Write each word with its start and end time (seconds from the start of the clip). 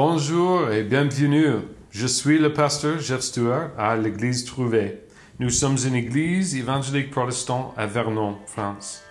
Bonjour 0.00 0.70
et 0.70 0.84
bienvenue. 0.84 1.54
Je 1.90 2.06
suis 2.06 2.38
le 2.38 2.52
pasteur 2.52 3.00
Jeff 3.00 3.20
Stewart 3.20 3.70
à 3.76 3.96
l'église 3.96 4.44
Trouvé. 4.44 5.00
Nous 5.40 5.50
sommes 5.50 5.76
une 5.84 5.96
église 5.96 6.54
évangélique 6.54 7.10
protestante 7.10 7.74
à 7.76 7.86
Vernon, 7.86 8.36
France. 8.46 9.02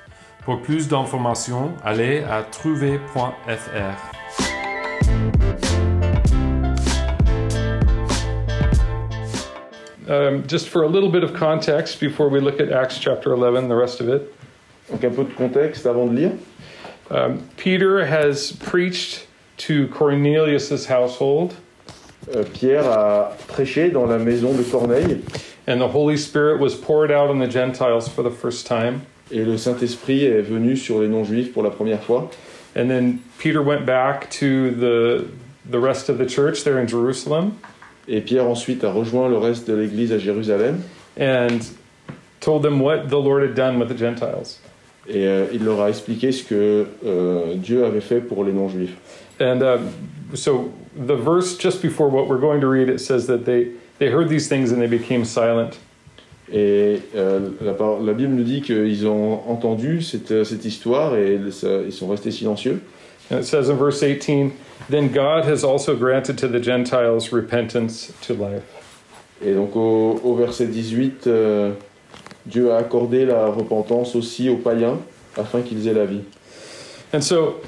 Pour 0.45 0.61
plus 0.61 0.87
d'informations, 0.87 1.73
allez 1.83 2.19
à 2.19 2.41
trouvé.fr. 2.41 3.97
Um, 10.09 10.47
just 10.47 10.69
for 10.69 10.83
a 10.83 10.87
little 10.87 11.11
bit 11.11 11.25
of 11.25 11.33
context 11.33 11.99
before 11.99 12.29
we 12.29 12.39
look 12.39 12.61
at 12.61 12.71
Acts 12.71 12.97
chapter 12.97 13.33
11, 13.33 13.67
the 13.67 13.75
rest 13.75 13.99
of 13.99 14.07
it. 14.07 14.21
Donc 14.89 15.03
un 15.03 15.11
peu 15.11 15.25
de 15.25 15.33
contexte 15.33 15.85
avant 15.85 16.05
de 16.05 16.15
lire. 16.15 16.31
Um, 17.11 17.39
Peter 17.57 18.05
has 18.05 18.53
preached 18.53 19.26
to 19.57 19.87
Cornelius's 19.87 20.85
household, 20.87 21.53
Euh, 22.35 22.43
Pierre 22.43 22.85
a 22.85 23.31
prêché 23.47 23.89
dans 23.89 24.05
la 24.05 24.17
maison 24.17 24.51
de 24.53 24.61
Corneille 24.63 25.19
and 25.65 25.79
the 25.79 25.87
Holy 25.87 26.17
Spirit 26.17 26.59
was 26.59 26.75
poured 26.75 27.09
out 27.09 27.29
on 27.29 27.39
the 27.39 27.49
Gentiles 27.49 28.09
for 28.09 28.21
the 28.21 28.29
first 28.31 28.67
time. 28.67 29.01
et 29.31 29.45
le 29.45 29.55
Saint-Esprit 29.57 30.25
est 30.25 30.41
venu 30.41 30.75
sur 30.75 30.99
les 30.99 31.07
non-juifs 31.07 31.53
pour 31.53 31.63
la 31.63 31.69
première 31.69 32.01
fois. 32.03 32.29
And 32.75 32.89
then 32.89 33.19
Peter 33.39 33.61
went 33.61 33.85
back 33.85 34.29
to 34.39 34.71
the 34.71 35.25
the 35.69 35.79
rest 35.79 36.09
of 36.09 36.17
the 36.17 36.25
church 36.27 36.63
there 36.65 36.79
in 36.79 36.87
Jerusalem 36.87 37.53
Et 38.09 38.19
Pierre 38.21 38.45
ensuite 38.47 38.83
a 38.83 38.91
rejoint 38.91 39.29
le 39.29 39.37
reste 39.37 39.65
de 39.67 39.75
l'église 39.75 40.11
à 40.11 40.17
Jérusalem 40.17 40.81
and 41.17 41.59
told 42.41 42.61
them 42.63 42.81
what 42.81 43.07
the 43.09 43.17
Lord 43.17 43.41
had 43.43 43.53
done 43.55 43.79
with 43.79 43.87
the 43.89 43.97
Gentiles. 43.97 44.59
et 45.07 45.25
euh, 45.25 45.45
il 45.53 45.63
leur 45.63 45.79
a 45.81 45.87
expliqué 45.89 46.33
ce 46.33 46.43
que 46.43 46.87
euh, 47.05 47.55
Dieu 47.55 47.85
avait 47.85 48.01
fait 48.01 48.19
pour 48.19 48.43
les 48.43 48.51
non-juifs. 48.51 48.95
And 49.39 49.61
uh, 49.61 49.79
so 50.33 50.71
the 50.95 51.15
verse 51.15 51.57
just 51.57 51.81
before 51.81 52.09
what 52.09 52.27
we're 52.27 52.39
going 52.39 52.61
to 52.61 52.67
read, 52.67 52.89
it 52.89 52.99
says 52.99 53.27
that 53.27 53.45
they, 53.45 53.71
they 53.99 54.09
heard 54.09 54.29
these 54.29 54.47
things 54.47 54.71
and 54.71 54.81
they 54.81 54.87
became 54.87 55.25
silent. 55.25 55.77
Et 56.49 57.01
euh, 57.13 57.51
la, 57.59 57.73
la 57.73 58.13
Bible 58.13 58.33
nous 58.33 58.43
dit 58.45 58.61
qu'ils 58.61 59.05
ont 59.05 59.41
entendu 59.49 60.01
cette, 60.01 60.45
cette 60.45 60.63
histoire 60.63 61.15
et 61.15 61.37
ça- 61.51 61.81
ils 61.85 61.91
sont 61.91 62.07
restés 62.07 62.31
silencieux. 62.31 62.81
And 63.29 63.39
it 63.39 63.45
says 63.45 63.69
in 63.69 63.75
verse 63.77 64.01
18, 64.01 64.53
Then 64.89 65.09
God 65.11 65.43
has 65.43 65.65
also 65.65 65.95
granted 65.95 66.37
to 66.37 66.47
the 66.47 66.61
Gentiles 66.61 67.33
repentance 67.33 68.13
to 68.21 68.33
life. 68.33 68.63
Et 69.43 69.53
donc 69.53 69.75
au, 69.75 70.19
au 70.23 70.35
verset 70.35 70.67
18, 70.67 71.27
euh, 71.27 71.73
Dieu 72.45 72.71
a 72.71 72.77
accordé 72.77 73.25
la 73.25 73.47
repentance 73.47 74.15
aussi 74.15 74.49
aux 74.49 74.55
païens 74.55 74.99
afin 75.35 75.61
qu'ils 75.61 75.87
aient 75.87 75.93
la 75.93 76.05
vie. 76.05 76.21
And 77.13 77.21
so 77.21 77.61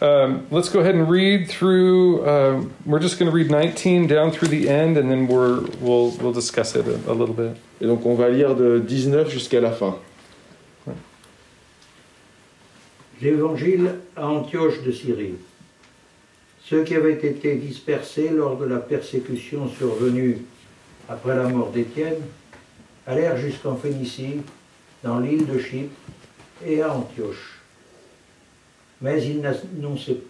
um, 0.00 0.46
let's 0.50 0.68
go 0.68 0.80
ahead 0.80 0.94
and 0.94 1.08
read 1.08 1.48
through. 1.48 2.26
Um, 2.28 2.72
we're 2.86 3.00
just 3.00 3.18
going 3.18 3.30
to 3.30 3.34
read 3.34 3.50
19 3.50 4.06
down 4.06 4.30
through 4.30 4.48
the 4.48 4.68
end, 4.68 4.96
and 4.96 5.10
then 5.10 5.26
we're, 5.26 5.60
we'll, 5.80 6.10
we'll 6.18 6.32
discuss 6.32 6.74
it 6.74 6.86
a, 6.86 7.10
a 7.10 7.14
little 7.14 7.34
bit. 7.34 7.56
Et 7.80 7.86
donc 7.86 8.04
on 8.04 8.14
va 8.14 8.28
lire 8.28 8.54
de 8.54 8.78
19 8.78 9.30
jusqu'à 9.30 9.60
la 9.60 9.72
fin. 9.72 9.96
L'évangile 13.22 13.96
à 14.16 14.26
Antioche 14.28 14.82
de 14.82 14.92
Syrie. 14.92 15.34
Ceux 16.64 16.84
qui 16.84 16.94
avaient 16.94 17.14
été 17.14 17.56
dispersés 17.56 18.30
lors 18.30 18.56
de 18.56 18.64
la 18.64 18.78
persécution 18.78 19.68
survenue 19.68 20.38
après 21.08 21.36
la 21.36 21.48
mort 21.48 21.70
d'Étienne 21.70 22.22
allèrent 23.06 23.36
jusqu'en 23.36 23.76
Phénicie, 23.76 24.36
dans 25.02 25.18
l'île 25.18 25.46
de 25.46 25.58
Chypre 25.58 25.90
et 26.64 26.82
à 26.82 26.94
Antioche. 26.94 27.59
Mais 29.00 29.22
ils 29.22 29.40
n'annonçaient- 29.40 30.20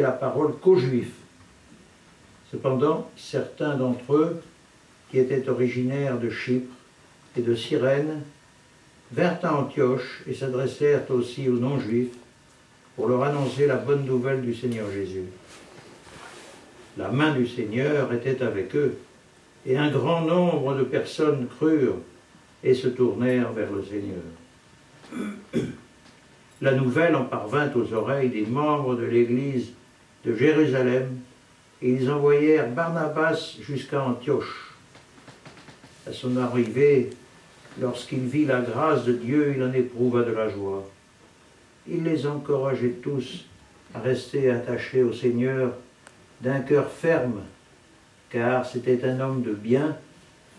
la 0.00 0.12
parole 0.12 0.54
qu'aux 0.60 0.76
Juifs. 0.76 1.14
Cependant, 2.50 3.10
certains 3.16 3.76
d'entre 3.76 4.14
eux, 4.14 4.42
qui 5.10 5.18
étaient 5.18 5.48
originaires 5.48 6.18
de 6.18 6.30
Chypre 6.30 6.72
et 7.36 7.40
de 7.40 7.54
Cyrène, 7.54 8.22
vinrent 9.12 9.38
à 9.42 9.54
Antioche 9.54 10.22
et 10.26 10.34
s'adressèrent 10.34 11.10
aussi 11.10 11.48
aux 11.48 11.58
non-juifs 11.58 12.14
pour 12.96 13.08
leur 13.08 13.24
annoncer 13.24 13.66
la 13.66 13.76
bonne 13.76 14.04
nouvelle 14.04 14.42
du 14.42 14.54
Seigneur 14.54 14.90
Jésus. 14.90 15.24
La 16.98 17.08
main 17.08 17.34
du 17.34 17.46
Seigneur 17.46 18.12
était 18.12 18.42
avec 18.42 18.76
eux, 18.76 18.98
et 19.64 19.78
un 19.78 19.90
grand 19.90 20.22
nombre 20.22 20.74
de 20.74 20.84
personnes 20.84 21.46
crurent 21.46 21.98
et 22.62 22.74
se 22.74 22.88
tournèrent 22.88 23.52
vers 23.52 23.72
le 23.72 23.82
Seigneur. 23.82 24.22
La 26.62 26.72
nouvelle 26.72 27.14
en 27.14 27.24
parvint 27.24 27.70
aux 27.74 27.92
oreilles 27.92 28.30
des 28.30 28.46
membres 28.46 28.94
de 28.94 29.04
l'Église 29.04 29.72
de 30.24 30.34
Jérusalem, 30.34 31.18
et 31.82 31.90
ils 31.90 32.10
envoyèrent 32.10 32.70
Barnabas 32.70 33.56
jusqu'à 33.60 34.02
Antioche. 34.02 34.72
À 36.08 36.12
son 36.12 36.36
arrivée, 36.38 37.10
Lorsqu'il 37.80 38.26
vit 38.26 38.44
la 38.44 38.60
grâce 38.60 39.04
de 39.04 39.12
Dieu, 39.12 39.54
il 39.56 39.62
en 39.62 39.72
éprouva 39.72 40.22
de 40.22 40.32
la 40.32 40.48
joie. 40.48 40.86
Il 41.88 42.04
les 42.04 42.26
encourageait 42.26 42.96
tous 43.02 43.46
à 43.94 44.00
rester 44.00 44.50
attachés 44.50 45.02
au 45.02 45.12
Seigneur 45.12 45.72
d'un 46.40 46.60
cœur 46.60 46.90
ferme, 46.90 47.40
car 48.30 48.66
c'était 48.66 49.04
un 49.04 49.20
homme 49.20 49.42
de 49.42 49.52
bien, 49.52 49.96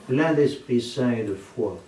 plein 0.07 0.33
d'Esprit 0.33 0.81
Saint 0.81 1.11
et 1.11 1.23
de 1.23 1.35
foi. 1.35 1.79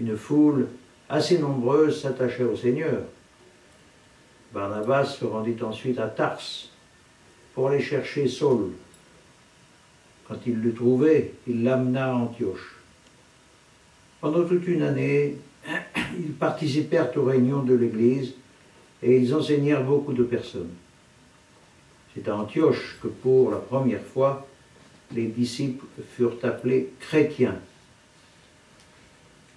Une 0.00 0.16
foule 0.16 0.68
assez 1.08 1.38
nombreuse 1.38 2.02
s'attachait 2.02 2.44
au 2.44 2.56
Seigneur. 2.56 3.02
Barnabas 4.52 5.06
se 5.06 5.24
rendit 5.24 5.62
ensuite 5.62 5.98
à 5.98 6.08
Tars 6.08 6.40
pour 7.54 7.68
aller 7.68 7.82
chercher 7.82 8.28
Saul. 8.28 8.72
Quand 10.28 10.38
il 10.46 10.60
l'eut 10.60 10.74
trouvé, 10.74 11.34
il 11.46 11.62
l'amena 11.62 12.10
à 12.10 12.14
Antioche. 12.14 12.76
Pendant 14.20 14.44
toute 14.44 14.66
une 14.66 14.82
année, 14.82 15.36
ils 16.18 16.32
participèrent 16.32 17.16
aux 17.16 17.24
réunions 17.24 17.62
de 17.62 17.74
l'Église 17.74 18.34
et 19.02 19.16
ils 19.16 19.34
enseignèrent 19.34 19.84
beaucoup 19.84 20.12
de 20.12 20.24
personnes. 20.24 20.74
C'est 22.14 22.28
à 22.28 22.36
Antioche 22.36 22.98
que 23.02 23.08
pour 23.08 23.50
la 23.50 23.58
première 23.58 24.02
fois, 24.02 24.46
les 25.12 25.26
disciples 25.26 25.84
furent 26.16 26.38
appelés 26.42 26.92
chrétiens. 26.98 27.60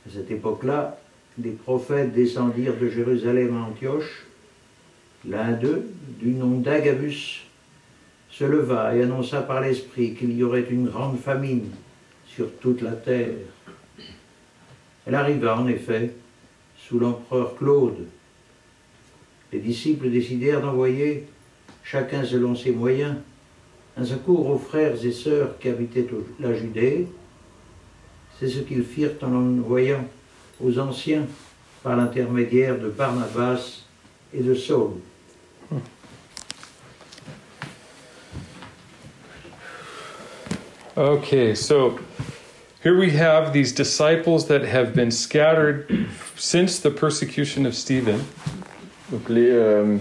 À 0.05 0.11
cette 0.13 0.29
époque-là, 0.29 0.99
des 1.39 1.51
prophètes 1.51 2.13
descendirent 2.13 2.77
de 2.77 2.89
Jérusalem 2.89 3.55
à 3.55 3.69
Antioche. 3.69 4.25
L'un 5.27 5.53
d'eux, 5.53 5.89
du 6.19 6.31
nom 6.31 6.59
d'Agabus, 6.59 7.45
se 8.29 8.43
leva 8.43 8.95
et 8.95 9.03
annonça 9.03 9.41
par 9.41 9.61
l'Esprit 9.61 10.13
qu'il 10.13 10.35
y 10.35 10.43
aurait 10.43 10.67
une 10.69 10.87
grande 10.87 11.17
famine 11.17 11.69
sur 12.27 12.51
toute 12.59 12.81
la 12.81 12.91
terre. 12.91 13.35
Elle 15.05 15.15
arriva 15.15 15.57
en 15.57 15.67
effet 15.67 16.13
sous 16.77 16.99
l'empereur 16.99 17.55
Claude. 17.57 18.05
Les 19.51 19.59
disciples 19.59 20.09
décidèrent 20.09 20.61
d'envoyer, 20.61 21.25
chacun 21.83 22.23
selon 22.23 22.55
ses 22.55 22.71
moyens, 22.71 23.15
un 23.97 24.05
secours 24.05 24.47
aux 24.47 24.57
frères 24.57 25.03
et 25.03 25.11
sœurs 25.11 25.57
qui 25.59 25.69
habitaient 25.69 26.07
la 26.39 26.53
Judée. 26.53 27.07
C'est 28.39 28.47
ce 28.47 28.59
qu'ils 28.59 28.83
firent 28.83 29.15
en 29.21 29.33
envoyant 29.33 30.05
aux 30.63 30.77
anciens 30.79 31.25
par 31.83 31.95
l'intermédiaire 31.95 32.77
de 32.77 32.89
Barnabas 32.89 33.81
et 34.33 34.41
de 34.41 34.53
Saul. 34.53 34.91
Okay, 40.97 41.55
so 41.55 41.97
here 42.83 42.97
we 42.97 43.11
have 43.11 43.53
these 43.53 43.71
disciples 43.71 44.47
that 44.47 44.63
have 44.65 44.93
been 44.93 45.11
scattered 45.11 45.87
since 46.35 46.79
the 46.79 46.91
persecution 46.91 47.65
of 47.65 47.73
Stephen. 47.73 48.19
Donc 49.11 49.29
les, 49.29 49.49
euh, 49.49 49.97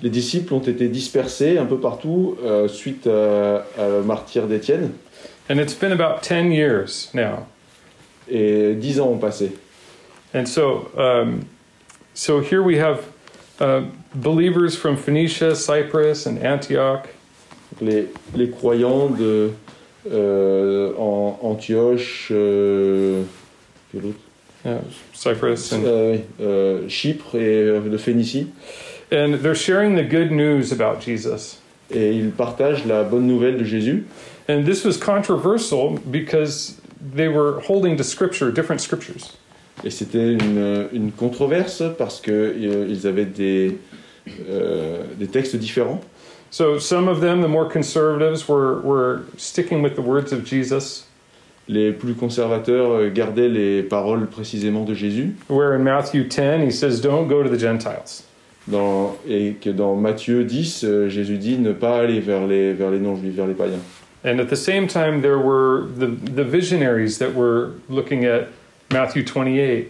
les 0.00 0.10
disciples 0.10 0.54
ont 0.54 0.60
été 0.62 0.88
dispersés 0.88 1.58
un 1.58 1.66
peu 1.66 1.78
partout 1.78 2.36
euh, 2.44 2.68
suite 2.68 3.06
à, 3.06 3.64
à 3.76 3.88
la 3.88 4.00
martyre 4.02 4.46
d'Étienne 4.46 4.92
And 5.50 5.58
it's 5.58 5.74
been 5.74 5.92
about 5.92 6.22
10 6.22 6.52
years 6.52 7.10
now. 7.14 7.46
et 8.28 8.74
dix 8.74 9.00
ans 9.00 9.08
ont 9.08 9.18
passé. 9.18 9.52
And 10.34 10.48
so, 10.48 10.90
um, 10.96 11.46
so 12.14 12.40
here 12.40 12.62
we 12.62 12.78
have 12.78 13.04
uh, 13.60 13.84
believers 14.14 14.76
from 14.76 14.96
Phoenicia, 14.96 15.54
Cyprus, 15.56 16.26
and 16.26 16.38
Antioch. 16.38 17.08
Les, 17.80 18.08
les 18.34 18.48
croyants 18.48 19.08
de 19.16 19.54
euh, 20.10 20.94
en 20.96 21.38
Antioche, 21.42 22.28
euh, 22.30 23.24
Yeah, 24.64 24.80
Cyprus 25.12 25.72
and 25.72 25.84
Euh, 25.84 26.18
euh, 26.40 26.88
Chypre 26.88 27.34
et 27.34 27.66
euh, 27.68 27.80
de 27.80 27.96
Phénicie, 27.98 28.46
and 29.10 29.34
they're 29.42 29.56
sharing 29.56 29.96
the 29.96 30.04
good 30.04 30.30
news 30.30 30.70
about 30.72 31.00
Jesus. 31.00 31.58
et 31.90 32.12
ils 32.12 32.30
partagent 32.30 32.86
la 32.86 33.02
bonne 33.02 33.26
nouvelle 33.26 33.58
de 33.58 33.64
Jésus. 33.64 34.04
And 34.48 34.64
this 34.64 34.84
was 34.84 34.96
controversial 34.96 35.98
because 36.10 36.80
they 37.00 37.28
were 37.28 37.60
holding 37.60 37.96
to 37.96 38.04
scripture, 38.04 38.50
different 38.50 38.80
scriptures. 38.80 39.36
Et 39.84 39.90
c'était 39.90 40.32
une, 40.32 40.88
une 40.92 41.12
controverse 41.12 41.82
parce 41.98 42.20
que 42.20 42.30
euh, 42.30 43.08
avaient 43.08 43.24
des, 43.24 43.78
euh, 44.48 45.02
des 45.18 45.26
textes 45.26 45.56
différents. 45.56 46.00
So 46.50 46.78
some 46.78 47.08
of 47.08 47.20
them, 47.20 47.40
the 47.40 47.48
more 47.48 47.66
conservatives, 47.66 48.46
were, 48.46 48.80
were 48.82 49.22
sticking 49.38 49.82
with 49.82 49.94
the 49.94 50.02
words 50.02 50.32
of 50.32 50.44
Jesus, 50.44 51.06
Les 51.68 51.92
plus 51.92 52.14
conservateurs 52.14 52.90
euh, 52.90 53.08
gardaient 53.08 53.48
les 53.48 53.82
paroles 53.84 54.26
précisément 54.26 54.84
de 54.84 54.94
Jésus, 54.94 55.36
where 55.48 55.72
in 55.72 55.78
Matthew 55.78 56.24
10 56.28 56.60
he 56.66 56.72
says, 56.72 57.00
Don't 57.00 57.28
go 57.28 57.42
to 57.42 57.48
the 57.48 57.58
Gentiles. 57.58 58.24
dans, 58.68 59.16
et 59.28 59.54
que 59.60 59.70
dans 59.70 59.94
Matthieu 59.96 60.44
10, 60.44 60.84
euh, 60.84 61.08
Jésus 61.08 61.38
dit 61.38 61.58
ne 61.58 61.72
pas 61.72 61.98
aller 61.98 62.20
vers 62.20 62.46
les, 62.46 62.72
vers 62.72 62.90
les 62.90 62.98
non-juifs, 62.98 63.34
vers 63.34 63.46
les 63.46 63.54
païens. 63.54 63.80
And 64.24 64.38
at 64.38 64.46
the 64.46 64.56
same 64.56 64.86
time, 64.86 65.20
there 65.20 65.38
were 65.38 65.86
the, 65.98 66.06
the 66.06 66.44
visionaries 66.44 67.18
that 67.18 67.34
were 67.34 67.72
looking 67.88 68.24
at 68.24 68.48
Matthew 68.92 69.24
28 69.24 69.88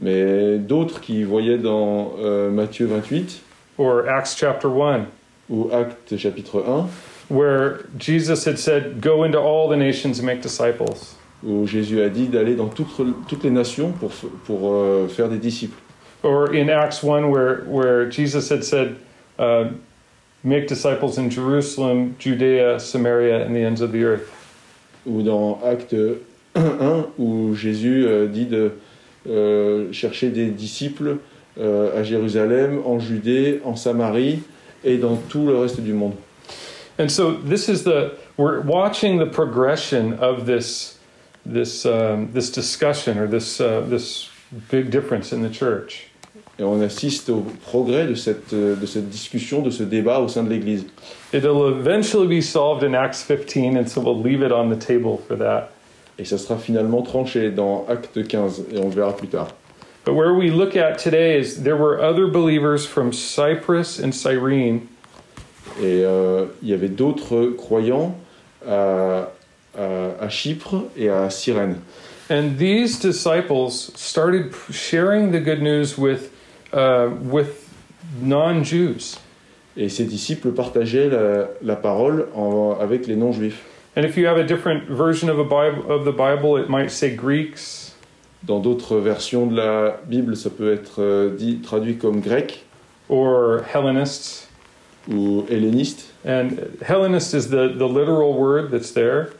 Mais 0.00 0.58
d'autres 0.58 1.00
qui 1.00 1.22
voyaient 1.22 1.58
dans 1.58 2.14
euh, 2.18 2.50
Matthieu 2.50 2.86
28 2.86 3.42
or 3.78 4.08
Acts 4.08 4.36
chapter 4.36 4.68
1, 4.68 5.06
ou 5.50 5.70
Actes 5.72 6.16
chapitre 6.16 6.62
1, 6.62 6.88
where 7.28 7.80
Jesus 7.98 8.44
had 8.46 8.58
said, 8.58 9.00
Go 9.00 9.24
into 9.24 9.38
all 9.38 9.68
the 9.68 9.76
nations 9.76 10.18
and 10.18 10.26
make 10.26 10.40
disciples. 10.40 11.16
où 11.44 11.66
Jésus 11.66 12.00
a 12.00 12.08
dit 12.08 12.28
d'aller 12.28 12.54
dans 12.54 12.68
toutes, 12.68 13.00
toutes 13.26 13.42
les 13.42 13.50
nations 13.50 13.90
pour, 13.92 14.12
pour 14.44 14.72
euh, 14.72 15.08
faire 15.08 15.28
des 15.28 15.38
disciples. 15.38 15.76
Or 16.22 16.54
in 16.54 16.68
Acts 16.68 17.02
1, 17.02 17.28
where, 17.30 17.64
where 17.66 18.08
Jesus 18.08 18.48
had 18.48 18.62
said, 18.62 18.96
uh, 19.38 19.70
Make 20.44 20.66
disciples 20.66 21.18
in 21.18 21.30
Jerusalem, 21.30 22.16
Judea, 22.18 22.80
Samaria, 22.80 23.44
and 23.44 23.54
the 23.54 23.62
ends 23.62 23.80
of 23.80 23.92
the 23.92 24.04
earth. 24.04 24.28
Ou 25.06 25.22
dans 25.22 25.60
Acte 25.64 25.94
1, 26.54 27.06
où 27.18 27.54
Jésus 27.54 28.04
euh, 28.06 28.26
dit 28.26 28.46
de 28.46 28.72
euh, 29.28 29.92
chercher 29.92 30.30
des 30.30 30.46
disciples 30.46 31.18
euh, 31.58 31.98
à 31.98 32.02
Jérusalem, 32.02 32.80
en 32.84 32.98
Judée, 32.98 33.60
en 33.64 33.76
Samarie 33.76 34.40
et 34.84 34.98
dans 34.98 35.16
tout 35.16 35.46
le 35.46 35.56
reste 35.56 35.80
du 35.80 35.92
monde. 35.92 36.14
And 36.98 37.08
so 37.08 37.32
this 37.32 37.68
is 37.68 37.84
the, 37.84 38.12
we're 38.36 38.60
watching 38.60 39.18
the 39.18 39.30
progression 39.30 40.14
of 40.20 40.44
this, 40.44 40.98
this, 41.46 41.86
um, 41.86 42.28
this 42.32 42.50
discussion 42.50 43.18
or 43.18 43.26
this, 43.26 43.60
uh, 43.60 43.82
this 43.88 44.28
big 44.70 44.90
difference 44.90 45.32
in 45.32 45.42
the 45.42 45.52
church. 45.52 46.08
Et 46.58 46.64
on 46.64 46.82
assiste 46.82 47.30
au 47.30 47.46
progrès 47.64 48.06
de 48.06 48.14
cette, 48.14 48.52
de 48.52 48.86
cette 48.86 49.08
discussion, 49.08 49.62
de 49.62 49.70
ce 49.70 49.82
débat 49.82 50.20
au 50.20 50.28
sein 50.28 50.42
de 50.44 50.50
l'Église. 50.50 50.84
It'll 51.32 51.68
eventually 51.68 52.26
be 52.26 52.42
solved 52.42 52.82
in 52.82 52.94
Acts 52.94 53.22
15, 53.22 53.78
and 53.78 53.88
so 53.88 54.02
we'll 54.02 54.20
leave 54.20 54.42
it 54.42 54.52
on 54.52 54.68
the 54.68 54.76
table 54.76 55.16
for 55.26 55.34
that. 55.36 55.70
Et 56.18 56.24
ça 56.24 56.38
sera 56.38 56.56
finalement 56.58 57.02
tranché 57.02 57.50
dans 57.50 57.86
Acte 57.88 58.26
15, 58.26 58.64
et 58.72 58.78
on 58.78 58.84
le 58.88 58.94
verra 58.94 59.16
plus 59.16 59.28
tard. 59.28 59.48
But 60.04 60.14
where 60.14 60.32
we 60.34 60.50
look 60.50 60.76
at 60.76 60.96
today 60.98 61.38
is 61.40 61.62
there 61.62 61.76
were 61.76 62.00
other 62.02 62.26
believers 62.26 62.84
from 62.86 63.12
Cyprus 63.12 64.00
and 64.02 64.12
Cyrene 64.12 64.80
Et 65.80 66.02
euh, 66.04 66.46
il 66.62 66.68
y 66.68 66.74
avait 66.74 66.88
d'autres 66.88 67.46
croyants 67.56 68.14
à, 68.68 69.30
à- 69.78 70.10
à 70.20 70.28
Chypre 70.28 70.84
et 70.96 71.08
à 71.08 71.30
Cyrène. 71.30 71.76
And 72.30 72.56
these 72.58 72.98
disciples 72.98 73.70
started 73.94 74.52
sharing 74.70 75.30
the 75.32 75.40
good 75.42 75.62
news 75.62 75.96
with, 75.96 76.30
uh, 76.74 77.08
with 77.30 77.68
non 78.20 78.62
Jews. 78.64 79.16
Et 79.76 79.88
ces 79.88 80.04
disciples 80.04 80.50
partageaient 80.50 81.08
la, 81.08 81.48
la 81.62 81.76
parole 81.76 82.26
en- 82.34 82.76
avec 82.80 83.06
les 83.06 83.16
non-juifs. 83.16 83.62
And 83.94 84.04
if 84.04 84.16
you 84.16 84.26
have 84.26 84.38
a 84.38 84.46
different 84.46 84.88
version 84.88 85.28
of, 85.28 85.38
a 85.38 85.44
Bible, 85.44 85.90
of 85.90 86.04
the 86.04 86.12
Bible, 86.12 86.56
it 86.56 86.68
might 86.68 86.90
say 86.90 87.14
Greeks 87.14 87.94
Dans 88.44 88.60
d'autres 88.60 88.98
versions 88.98 89.46
de 89.46 89.54
la 89.54 89.96
Bible, 90.08 90.36
ça 90.36 90.50
peut 90.50 90.72
être 90.72 91.00
euh, 91.00 91.36
dit, 91.36 91.60
traduit 91.62 91.96
comme 91.96 92.20
grec 92.20 92.64
or 93.08 93.62
Hellenists. 93.72 94.48
ou 95.08 95.44
helléniste. 95.48 96.12
And 96.24 96.78
Hellenist 96.82 97.34
is 97.34 97.48
the, 97.48 97.68
the 97.76 97.88
literal 97.88 98.34
word 98.34 98.70
that's 98.70 98.92
there. 98.92 99.32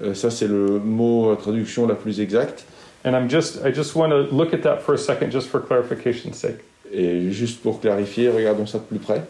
Euh, 0.00 0.14
ça, 0.14 0.30
c'est 0.30 0.46
le 0.46 0.78
mot 0.78 1.30
euh, 1.30 1.34
traduction 1.34 1.86
la 1.86 1.94
plus 1.94 2.20
exacte. 2.20 2.64
And 3.04 3.16
I'm 3.16 3.28
just, 3.28 3.64
I 3.64 3.72
just 3.72 3.96
want 3.96 4.10
to 4.10 4.34
look 4.34 4.54
at 4.54 4.62
that 4.62 4.78
for 4.82 4.94
a 4.94 4.98
second, 4.98 5.32
just 5.32 5.48
for 5.48 5.60
clarification's 5.60 6.38
sake. 6.38 6.60
Et 6.92 7.30
juste 7.30 7.62
pour 7.62 7.80
clarifier, 7.80 8.28
regardons 8.28 8.66
ça 8.66 8.78
de 8.78 8.84
plus 8.84 8.98
près. 8.98 9.22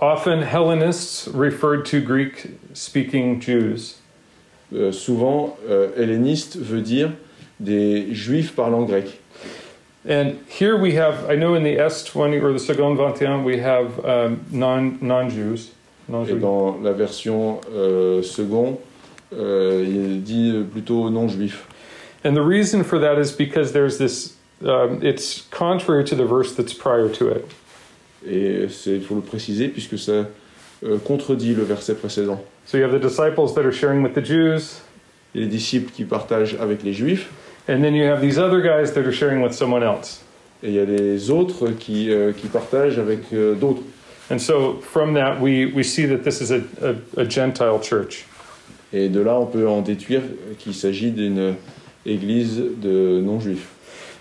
Often 0.00 0.42
Hellenists 0.42 1.26
referred 1.28 1.86
to 1.86 2.00
Greek 2.00 2.58
speaking 2.74 3.40
Jews. 3.40 3.96
Euh, 4.74 4.92
souvent, 4.92 5.56
euh, 5.68 5.88
helléniste 5.96 6.58
veut 6.58 6.82
dire 6.82 7.12
des 7.60 8.12
juifs 8.12 8.54
parlant 8.54 8.84
grec. 8.84 9.20
And 10.06 10.38
here 10.48 10.76
we 10.76 10.96
have, 10.96 11.30
I 11.30 11.36
know 11.36 11.54
in 11.54 11.62
the 11.62 11.76
S20 11.76 12.42
or 12.42 12.52
the 12.52 12.58
Second 12.58 12.96
21, 12.96 13.42
we 13.42 13.58
have 13.58 14.04
um, 14.04 14.44
non, 14.52 14.98
non-Jews. 15.00 15.70
Et 16.08 16.12
non-Jews. 16.12 16.40
dans 16.40 16.78
la 16.82 16.92
version 16.92 17.60
euh, 17.72 18.22
second, 18.22 18.78
euh, 19.32 19.84
il 19.86 20.22
dit 20.22 20.64
plutôt 20.70 21.10
non-juif. 21.10 21.66
And 22.22 22.34
the 22.36 22.42
reason 22.42 22.84
for 22.84 22.98
that 22.98 23.18
is 23.18 23.32
because 23.32 23.72
there's 23.72 23.98
this, 23.98 24.34
um, 24.64 25.00
it's 25.02 25.42
contrary 25.50 26.04
to 26.04 26.14
the 26.14 26.24
verse 26.24 26.54
that's 26.54 26.74
prior 26.74 27.08
to 27.08 27.28
it. 27.28 27.50
Et 28.28 28.66
c'est- 28.68 28.96
il 28.96 29.02
faut 29.02 29.14
le 29.14 29.20
préciser 29.20 29.68
puisque 29.68 29.98
ça 29.98 30.26
euh, 30.84 30.98
contredit 31.04 31.54
le 31.54 31.62
verset 31.62 31.94
précédent. 31.94 32.42
So 32.66 32.76
you 32.78 32.84
have 32.84 32.92
the 32.92 33.02
disciples 33.02 33.54
that 33.54 33.62
are 33.64 33.72
sharing 33.72 34.02
with 34.02 34.12
the 34.14 34.24
Jews, 34.24 34.80
Il 35.34 35.40
y 35.40 35.44
a 35.44 35.46
les 35.46 35.50
disciples 35.52 35.90
qui 35.92 36.04
partagent 36.04 36.56
avec 36.60 36.82
les 36.82 36.92
juifs, 36.92 37.28
and 37.68 37.82
then 37.82 37.94
you 37.94 38.04
have 38.04 38.20
these 38.20 38.38
other 38.38 38.60
guys 38.60 38.92
that 38.94 39.00
are 39.06 39.12
sharing 39.12 39.42
with 39.42 39.52
someone 39.52 39.82
else. 39.82 40.22
et 40.62 40.68
il 40.68 40.74
y 40.74 40.78
a 40.78 40.84
les 40.84 41.30
autres 41.30 41.68
qui, 41.78 42.10
euh, 42.10 42.32
qui 42.32 42.48
partagent 42.48 42.98
avec 42.98 43.20
euh, 43.32 43.54
d'autres. 43.54 43.82
And 44.30 44.38
so 44.38 44.78
from 44.82 45.14
that, 45.14 45.38
we, 45.40 45.66
we 45.74 45.84
see 45.84 46.06
that 46.08 46.18
this 46.24 46.40
is 46.40 46.50
a, 46.52 46.60
a, 46.82 47.20
a 47.20 47.28
Gentile 47.28 47.78
church. 47.82 48.24
Et 48.92 49.08
de 49.08 49.20
là, 49.20 49.38
on 49.38 49.46
peut 49.46 49.68
en 49.68 49.82
déduire 49.82 50.22
qu'il 50.58 50.74
s'agit 50.74 51.10
d'une 51.10 51.54
église 52.06 52.56
de 52.82 53.20
non-juifs. 53.20 53.68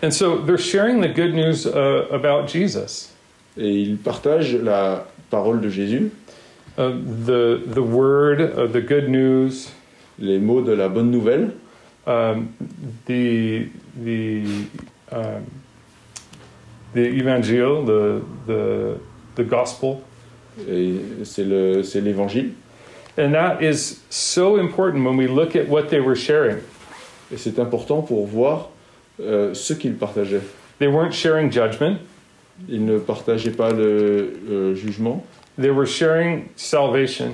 And 0.03 0.11
so 0.11 0.37
they're 0.45 0.57
sharing 0.59 1.01
the 1.01 1.13
good 1.13 1.33
news 1.33 1.65
uh, 1.65 2.13
about 2.13 2.47
Jesus, 2.47 3.09
Et 3.57 3.71
ils 3.81 3.97
partagent 3.97 4.55
la 4.55 5.07
parole 5.29 5.61
de 5.61 5.69
Jésus, 5.69 6.11
uh, 6.77 6.91
the, 7.25 7.59
the 7.73 7.79
word, 7.81 8.41
uh, 8.41 8.67
the 8.67 8.81
good 8.85 9.09
news, 9.09 9.69
les 10.19 10.39
mots 10.39 10.61
de 10.61 10.73
la 10.73 10.89
bonne 10.89 11.09
nouvelle, 11.11 11.51
um, 12.07 12.47
the, 13.07 13.67
the, 14.03 14.43
um, 15.11 15.43
the 16.93 17.05
evangel, 17.07 17.83
the, 17.85 18.21
the, 18.47 18.97
the 19.35 19.43
gospel. 19.43 20.01
et 20.69 20.95
c'est 21.25 21.43
le- 21.43 21.83
c'est 21.83 21.99
l'évangile. 22.01 22.51
And 23.17 23.31
that 23.33 23.61
is 23.61 23.99
so 24.09 24.57
important 24.57 25.03
when 25.05 25.17
we 25.17 25.27
look 25.27 25.55
at 25.55 25.67
what 25.69 25.89
they 25.89 25.99
were 25.99 26.15
sharing. 26.15 26.57
Et 27.31 27.37
c'est 27.37 27.59
important 27.59 28.01
pour 28.01 28.25
voir 28.27 28.69
euh, 29.21 29.53
ce 29.53 29.73
qu'ils 29.73 29.95
partageaient. 29.95 30.43
They 30.79 30.87
weren't 30.87 31.13
sharing 31.13 31.49
judgment, 31.51 31.97
Ils 32.69 32.85
ne 32.85 32.97
partageaient 32.99 33.51
pas 33.51 33.71
le, 33.71 34.33
le 34.47 34.75
jugement, 34.75 35.25
they 35.59 35.69
were 35.69 35.85
sharing 35.85 36.45
salvation. 36.55 37.31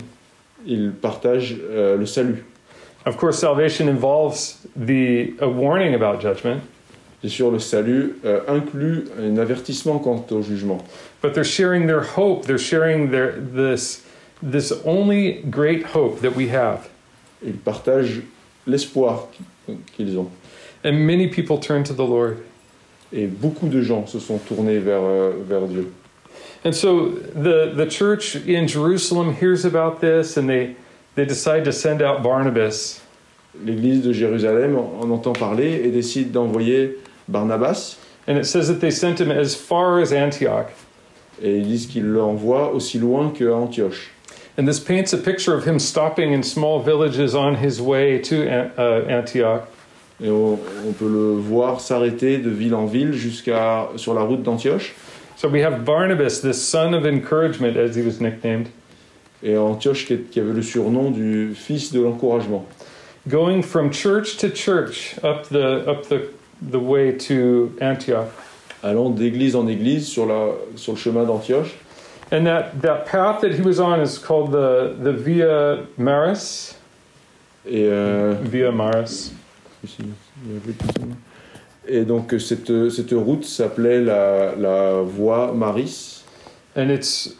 ils 0.66 0.92
partagent 0.92 1.56
euh, 1.60 1.98
le 1.98 2.06
salut. 2.06 2.44
Of 3.06 3.18
course, 3.18 3.40
salvation 3.40 3.88
involves 3.88 4.60
the 4.76 5.34
a 5.42 5.48
warning 5.48 5.96
about 5.96 6.22
judgment, 6.22 6.62
Bien 7.22 7.30
sûr, 7.30 7.52
le 7.52 7.60
salut 7.60 8.16
euh, 8.26 8.42
inclut 8.48 9.06
un 9.20 9.38
avertissement 9.38 10.00
quant 10.00 10.26
au 10.32 10.42
jugement. 10.42 10.80
but 11.22 11.34
they're 11.34 11.44
sharing 11.44 11.86
their 11.86 12.02
hope. 12.02 12.46
They're 12.48 12.58
sharing 12.58 13.12
their 13.12 13.34
this 13.40 14.04
this 14.42 14.74
only 14.86 15.44
great 15.52 15.84
hope 15.96 16.22
that 16.22 16.36
we 16.36 16.50
have. 16.50 16.90
Ils 17.44 17.58
partagent 17.58 18.24
l'espoir 18.66 19.28
qu'ils 19.96 20.18
ont. 20.18 20.30
And 20.84 21.06
many 21.06 21.28
people 21.28 21.60
turn 21.60 21.84
to 21.84 21.94
the 21.94 22.04
Lord. 22.04 22.38
Et 23.14 23.28
beaucoup 23.28 23.68
de 23.68 23.82
gens 23.82 24.08
se 24.08 24.20
sont 24.20 24.38
tournés 24.38 24.80
vers, 24.80 25.02
euh, 25.02 25.32
vers 25.48 25.68
Dieu. 25.68 25.92
And 26.64 26.74
so 26.74 27.10
the 27.10 27.74
the 27.76 27.90
church 27.90 28.36
in 28.36 28.68
Jerusalem 28.68 29.34
hears 29.34 29.66
about 29.66 30.00
this 30.00 30.38
and 30.38 30.48
they 30.48 30.76
they 31.16 31.26
decide 31.26 31.66
to 31.66 31.72
send 31.72 32.02
out 32.02 32.22
Barnabas. 32.22 33.02
L'église 33.66 34.02
de 34.02 34.14
Jérusalem 34.14 34.78
en 34.78 35.10
entend 35.12 35.34
parler 35.34 35.82
et 35.84 35.92
décide 35.92 36.32
d'envoyer 36.32 36.98
Barnabas. 37.28 37.98
And 38.28 38.38
it 38.38 38.46
says 38.46 38.68
that 38.68 38.80
they 38.80 38.92
sent 38.92 39.20
him 39.20 39.32
as 39.32 39.56
far 39.56 40.00
as 40.00 40.14
Antioch. 40.14 40.72
Et 41.42 41.58
ils 41.58 41.68
disent 41.68 41.88
qu'ils 41.88 42.06
l'envoient 42.06 42.72
aussi 42.72 43.00
loin 43.00 43.32
qu'à 43.32 43.54
Antioche. 43.54 44.12
And 44.58 44.68
this 44.68 44.80
paints 44.80 45.12
a 45.14 45.18
picture 45.18 45.56
of 45.56 45.66
him 45.66 45.80
stopping 45.80 46.34
in 46.34 46.44
small 46.44 46.82
villages 46.82 47.34
on 47.34 47.56
his 47.56 47.82
way 47.82 48.20
to 48.20 48.48
uh, 48.78 49.06
Antioch. 49.10 49.68
Et 50.24 50.30
on, 50.30 50.60
on 50.88 50.92
peut 50.92 51.10
le 51.10 51.34
voir 51.34 51.82
s'arrêter 51.82 52.38
de 52.38 52.50
ville 52.50 52.76
en 52.76 52.86
ville 52.86 53.14
jusqu'à 53.14 53.90
sur 53.96 54.14
la 54.14 54.22
route 54.22 54.44
d'Antioche. 54.44 54.94
So 55.36 55.50
we 55.50 55.64
have 55.64 55.84
Barnabas, 55.84 56.42
this 56.42 56.62
son 56.62 56.94
of 56.94 57.06
encouragement, 57.06 57.76
as 57.76 57.96
he 57.96 58.06
was 58.06 58.22
nicknamed, 58.22 58.68
Et 59.44 59.58
Antioche 59.58 60.06
qui, 60.06 60.18
qui 60.20 60.40
avait 60.40 60.54
le 60.54 60.62
surnom 60.62 61.10
du 61.10 61.56
fils 61.56 61.92
de 61.92 62.00
l'encouragement. 62.00 62.68
going 63.28 63.62
from 63.62 63.92
church 63.92 64.38
to 64.38 64.50
church 64.50 65.16
up 65.24 65.48
the 65.50 65.88
up 65.88 66.08
the 66.08 66.30
the 66.62 66.80
way 66.80 67.12
to 67.12 67.76
Antioch. 67.82 68.30
Allant 68.84 69.12
d'église 69.12 69.56
en 69.56 69.68
église 69.68 70.08
sur, 70.08 70.26
la, 70.26 70.54
sur 70.76 70.94
le 70.94 70.98
chemin 70.98 71.24
d'Antioche. 71.24 71.76
And 72.32 72.46
that, 72.46 72.82
that 72.82 73.06
path 73.06 73.42
that 73.42 73.54
he 73.54 73.62
was 73.62 73.80
on 73.80 74.00
is 74.00 74.18
called 74.18 74.52
the, 74.52 74.96
the 75.00 75.12
Via 75.12 75.86
Maris. 75.98 76.76
Et, 77.68 77.86
euh, 77.86 78.36
Via 78.42 78.72
Maris. 78.72 79.34
Et 81.88 82.06
donc 82.06 82.36
cette, 82.40 82.90
cette 82.90 83.12
route 83.12 83.44
s'appelait 83.44 84.02
la, 84.02 84.56
la 84.56 85.02
voie 85.02 85.52
Maris. 85.54 86.24
And 86.76 86.90
it's 86.90 87.36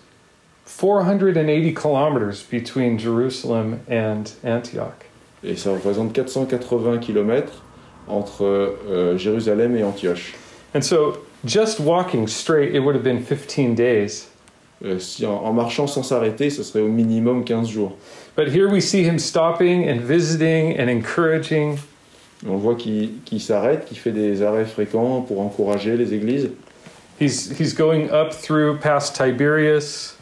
480 0.66 1.74
kilometers 1.74 2.44
between 2.50 2.98
Jerusalem 2.98 3.80
and 3.90 4.32
Antioch. 4.44 5.06
Et 5.44 5.56
ça 5.56 5.72
représente 5.72 6.14
480 6.14 7.00
km 7.00 7.64
entre 8.08 8.44
euh, 8.90 9.18
Jérusalem 9.18 9.76
et 9.76 9.84
Antioche. 9.84 10.34
And 10.74 10.82
so 10.82 11.18
just 11.46 11.80
walking 11.80 12.28
straight, 12.28 12.76
it 12.76 12.80
would 12.80 12.96
have 12.96 13.04
been 13.04 13.24
15 13.24 13.76
days. 13.76 14.28
Euh, 14.84 14.98
si 15.00 15.26
en, 15.26 15.34
en 15.34 15.54
marchant 15.54 15.88
sans 15.88 16.04
s'arrêter, 16.04 16.50
ce 16.50 16.64
serait 16.64 16.82
au 16.82 16.88
minimum 16.88 17.44
15 17.44 17.70
jours. 17.70 17.96
But 18.36 18.48
here 18.48 18.68
we 18.68 18.82
see 18.82 19.04
him 19.04 19.20
stopping 19.20 19.88
and 19.88 20.00
visiting 20.02 20.80
and 20.80 20.90
encouraging. 20.90 21.78
On 22.48 22.58
voit 22.58 22.76
qu'il 22.76 23.12
qu'il 23.26 23.40
s'arrête, 23.40 23.86
qu'il 23.86 23.98
fait 23.98 24.12
des 24.12 24.42
arrêts 24.42 24.66
fréquents 24.66 25.22
pour 25.22 25.42
encourager 25.42 25.96
les 25.96 26.14
églises. 26.14 26.50
He's, 27.20 27.52
he's 27.60 27.76
going 27.76 28.10
up 28.12 28.32
through 28.34 28.80
past 28.80 29.16
Tiberias, 29.16 30.16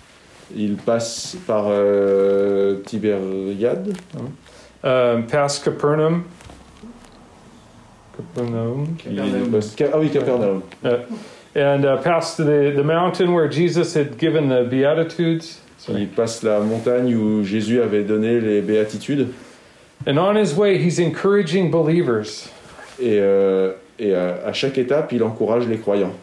Il 0.54 0.76
passe 0.76 1.38
par 1.48 1.66
euh, 1.70 2.82
Tibériade, 2.86 3.94
um, 4.84 5.26
past 5.28 5.64
Capernaum. 5.64 6.24
Capernaum. 8.18 8.88
passe- 9.52 9.76
ah 9.94 9.98
oui, 10.00 10.10
Capernaum. 10.10 10.62
And 11.56 11.86
uh, 11.86 11.98
past 12.04 12.38
the, 12.38 12.74
the 12.76 12.84
mountain 12.84 13.34
where 13.34 13.48
Jesus 13.50 13.94
had 13.96 14.18
given 14.18 14.50
the 14.50 14.64
Beatitudes. 14.70 15.60
Il 15.88 16.08
passe 16.10 16.44
la 16.44 16.60
montagne 16.60 17.16
où 17.16 17.44
Jésus 17.44 17.82
avait 17.82 18.04
donné 18.04 18.40
les 18.42 18.62
béatitudes. 18.62 19.30
And 20.08 20.18
on 20.18 20.36
his 20.36 20.56
way, 20.56 20.78
he's 20.78 21.00
encouraging 21.00 21.70
believers. 21.72 22.50
Et, 23.00 23.20
euh, 23.20 23.74
et 24.00 24.14
à, 24.14 24.46
à 24.48 24.54
chaque 24.54 24.78
étape, 24.78 25.12
il 25.12 25.24
encourage 25.24 25.68
les 25.68 25.78
croyants. 25.78 26.14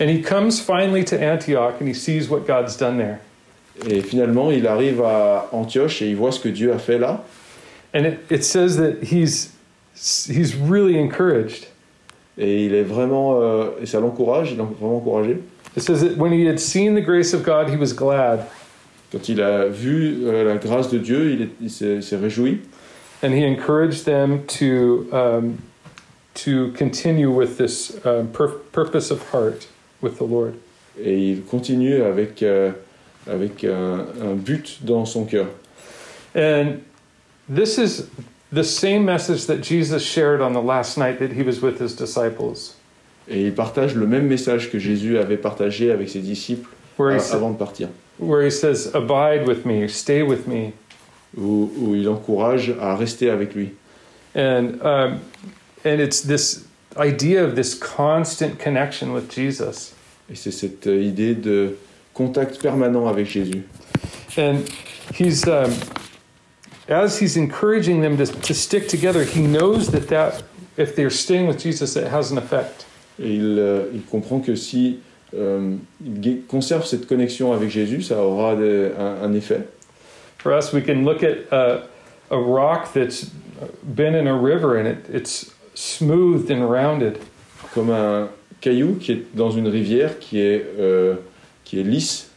And 0.00 0.08
he 0.08 0.20
comes 0.22 0.60
finally 0.60 1.04
to 1.04 1.16
Antioch 1.16 1.74
and 1.80 1.86
he 1.88 1.94
sees 1.94 2.28
what 2.28 2.46
God's 2.46 2.76
done 2.76 2.96
there. 2.98 3.20
Et 3.88 4.00
finalement, 4.02 4.50
il 4.52 4.66
arrive 4.66 5.00
à 5.02 5.48
Antioche 5.52 6.00
et 6.02 6.08
il 6.10 6.16
voit 6.16 6.30
ce 6.32 6.40
que 6.40 6.48
Dieu 6.48 6.72
a 6.72 6.78
fait 6.78 6.98
là. 6.98 7.24
And 7.92 8.04
it, 8.06 8.18
it 8.30 8.44
says 8.44 8.76
that 8.76 9.02
he's, 9.02 9.52
he's 10.28 10.54
really 10.54 10.96
encouraged. 10.98 11.66
Et 12.38 12.66
il 12.66 12.74
est 12.74 12.82
vraiment, 12.82 13.40
euh, 13.40 13.70
et 13.80 13.86
ça 13.86 14.00
l'encourage, 14.00 14.52
il 14.52 14.60
est 14.60 14.64
vraiment 14.80 14.96
encouragé. 14.96 15.38
It 15.76 15.82
says 15.82 16.00
that 16.02 16.16
when 16.16 16.32
he 16.32 16.46
had 16.46 16.58
seen 16.58 16.94
the 16.94 17.00
grace 17.04 17.32
of 17.34 17.44
God, 17.44 17.68
he 17.68 17.76
was 17.76 17.92
glad. 17.92 18.40
Quand 19.12 19.28
il 19.28 19.40
a 19.40 19.66
vu 19.66 20.24
euh, 20.24 20.44
la 20.44 20.56
grâce 20.56 20.88
de 20.90 20.98
Dieu, 20.98 21.30
il, 21.32 21.42
est- 21.42 21.50
il 21.60 22.02
s'est 22.02 22.16
réjoui 22.16 22.60
And 23.24 23.32
he 23.32 23.42
encouraged 23.42 24.04
them 24.04 24.46
to, 24.58 25.08
um, 25.12 25.58
to 26.34 26.72
continue 26.72 27.30
with 27.30 27.56
this 27.56 27.98
um, 28.04 28.28
pur- 28.28 28.58
purpose 28.70 29.10
of 29.10 29.22
heart 29.30 29.66
with 30.02 30.18
the 30.18 30.24
Lord. 30.24 30.54
et 31.02 31.18
il 31.30 31.42
continue 31.50 32.02
avec, 32.02 32.42
euh, 32.42 32.70
avec 33.26 33.64
un, 33.64 34.06
un 34.22 34.34
but 34.36 34.78
dans 34.84 35.06
son 35.06 35.24
cœur. 35.24 35.46
And 36.36 36.82
this 37.48 37.78
is 37.78 38.08
the 38.52 38.62
same 38.62 39.04
message 39.04 39.46
that 39.46 39.62
Jesus 39.62 40.02
shared 40.04 40.40
on 40.40 40.52
the 40.52 40.60
last 40.62 40.96
night 40.98 41.18
that 41.18 41.32
he 41.32 41.42
was 41.42 41.60
with 41.62 41.80
his 41.80 41.96
disciples, 41.96 42.74
Et 43.26 43.46
il 43.46 43.52
partage 43.54 43.94
le 43.94 44.06
même 44.06 44.28
message 44.28 44.70
que 44.70 44.78
Jésus 44.78 45.16
avait 45.18 45.38
partagé 45.38 45.90
avec 45.90 46.10
ses 46.10 46.20
disciples 46.20 46.68
a- 46.98 47.18
sa- 47.18 47.36
avant 47.36 47.50
de 47.50 47.56
partir, 47.56 47.88
where 48.18 48.42
he 48.44 48.50
says, 48.50 48.86
Abide 48.94 49.46
with 49.48 49.64
me, 49.64 49.88
stay 49.88 50.22
with 50.22 50.46
me. 50.46 50.74
Où, 51.36 51.70
où 51.78 51.94
il 51.94 52.08
encourage 52.08 52.74
à 52.80 52.96
rester 52.96 53.30
avec 53.30 53.54
lui. 53.54 53.70
And, 54.36 54.80
um, 54.82 55.20
and 55.84 56.00
it's 56.00 56.22
this 56.22 56.64
idea 56.96 57.44
of 57.44 57.54
this 57.54 57.74
constant 57.74 58.58
connection 58.58 59.12
with 59.12 59.30
Jesus. 59.32 59.92
Et 60.30 60.34
c'est 60.34 60.50
cette 60.52 60.86
euh, 60.86 61.02
idée 61.02 61.34
de 61.34 61.76
contact 62.14 62.60
permanent 62.60 63.06
avec 63.08 63.26
Jésus. 63.26 63.64
And 64.36 64.60
he's, 65.12 65.46
um, 65.46 65.70
as 66.88 67.20
he's 67.20 67.36
encouraging 67.36 68.00
them 68.00 68.16
to, 68.16 68.26
to 68.26 68.54
stick 68.54 68.88
together, 68.88 69.24
he 69.24 69.40
knows 69.42 69.90
that, 69.90 70.08
that 70.08 70.42
if 70.76 70.96
they're 70.96 71.10
staying 71.10 71.46
with 71.46 71.58
Jesus, 71.60 71.96
it 71.96 72.08
has 72.08 72.32
an 72.32 72.38
effect. 72.38 72.86
Et 73.20 73.34
il, 73.34 73.58
euh, 73.58 73.84
il 73.94 74.02
comprend 74.02 74.40
que 74.40 74.56
si 74.56 74.98
euh, 75.36 75.76
il 76.04 76.42
conserve 76.48 76.84
cette 76.86 77.06
connexion 77.06 77.52
avec 77.52 77.70
Jésus, 77.70 78.02
ça 78.02 78.18
aura 78.22 78.56
des- 78.56 78.90
un, 78.98 79.22
un 79.22 79.34
effet. 79.34 79.60
For 80.44 80.52
us, 80.52 80.74
we 80.74 80.82
can 80.82 81.06
look 81.06 81.22
at 81.22 81.50
uh, 81.50 81.86
a 82.30 82.38
rock 82.38 82.92
that's 82.92 83.30
been 83.82 84.14
in 84.14 84.26
a 84.26 84.36
river 84.36 84.76
and 84.76 84.86
it, 84.86 85.08
it's 85.08 85.54
smoothed 85.72 86.50
and 86.50 86.70
rounded. 86.70 87.18
Comme 87.72 87.88
un 87.88 88.28
caillou 88.60 88.96
qui 89.00 89.12
est 89.12 89.34
dans 89.34 89.52
une 89.52 89.66
rivière 89.66 90.18
qui 90.20 90.40
est, 90.40 90.66
euh, 90.78 91.16
qui 91.64 91.80
est 91.80 91.82
lisse. 91.82 92.28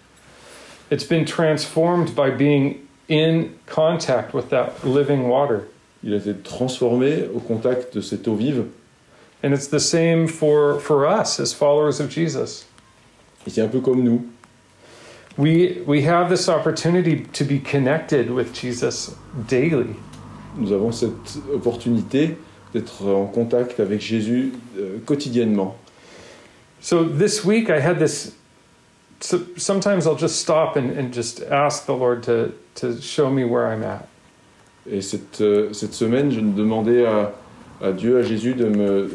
It's 0.89 1.03
been 1.03 1.25
transformed 1.25 2.15
by 2.15 2.29
being 2.29 2.87
in 3.09 3.53
contact 3.65 4.33
with 4.33 4.51
that 4.51 4.85
living 4.85 5.27
water. 5.27 5.67
Il 6.01 6.13
a 6.13 6.17
été 6.19 6.33
transformé 6.41 7.27
au 7.35 7.41
contact 7.41 7.93
de 7.93 7.99
cette 7.99 8.25
eau 8.29 8.35
vive. 8.35 8.67
And 9.43 9.53
it's 9.53 9.67
the 9.67 9.81
same 9.81 10.29
for, 10.29 10.79
for 10.79 11.05
us 11.05 11.41
as 11.41 11.53
followers 11.53 11.99
of 11.99 12.09
Jesus. 12.09 12.67
Et 13.45 13.49
c'est 13.49 13.61
un 13.61 13.67
peu 13.67 13.81
comme 13.81 14.01
nous. 14.01 14.25
We, 15.37 15.83
we 15.85 16.01
have 16.01 16.29
this 16.29 16.49
opportunity 16.49 17.21
to 17.33 17.43
be 17.43 17.59
connected 17.59 18.31
with 18.31 18.53
Jesus 18.53 19.15
daily. 19.47 19.95
Nous 20.57 20.71
avons 20.71 20.91
cette 20.91 21.37
opportunité 21.53 22.37
d'être 22.73 23.05
en 23.05 23.27
contact 23.27 23.79
avec 23.79 24.01
Jésus 24.01 24.53
euh, 24.77 24.97
quotidiennement. 25.05 25.75
So 26.81 27.03
this 27.03 27.43
week 27.45 27.69
I 27.69 27.79
had 27.79 27.99
this. 27.99 28.33
So 29.19 29.41
sometimes 29.57 30.07
I'll 30.07 30.15
just 30.15 30.39
stop 30.39 30.75
and, 30.75 30.91
and 30.91 31.13
just 31.13 31.41
ask 31.43 31.85
the 31.85 31.93
Lord 31.93 32.23
to, 32.23 32.53
to 32.75 32.99
show 33.01 33.29
me 33.29 33.43
where 33.45 33.67
I'm 33.67 33.83
at. 33.83 34.07
Et 34.89 35.01
cette, 35.01 35.41
euh, 35.41 35.73
cette 35.73 35.93
semaine, 35.93 36.31
je 36.31 36.39
demandais 36.39 37.05
à, 37.05 37.33
à 37.81 37.91
Dieu, 37.91 38.17
à 38.17 38.23
Jésus, 38.23 38.53
de 38.53 38.65
me 38.65 39.09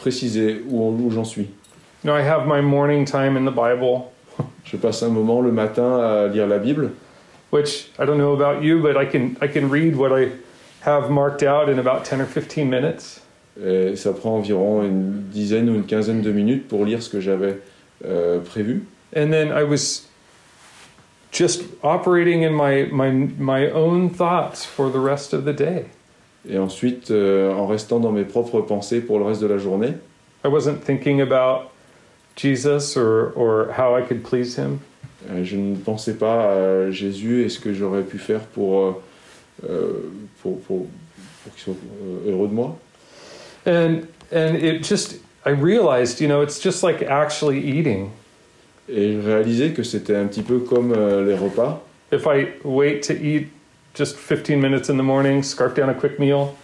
préciser 0.00 0.62
où, 0.68 0.88
où 0.88 1.10
j'en 1.10 1.24
suis. 1.24 1.50
You 2.02 2.10
know, 2.10 2.14
I 2.14 2.22
have 2.22 2.46
my 2.46 2.60
morning 2.60 3.04
time 3.04 3.36
in 3.36 3.44
the 3.44 3.54
Bible, 3.54 4.12
Je 4.64 4.76
passe 4.76 5.02
un 5.02 5.08
moment 5.08 5.40
le 5.40 5.52
matin 5.52 5.98
à 5.98 6.28
lire 6.28 6.46
la 6.46 6.58
Bible. 6.58 6.90
which 7.50 7.90
I 7.98 8.04
don't 8.04 8.18
know 8.18 8.34
about 8.34 8.62
you, 8.62 8.80
but 8.80 8.96
I 8.96 9.04
can 9.04 9.36
I 9.40 9.48
can 9.48 9.70
read 9.70 9.96
what 9.96 10.12
I 10.12 10.32
have 10.80 11.10
marked 11.10 11.42
out 11.42 11.68
in 11.68 11.78
about 11.78 12.04
10 12.04 12.20
or 12.20 12.26
15 12.26 12.68
minutes. 12.68 13.20
Et 13.60 13.96
ça 13.96 14.12
prend 14.12 14.36
environ 14.36 14.84
une 14.84 15.24
dizaine 15.32 15.68
ou 15.68 15.74
une 15.74 15.84
quinzaine 15.84 16.22
de 16.22 16.30
minutes 16.30 16.68
pour 16.68 16.84
lire 16.84 17.02
ce 17.02 17.08
que 17.08 17.20
j'avais 17.20 17.58
euh, 18.04 18.38
prévu. 18.38 18.84
And 19.16 19.30
then 19.30 19.50
I 19.50 19.64
was 19.64 20.06
just 21.32 21.64
operating 21.82 22.44
in 22.44 22.52
my 22.52 22.86
my 22.92 23.10
my 23.38 23.70
own 23.72 24.10
thoughts 24.10 24.64
for 24.64 24.90
the 24.90 25.00
rest 25.00 25.32
of 25.32 25.44
the 25.44 25.54
day. 25.54 25.86
Et 26.48 26.56
ensuite, 26.58 27.10
euh, 27.10 27.52
en 27.52 27.66
restant 27.66 27.98
dans 27.98 28.12
mes 28.12 28.24
propres 28.24 28.60
pensées 28.60 29.00
pour 29.00 29.18
le 29.18 29.24
reste 29.24 29.42
de 29.42 29.48
la 29.48 29.58
journée, 29.58 29.94
I 30.44 30.48
wasn't 30.48 30.84
thinking 30.84 31.20
about 31.20 31.70
Jesus 32.38 32.96
or 32.96 33.32
or 33.34 33.72
how 33.76 33.94
I 33.96 34.02
could 34.02 34.22
please 34.22 34.56
him. 34.56 34.80
euh, 35.30 35.44
je 35.44 35.56
ne 35.56 35.76
pensais 35.76 36.14
pas 36.14 36.52
à 36.52 36.90
Jésus 36.90 37.42
et 37.44 37.48
ce 37.48 37.58
que 37.58 37.74
j'aurais 37.74 38.02
pu 38.02 38.18
faire 38.18 38.40
pour, 38.40 38.80
euh, 38.80 38.92
euh, 39.68 39.92
pour, 40.42 40.60
pour, 40.60 40.86
pour 41.42 41.54
qu'il 41.54 41.62
soit 41.62 41.74
euh, 41.74 42.30
heureux 42.30 42.48
de 42.48 42.54
moi. 42.54 42.78
And 43.66 44.02
and 44.32 44.54
it 44.56 44.84
just 44.84 45.16
I 45.44 45.50
realized, 45.50 46.20
you 46.20 46.28
know, 46.28 46.42
it's 46.42 46.60
just 46.60 46.82
like 46.82 47.02
actually 47.02 47.58
eating. 47.58 48.10
Et 48.88 49.14
je 49.14 49.20
réalisais 49.20 49.72
que 49.72 49.82
c'était 49.82 50.16
un 50.16 50.26
petit 50.26 50.42
peu 50.42 50.60
comme 50.60 50.92
euh, 50.96 51.24
les 51.26 51.34
repas. 51.34 51.82
If 52.10 52.24
I 52.26 52.48
wait 52.64 53.00
to 53.02 53.12
eat 53.12 53.48
just 53.94 54.16
15 54.16 54.56
minutes 54.58 54.88
in 54.88 54.96
the 54.96 55.02
morning, 55.02 55.42
scarf 55.42 55.74
down 55.74 55.90
a 55.90 55.94
quick 55.94 56.18
meal, 56.18 56.54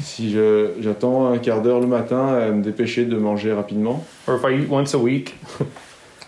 Si 0.00 0.30
je- 0.30 0.72
j'attends 0.80 1.28
un 1.32 1.38
quart 1.38 1.62
d'heure 1.62 1.80
le 1.80 1.86
matin 1.86 2.26
à 2.28 2.50
me 2.50 2.62
dépêcher 2.62 3.04
de 3.06 3.16
manger 3.16 3.52
rapidement, 3.52 4.04
or 4.26 4.36
if 4.36 4.42
I 4.44 4.62
eat 4.62 4.68
once 4.70 4.94
a 4.94 4.98
week, 4.98 5.34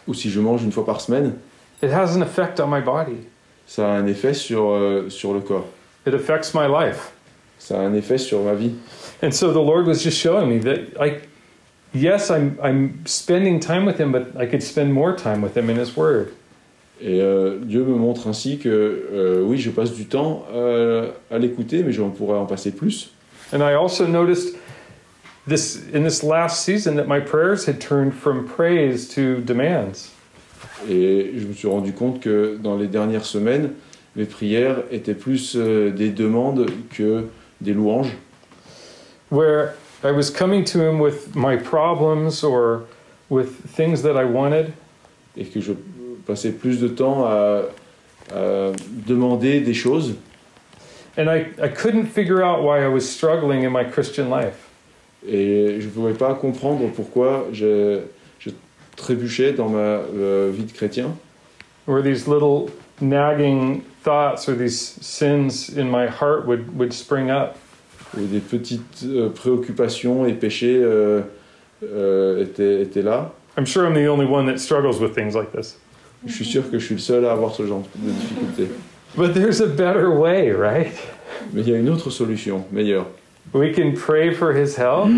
ou 0.06 0.14
si 0.14 0.30
je 0.30 0.40
mange 0.40 0.62
une 0.64 0.72
fois 0.72 0.86
par 0.86 1.00
semaine, 1.00 1.34
it 1.82 1.90
has 1.92 2.16
an 2.16 2.22
effect 2.22 2.60
on 2.60 2.66
my 2.68 2.80
body. 2.80 3.18
ça 3.66 3.86
a 3.92 3.96
un 3.98 4.06
effet 4.06 4.32
sur, 4.32 4.70
euh, 4.70 5.10
sur 5.10 5.34
le 5.34 5.40
corps. 5.40 5.66
It 6.06 6.14
affects 6.14 6.54
my 6.54 6.66
life. 6.66 7.12
Ça 7.58 7.78
a 7.80 7.82
un 7.82 7.92
effet 7.94 8.16
sur 8.18 8.40
ma 8.42 8.54
vie. 8.54 8.72
And 9.22 9.32
so 9.32 9.50
the 9.52 9.56
Lord 9.56 9.86
was 9.86 10.02
just 10.02 10.16
showing 10.16 10.48
me 10.48 10.60
that 10.60 10.78
I 11.04 11.16
yes, 11.94 12.30
I'm 12.30 12.52
I'm 12.62 12.92
spending 13.04 13.60
time 13.60 13.84
with 13.84 13.98
him, 14.00 14.12
but 14.12 14.28
I 14.40 14.46
could 14.46 14.62
spend 14.62 14.90
more 14.92 15.14
time 15.14 15.42
with 15.42 15.54
him 15.56 15.68
in 15.68 15.76
his 15.78 15.94
word. 15.96 16.28
Et 17.02 17.20
euh, 17.20 17.58
Dieu 17.62 17.84
me 17.84 17.94
montre 17.96 18.26
ainsi 18.28 18.58
que 18.58 18.68
euh, 18.70 19.42
oui, 19.44 19.58
je 19.58 19.70
passe 19.70 19.92
du 19.92 20.06
temps 20.06 20.46
euh, 20.54 21.10
à 21.30 21.38
l'écouter, 21.38 21.82
mais 21.84 21.92
j'en 21.92 22.08
pourrais 22.10 22.38
en 22.38 22.46
passer 22.46 22.70
plus. 22.70 23.12
And 23.52 23.62
I 23.62 23.74
also 23.74 24.06
noticed 24.06 24.56
this 25.46 25.76
in 25.92 26.04
this 26.04 26.22
last 26.22 26.64
season 26.64 26.96
that 26.96 27.08
my 27.08 27.20
prayers 27.20 27.64
had 27.66 27.80
turned 27.80 28.14
from 28.14 28.46
praise 28.46 29.08
to 29.14 29.40
demands. 29.40 30.10
Et 30.88 31.32
je 31.38 31.46
me 31.46 31.54
suis 31.54 31.68
rendu 31.68 31.92
compte 31.92 32.20
que 32.20 32.56
dans 32.62 32.76
les 32.76 32.86
dernières 32.86 33.24
semaines, 33.24 33.74
mes 34.14 34.26
prières 34.26 34.82
étaient 34.90 35.14
plus 35.14 35.56
euh, 35.56 35.90
des 35.90 36.10
demandes 36.10 36.70
que 36.90 37.24
des 37.60 37.72
louanges. 37.72 38.12
where 39.30 39.74
I 40.02 40.10
was 40.12 40.30
coming 40.30 40.64
to 40.66 40.80
him 40.80 40.98
with 41.00 41.34
my 41.34 41.56
problems 41.56 42.42
or 42.44 42.84
with 43.28 43.50
things 43.76 44.02
that 44.02 44.16
I 44.16 44.24
wanted, 44.24 44.72
Et 45.36 45.44
que 45.44 45.60
je 45.60 45.72
passais 46.26 46.52
plus 46.52 46.80
de 46.80 46.88
temps 46.88 47.24
à, 47.26 47.64
à 48.34 48.72
demander 49.06 49.60
des 49.60 49.74
choses. 49.74 50.14
And 51.18 51.28
I, 51.28 51.50
I 51.62 51.68
couldn't 51.68 52.06
figure 52.06 52.42
out 52.42 52.62
why 52.62 52.82
I 52.82 52.88
was 52.88 53.08
struggling 53.08 53.64
in 53.64 53.72
my 53.72 53.84
Christian 53.84 54.30
life. 54.30 54.70
Et 55.26 55.80
je 55.80 55.86
ne 55.86 55.90
pouvais 55.90 56.14
pas 56.14 56.34
comprendre 56.34 56.88
pourquoi 56.94 57.48
je, 57.52 58.00
je 58.38 58.50
trébuchais 58.96 59.52
dans 59.52 59.68
ma 59.68 59.78
euh, 59.78 60.50
vie 60.50 60.64
de 60.64 60.72
chrétien. 60.72 61.14
Or 61.86 62.02
these 62.02 62.26
little 62.26 62.70
nagging 63.00 63.82
thoughts 64.02 64.48
or 64.48 64.54
these 64.54 64.78
sins 65.00 65.68
in 65.76 65.90
my 65.90 66.06
heart 66.06 66.46
would, 66.46 66.78
would 66.78 66.92
spring 66.92 67.30
up. 67.30 67.56
où 68.16 68.26
des 68.26 68.40
petites 68.40 69.04
euh, 69.04 69.28
préoccupations 69.28 70.26
et 70.26 70.32
péchés 70.32 70.80
euh, 70.82 71.20
euh, 71.84 72.42
étaient, 72.42 72.82
étaient 72.82 73.02
là. 73.02 73.32
I'm 73.56 73.66
sure 73.66 73.84
I'm 73.86 73.94
the 73.94 74.08
only 74.08 74.26
one 74.26 74.46
that 74.46 74.58
struggles 74.58 75.00
with 75.00 75.14
things 75.14 75.34
like 75.34 75.52
this. 75.52 75.78
Je 76.26 76.32
suis 76.32 76.44
sûr 76.44 76.70
que 76.70 76.78
je 76.78 76.84
suis 76.84 76.94
le 76.94 77.00
seul 77.00 77.24
à 77.26 77.32
avoir 77.32 77.54
ce 77.54 77.66
genre 77.66 77.82
de 77.96 78.10
difficultés. 78.10 78.68
But 79.16 79.34
there's 79.34 79.60
a 79.60 79.66
better 79.66 80.10
way, 80.10 80.50
right? 80.52 80.92
Mais 81.52 81.62
il 81.62 81.68
y 81.68 81.74
a 81.74 81.78
une 81.78 81.88
autre 81.88 82.10
solution, 82.10 82.64
meilleure. 82.72 83.06
We 83.54 83.72
can 83.72 83.92
pray 83.92 84.34
for 84.34 84.52
his 84.52 84.76
help. 84.76 85.08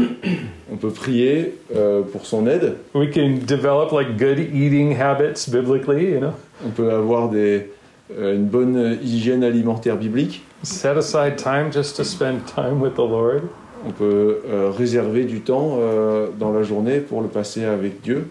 On 0.71 0.77
peut 0.77 0.91
prier 0.93 1.59
euh, 1.75 2.03
pour 2.03 2.25
son 2.25 2.47
aide. 2.47 2.77
We 2.95 3.11
can 3.13 3.45
develop 3.45 3.91
like 3.91 4.17
good 4.17 4.39
eating 4.39 4.93
habits 4.93 5.49
biblically, 5.49 6.13
you 6.13 6.21
know. 6.21 6.35
On 6.65 6.71
peut 6.71 6.93
avoir 6.93 7.29
des, 7.29 7.71
euh, 8.17 8.37
une 8.37 8.47
bonne 8.47 8.99
hygiène 9.03 9.43
alimentaire 9.43 9.97
biblique. 9.97 10.43
Set 10.63 10.97
aside 10.97 11.37
time 11.37 11.73
just 11.73 11.97
to 11.97 12.05
spend 12.05 12.47
time 12.47 12.81
with 12.81 12.95
the 12.95 12.99
Lord. 12.99 13.49
On 13.87 13.93
peut 13.93 14.43
euh, 14.47 14.71
réserver 14.71 15.25
du 15.25 15.41
temps 15.41 15.79
euh, 15.81 16.29
dans 16.39 16.53
la 16.53 16.63
journée 16.63 17.01
pour 17.01 17.23
le 17.23 17.29
passer 17.29 17.65
avec 17.65 18.03
Dieu. 18.03 18.29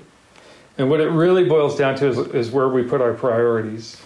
And 0.80 0.90
what 0.90 1.02
it 1.02 1.10
really 1.10 1.44
boils 1.44 1.76
down 1.76 1.96
to 1.96 2.08
is, 2.08 2.20
is 2.34 2.52
where 2.54 2.70
we 2.70 2.84
put 2.84 3.02
our 3.02 3.14
priorities. 3.14 3.98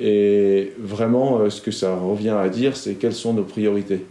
Et 0.00 0.72
vraiment, 0.78 1.38
euh, 1.38 1.50
ce 1.50 1.60
que 1.60 1.70
ça 1.70 1.94
revient 1.94 2.30
à 2.38 2.48
dire, 2.48 2.76
c'est 2.76 2.94
quelles 2.94 3.14
sont 3.14 3.32
nos 3.32 3.44
priorités. 3.44 4.04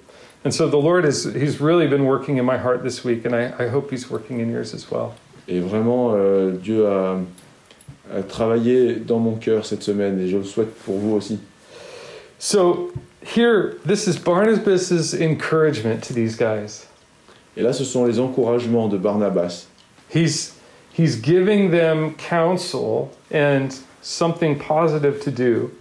And 0.44 0.52
so 0.52 0.68
the 0.68 0.82
Lord 0.82 1.06
is 1.06 1.26
He's 1.26 1.62
really 1.62 1.88
been 1.88 2.06
working 2.06 2.38
in 2.38 2.44
my 2.44 2.58
heart 2.58 2.84
this 2.84 3.04
week, 3.04 3.26
and 3.26 3.36
I, 3.36 3.54
I 3.60 3.68
hope 3.68 3.92
He's 3.92 4.10
working 4.10 4.40
in 4.40 4.50
yours 4.50 4.74
as 4.74 4.90
well. 4.90 5.14
Et 5.48 5.60
vraiment, 5.60 6.14
euh, 6.14 6.52
Dieu 6.52 6.88
a, 6.88 7.20
a 8.16 8.24
travaillé 8.24 8.96
dans 8.96 9.20
mon 9.20 9.36
cœur 9.36 9.66
cette 9.66 9.84
semaine 9.84 10.20
et 10.20 10.28
je 10.28 10.38
le 10.38 10.44
souhaite 10.44 10.74
pour 10.86 10.98
vous 10.98 11.16
aussi. 11.16 11.40
So 12.40 12.92
here, 13.22 13.78
this 13.86 14.08
is 14.08 14.18
Barnabas's 14.18 15.14
encouragement 15.14 16.02
to 16.04 16.14
these 16.14 16.36
guys. 16.36 16.88
Et 17.56 17.62
là, 17.62 17.74
ce 17.74 17.84
sont 17.84 18.06
les 18.06 18.20
encouragements 18.20 18.88
de 18.88 18.98
Barnabas. 18.98 19.68
He's 20.10 20.54
he's 20.92 21.22
giving 21.22 21.70
them 21.72 22.16
counsel 22.16 23.12
and 23.32 23.70
something 24.02 24.58
positive 24.58 25.20
to 25.24 25.32
do, 25.32 25.72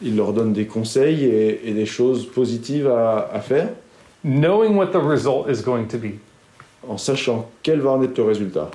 Il 0.00 0.16
leur 0.16 0.32
donne 0.32 0.52
des 0.52 0.66
conseils 0.66 1.24
et, 1.24 1.68
et 1.68 1.74
des 1.74 1.86
choses 1.86 2.26
positives 2.30 2.86
à, 2.88 3.30
à 3.32 3.40
faire 3.40 3.68
knowing 4.22 4.76
what 4.76 4.92
the 4.92 5.00
result 5.00 5.48
is 5.48 5.62
going 5.62 5.86
to 5.88 5.98
be. 5.98 6.18
en 6.88 6.96
sachant 6.96 7.50
quel 7.62 7.80
va 7.80 7.90
en 7.90 8.02
être 8.02 8.16
le 8.16 8.24
résultat. 8.24 8.70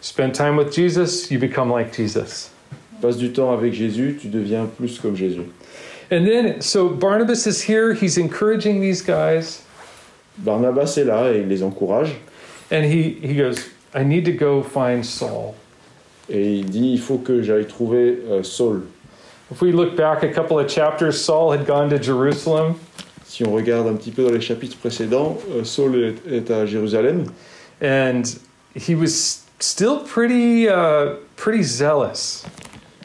Spend 0.00 0.32
time 0.32 0.56
with 0.56 0.72
Jesus, 0.72 1.30
you 1.30 1.38
become 1.38 1.70
like 1.70 1.92
Jesus. 1.94 2.50
Passe 3.02 3.16
du 3.16 3.32
temps 3.32 3.52
avec 3.52 3.72
Jésus, 3.72 4.18
tu 4.20 4.28
deviens 4.28 4.66
plus 4.66 4.98
comme 4.98 5.16
Jésus. 5.16 5.42
And 6.12 6.24
then, 6.24 6.60
so 6.60 6.88
Barnabas 6.88 7.46
is 7.46 7.62
here. 7.68 7.92
He's 7.94 8.16
encouraging 8.18 8.80
these 8.80 9.02
guys, 9.02 9.62
Barnabas 10.38 10.96
est 10.96 11.04
là 11.04 11.32
et 11.32 11.40
il 11.42 11.48
les 11.48 11.62
encourage 11.62 12.16
and 12.70 12.84
he 12.84 13.18
he 13.22 13.34
goes, 13.34 13.68
"I 13.94 14.04
need 14.04 14.24
to 14.24 14.32
go 14.32 14.62
find 14.62 15.04
Saul." 15.04 15.54
Et 16.30 16.54
il 16.54 16.66
dit 16.66 16.92
il 16.92 17.00
faut 17.00 17.18
que 17.18 17.42
j'aille 17.42 17.66
trouver 17.66 18.20
euh, 18.30 18.42
Saul. 18.42 18.82
If 19.52 19.60
we 19.62 19.72
look 19.72 19.96
back 19.96 20.22
a 20.22 20.28
couple 20.28 20.58
of 20.58 20.70
chapters, 20.70 21.12
Saul 21.12 21.52
had 21.52 21.66
gone 21.66 21.90
to 21.90 22.00
Jerusalem, 22.00 22.74
Si 23.24 23.44
on 23.44 23.52
regarde 23.52 23.86
un 23.86 23.94
petit 23.94 24.10
peu 24.10 24.24
dans 24.24 24.32
les 24.32 24.40
chapitres 24.40 24.76
précédents, 24.76 25.38
euh, 25.52 25.64
Saul 25.64 25.96
est, 25.96 26.32
est 26.32 26.50
à 26.50 26.66
Jérusalem 26.66 27.26
and 27.82 28.38
he 28.74 28.94
was 28.94 29.44
still 29.58 30.00
pretty 30.00 30.68
uh, 30.68 31.16
pretty 31.36 31.62
zealous, 31.62 32.44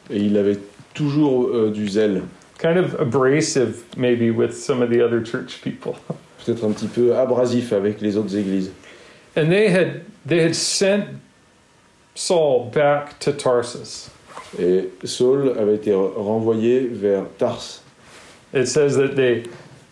et 0.10 0.18
il 0.18 0.38
avait 0.38 0.60
toujours 0.94 1.48
euh, 1.48 1.72
du 1.72 1.88
zèle, 1.88 2.24
kind 2.58 2.78
of 2.78 3.00
abrasive, 3.00 3.84
maybe 3.98 4.32
with 4.32 4.54
some 4.54 4.82
of 4.82 4.90
the 4.90 5.02
other 5.02 5.24
church 5.24 5.62
people. 5.62 5.96
peut-être 6.46 6.64
un 6.64 6.72
petit 6.72 6.88
peu 6.88 7.16
abrasif 7.16 7.74
avec 7.74 8.02
les 8.02 8.18
autres 8.18 8.36
églises. 8.36 8.72
And 9.36 9.50
they 9.50 9.70
had 9.70 10.02
they 10.28 10.42
had 10.42 10.54
sent 10.54 11.06
Saul 12.16 12.72
back 12.74 13.20
to 13.20 13.32
Tarsus. 13.32 14.10
Et 14.58 14.90
Saul 15.04 15.56
avait 15.60 15.76
été 15.76 15.94
renvoyé 15.94 16.88
vers 16.92 17.26
Tars. 17.38 17.82
It 18.54 18.68
says 18.68 18.96
that 18.96 19.16
they 19.16 19.44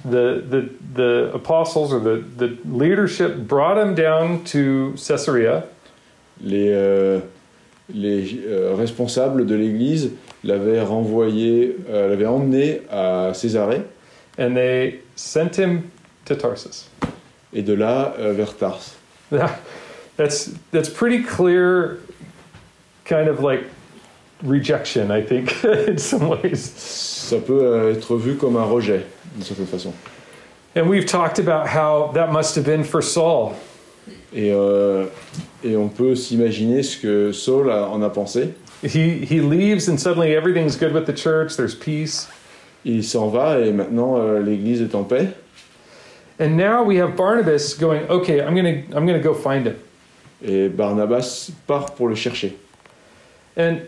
the 0.05 0.41
the 0.49 0.69
the 0.95 1.31
apostles 1.33 1.93
or 1.93 1.99
the 1.99 2.23
the 2.38 2.57
leadership 2.65 3.47
brought 3.47 3.77
him 3.77 3.93
down 3.93 4.43
to 4.45 4.93
Caesarea. 4.95 5.65
Les, 6.41 6.69
euh, 6.71 7.19
les 7.93 8.39
euh, 8.45 8.73
responsables 8.75 9.45
de 9.45 9.55
l'église 9.55 10.12
l'avaient 10.43 10.81
renvoyé, 10.81 11.77
euh, 11.89 12.09
l'avaient 12.09 12.25
emmené 12.25 12.81
à 12.89 13.33
Césarée 13.33 13.83
and 14.38 14.55
they 14.55 15.01
sent 15.15 15.57
him 15.57 15.91
to 16.25 16.36
Tarsus. 16.36 16.89
et 17.53 17.62
de 17.62 17.73
là 17.73 18.15
euh, 18.19 18.33
vers 18.33 18.55
Tars. 18.57 18.95
That's 20.15 20.51
that's 20.71 20.89
pretty 20.89 21.23
clear, 21.23 21.97
kind 23.05 23.27
of 23.27 23.41
like 23.41 23.63
rejection, 24.43 25.11
I 25.11 25.21
think, 25.21 25.63
in 25.87 25.97
some 25.97 26.27
ways. 26.29 26.71
Ça 26.75 27.37
peut 27.39 27.61
euh, 27.63 27.93
être 27.93 28.15
vu 28.17 28.35
comme 28.35 28.57
un 28.57 28.65
rejet, 28.65 29.05
d'une 29.35 29.43
certaine 29.43 29.67
façon. 29.67 29.93
And 30.75 30.89
we've 30.89 31.05
talked 31.05 31.39
about 31.39 31.67
how 31.67 32.11
that 32.13 32.31
must 32.31 32.55
have 32.55 32.65
been 32.65 32.83
for 32.83 33.01
Saul. 33.01 33.53
Et, 34.33 34.51
euh, 34.51 35.05
et 35.63 35.77
on 35.77 35.87
peut 35.87 36.15
s'imaginer 36.15 36.81
ce 36.83 36.97
que 36.97 37.31
Saul 37.31 37.69
a- 37.71 37.87
en 37.87 38.01
a 38.01 38.09
pensé. 38.09 38.53
He 38.83 39.23
he 39.25 39.39
leaves 39.39 39.87
and 39.87 39.97
suddenly 39.97 40.35
everything's 40.35 40.75
good 40.75 40.93
with 40.93 41.05
the 41.05 41.13
church. 41.15 41.55
There's 41.55 41.75
peace. 41.75 42.27
Il 42.83 43.03
s'en 43.03 43.29
va 43.29 43.59
et 43.61 43.71
maintenant 43.71 44.17
euh, 44.17 44.41
l'église 44.41 44.81
est 44.81 44.93
en 44.93 45.03
paix. 45.03 45.29
And 46.39 46.57
now 46.57 46.83
we 46.83 46.97
have 46.97 47.15
Barnabas 47.15 47.75
going, 47.79 48.01
okay, 48.09 48.41
I'm 48.41 48.55
gonna 48.55 48.81
I'm 48.93 49.05
gonna 49.05 49.19
go 49.23 49.33
find 49.33 49.67
him. 49.67 49.75
Et 50.43 50.67
Barnabas 50.67 51.51
part 51.65 51.93
pour 51.95 52.09
le 52.09 52.15
chercher. 52.15 52.57
And 53.57 53.81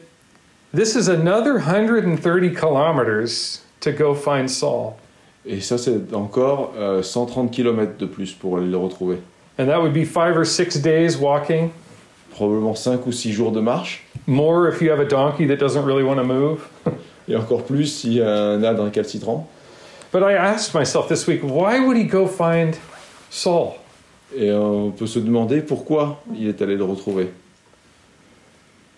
this 0.73 0.95
is 0.95 1.08
another 1.08 1.54
130 1.56 2.49
kilometers 2.51 3.62
to 3.82 3.91
go 3.91 4.13
find 4.13 4.49
Saul. 4.49 4.97
Et 5.45 5.62
ça, 5.62 5.78
c'est 5.78 6.13
encore 6.13 6.73
euh, 6.78 7.04
130 7.04 7.51
km 7.51 7.97
de 7.97 8.06
plus 8.06 8.34
pour 8.34 8.58
aller 8.58 8.69
le 8.69 8.78
retrouver. 8.78 9.17
And 9.60 9.67
that 9.67 9.80
would 9.82 9.93
be 9.93 10.04
five 10.06 10.36
or 10.36 10.45
six 10.45 10.78
days 10.82 11.17
walking, 11.17 11.71
Probablement 12.32 12.75
5 12.75 13.06
ou 13.08 13.12
6 13.12 13.32
jours 13.32 13.51
de 13.51 13.62
marche. 13.62 14.04
more 14.28 14.67
if 14.67 14.82
you 14.82 14.89
have 14.91 14.99
a 14.99 15.08
donkey 15.08 15.45
that 15.47 15.58
doesn't 15.58 15.86
really 15.86 16.04
want 16.04 16.17
to 16.17 16.23
move. 16.25 16.67
Et 17.28 17.36
encore 17.36 17.63
plus 17.63 18.04
y 18.04 18.19
a 18.21 18.25
euh, 18.28 18.58
un 18.58 18.63
âne 18.63 18.80
récalcitrant. 18.80 19.47
But 20.12 20.23
I 20.23 20.34
asked 20.34 20.73
myself 20.73 21.08
this 21.08 21.25
week, 21.28 21.41
why 21.43 21.80
would 21.80 21.97
he 21.97 22.04
go 22.04 22.28
find 22.28 22.75
Saul? 23.30 23.75
Et 24.36 24.51
on 24.51 24.91
peut 24.91 25.08
se 25.08 25.19
demander 25.19 25.62
pourquoi 25.62 26.21
il 26.38 26.47
est 26.47 26.62
allé 26.62 26.75
le 26.75 26.84
retrouver. 26.84 27.30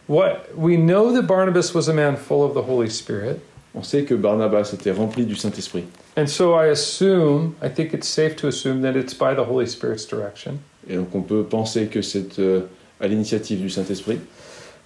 What 0.08 0.58
we 0.58 0.78
know 0.78 1.12
that 1.14 1.28
Barnabas 1.28 1.74
was 1.74 1.88
a 1.88 1.94
man 1.94 2.16
full 2.16 2.44
of 2.44 2.54
the 2.54 2.64
Holy 2.64 2.90
Spirit. 2.90 3.40
On 3.76 3.84
sait 3.84 4.06
que 4.06 4.16
Barnabas 4.16 4.74
était 4.74 4.92
rempli 4.92 5.26
du 5.26 5.36
Saint-Esprit. 5.36 5.86
And 6.16 6.28
so 6.28 6.54
I 6.54 6.68
assume, 6.68 7.56
I 7.62 7.70
think 7.70 7.94
it's 7.94 8.08
safe 8.08 8.36
to 8.38 8.48
assume 8.48 8.82
that 8.82 8.96
it's 8.96 9.14
by 9.14 9.36
the 9.36 9.44
Holy 9.44 9.68
Spirit's 9.68 10.06
direction. 10.06 10.60
Et 10.90 10.96
donc 10.96 11.14
on 11.14 11.22
peut 11.22 11.44
penser 11.44 11.88
que 11.88 12.02
c'est 12.02 12.40
euh, 12.40 12.62
à 13.00 13.08
l'initiative 13.08 13.60
du 13.60 13.70
Saint-Esprit. 13.70 14.20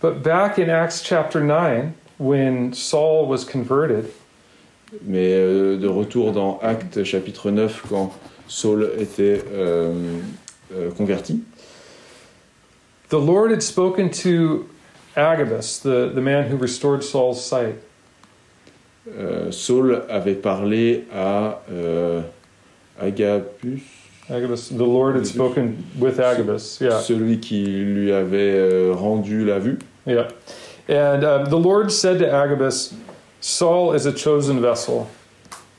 But 0.02 0.24
back 0.24 0.58
in 0.58 0.70
Acts 0.70 1.02
chapter 1.04 1.40
9, 1.40 1.94
when 2.18 2.74
Saul 2.74 3.28
was 3.28 3.46
converted, 3.46 4.06
Mais 5.06 5.34
euh, 5.34 5.78
de 5.78 5.88
retour 5.88 6.34
dans 6.34 6.60
Actes 6.62 7.04
chapitre 7.04 7.50
9, 7.50 7.84
quand 7.90 8.12
Saul 8.48 8.92
était 9.00 9.42
euh, 9.54 10.20
euh, 10.74 10.92
converti, 10.92 11.42
the 13.10 13.14
Lord 13.14 13.52
had 13.52 13.62
spoken 13.62 14.10
to 14.10 14.66
Agabus, 15.16 15.80
the, 15.80 16.12
the 16.14 16.22
man 16.22 16.50
who 16.50 16.58
restored 16.58 17.04
Saul's 17.04 17.44
sight. 17.44 17.76
euh, 19.18 19.52
Saul 19.52 20.04
avait 20.10 20.36
parlé 20.36 21.06
à 21.14 21.62
euh, 21.72 22.22
Agabus, 23.00 23.82
Agabus, 24.30 24.70
the 24.70 24.86
Lord 24.86 25.16
had 25.16 25.26
spoken 25.26 25.84
with 26.00 26.20
Agabus, 26.20 26.80
yeah, 26.80 27.00
celui 27.00 27.40
qui 27.40 27.64
lui 27.66 28.12
avait 28.12 28.56
euh, 28.56 28.94
rendu 28.94 29.44
la 29.44 29.60
vue. 29.60 29.80
yeah. 30.06 30.28
And 30.88 31.24
uh, 31.24 31.46
the 31.50 31.58
Lord 31.58 31.92
said 31.92 32.20
to 32.20 32.26
Agabus, 32.26 32.94
Saul 33.40 33.94
is 33.94 34.06
a 34.06 34.14
chosen 34.14 34.60
vessel. 34.62 35.08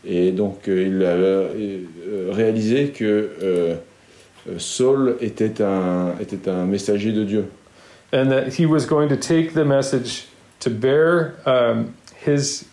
Et 0.05 0.33
donc 0.33 0.67
euh, 0.69 0.83
il 0.83 1.05
a 1.05 2.35
réalisé 2.35 2.89
que 2.91 3.79
Saul 4.59 5.17
était 5.21 5.63
un, 5.63 6.15
était 6.21 6.49
un 6.49 6.65
messager 6.67 7.13
de 7.13 7.23
Dieu. 7.25 7.45
And 8.13 8.31
that 8.31 8.55
he 8.55 8.67
was 8.67 8.87
going 8.87 9.09
to 9.09 9.17
take 9.17 9.55
the 9.55 9.65
message 9.65 10.27
to 10.61 10.71
bear 10.71 11.37
um, 11.47 11.95
his 12.17 12.67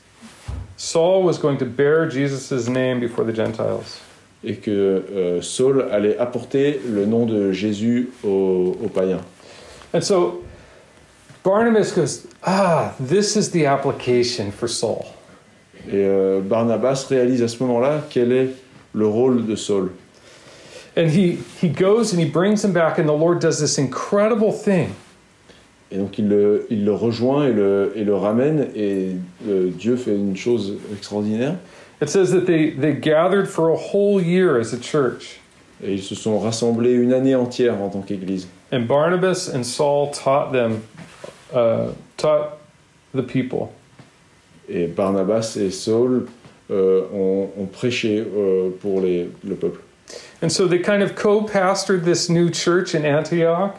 Saul 0.77 1.23
was 1.23 1.37
going 1.37 1.57
to 1.57 1.65
bear 1.65 2.07
Jesus' 2.07 2.69
name 2.69 3.01
before 3.01 3.25
the 3.25 3.33
Gentiles. 3.33 3.99
Et 4.41 4.55
que 4.61 4.71
euh, 4.71 5.41
Saul 5.41 5.81
allait 5.91 6.17
apporter 6.17 6.79
le 6.85 7.05
nom 7.05 7.25
de 7.25 7.51
Jésus 7.51 8.09
aux, 8.23 8.77
aux 8.81 8.87
païens. 8.87 9.21
And 9.93 10.01
so 10.01 10.45
Barnabas 11.43 11.91
goes, 11.91 12.25
Ah, 12.43 12.93
this 12.97 13.35
is 13.35 13.51
the 13.51 13.65
application 13.65 14.51
for 14.51 14.69
Saul. 14.69 15.05
Et 15.87 16.05
euh, 16.05 16.39
Barnabas 16.39 17.07
réalise 17.09 17.41
à 17.41 17.49
ce 17.49 17.61
moment-là 17.63 18.03
quel 18.09 18.31
est 18.31 18.49
le 18.93 19.07
rôle 19.07 19.45
de 19.45 19.55
Saul. 19.55 19.89
And 20.95 21.09
he, 21.09 21.39
he 21.59 21.67
goes 21.67 22.13
and 22.13 22.21
he 22.21 22.29
brings 22.29 22.63
him 22.63 22.71
back, 22.71 22.97
and 22.97 23.07
the 23.07 23.13
Lord 23.13 23.39
does 23.39 23.59
this 23.59 23.77
incredible 23.77 24.53
thing. 24.53 24.95
Et 25.91 25.97
donc 25.97 26.17
il 26.19 26.27
le, 26.27 26.67
il 26.69 26.85
le 26.85 26.93
rejoint 26.93 27.45
et 27.47 27.51
le, 27.53 27.91
et 27.95 28.03
le 28.03 28.15
ramène, 28.15 28.67
et 28.75 29.09
euh, 29.47 29.69
Dieu 29.75 29.95
fait 29.95 30.15
une 30.15 30.37
chose 30.37 30.77
extraordinaire. 30.93 31.55
It 32.01 32.09
says 32.09 32.31
that 32.31 32.45
they, 32.45 32.71
they 32.71 32.93
gathered 32.93 33.47
for 33.47 33.69
a 33.71 33.75
whole 33.75 34.21
year 34.21 34.57
as 34.59 34.73
a 34.73 34.77
church, 34.79 35.39
Et 35.83 35.93
ils 35.93 36.03
se 36.03 36.13
sont 36.15 36.37
rassemblés 36.39 36.93
une 36.93 37.11
année 37.13 37.35
entière 37.35 37.81
en 37.81 37.89
tant 37.89 38.01
qu'Église. 38.01 38.47
and 38.71 38.87
Barnabas 38.87 39.49
and 39.53 39.63
Saul 39.65 40.11
taught 40.11 40.51
them, 40.51 40.83
uh, 41.53 41.91
taught 42.17 42.59
the 43.13 43.23
people. 43.23 43.73
Et 44.69 44.85
Barnabas 44.85 45.57
et 45.59 45.71
Saul 45.71 46.27
euh, 46.69 47.01
ont, 47.11 47.49
ont 47.57 47.65
prêché 47.65 48.19
euh, 48.19 48.69
pour 48.79 49.01
les, 49.01 49.27
le 49.43 49.55
peuple. 49.55 49.79
And 50.43 50.49
so 50.51 50.67
they 50.67 50.79
kind 50.79 51.01
of 51.01 51.15
co 51.15 51.41
pastored 51.41 52.03
this 52.05 52.29
new 52.29 52.51
church 52.51 52.93
in 52.93 53.03
Antioch. 53.05 53.75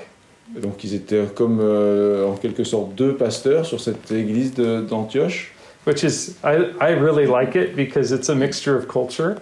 Donc 0.60 0.82
ils 0.84 0.94
étaient 0.94 1.26
comme 1.34 1.58
euh, 1.60 2.26
en 2.26 2.34
quelque 2.36 2.64
sorte 2.64 2.94
deux 2.94 3.14
pasteurs 3.14 3.64
sur 3.66 3.80
cette 3.80 4.10
église 4.10 4.54
d'Antioche. 4.54 5.52
which 5.86 6.02
is 6.02 6.34
I, 6.44 6.72
I 6.80 6.92
really 6.92 7.26
like 7.26 7.54
it 7.54 7.74
because 7.74 8.10
it's 8.12 8.28
a 8.28 8.34
mixture 8.34 8.76
of 8.76 8.86
culture. 8.86 9.36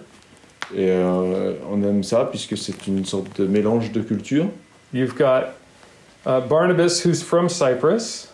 Et 0.73 0.87
euh, 0.89 1.53
on 1.69 1.81
aime 1.83 2.03
ça 2.03 2.25
puisque 2.29 2.57
c'est 2.57 2.85
une 2.87 3.03
sorte 3.05 3.41
de 3.41 3.47
mélange 3.47 3.91
de 3.91 4.01
cultures. 4.01 4.45
You've 4.93 5.15
got 5.17 5.55
uh, 6.25 6.39
Barnabas, 6.47 7.01
who's 7.03 7.21
from 7.23 7.49
Cyprus, 7.49 8.27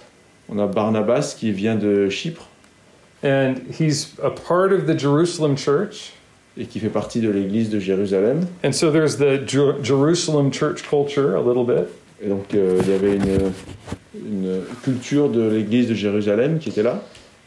On 0.49 0.59
a 0.59 0.67
Barnabas 0.67 1.33
qui 1.37 1.51
vient 1.51 1.75
de 1.75 2.09
Chypre 2.09 2.43
and 3.23 3.55
he's 3.79 4.13
a 4.21 4.29
part 4.29 4.71
of 4.71 4.85
the 4.85 4.97
Jerusalem 4.99 5.55
church. 5.57 6.11
et 6.57 6.65
qui 6.67 6.79
fait 6.79 6.89
partie 6.89 7.19
de 7.21 7.29
l'église 7.29 7.69
de 7.69 7.79
Jérusalem. 7.79 8.45
And 8.63 8.71
so 8.73 8.89
there's 8.91 9.17
the 9.17 9.45
Jer- 9.45 9.81
Jerusalem 9.81 10.51
church 10.51 10.83
culture 10.87 11.35
a 11.35 11.41
little 11.41 11.65
bit. 11.65 11.87
Et 12.23 12.27
donc 12.27 12.53
euh, 12.53 12.79
il 12.81 12.89
y 12.89 12.93
avait 12.93 13.15
une, 13.15 13.51
une 14.15 14.61
culture 14.83 15.29
de 15.29 15.47
l'église 15.49 15.89
de 15.89 15.93
Jérusalem 15.93 16.59
qui 16.59 16.69
était 16.69 16.83
là. 16.83 17.01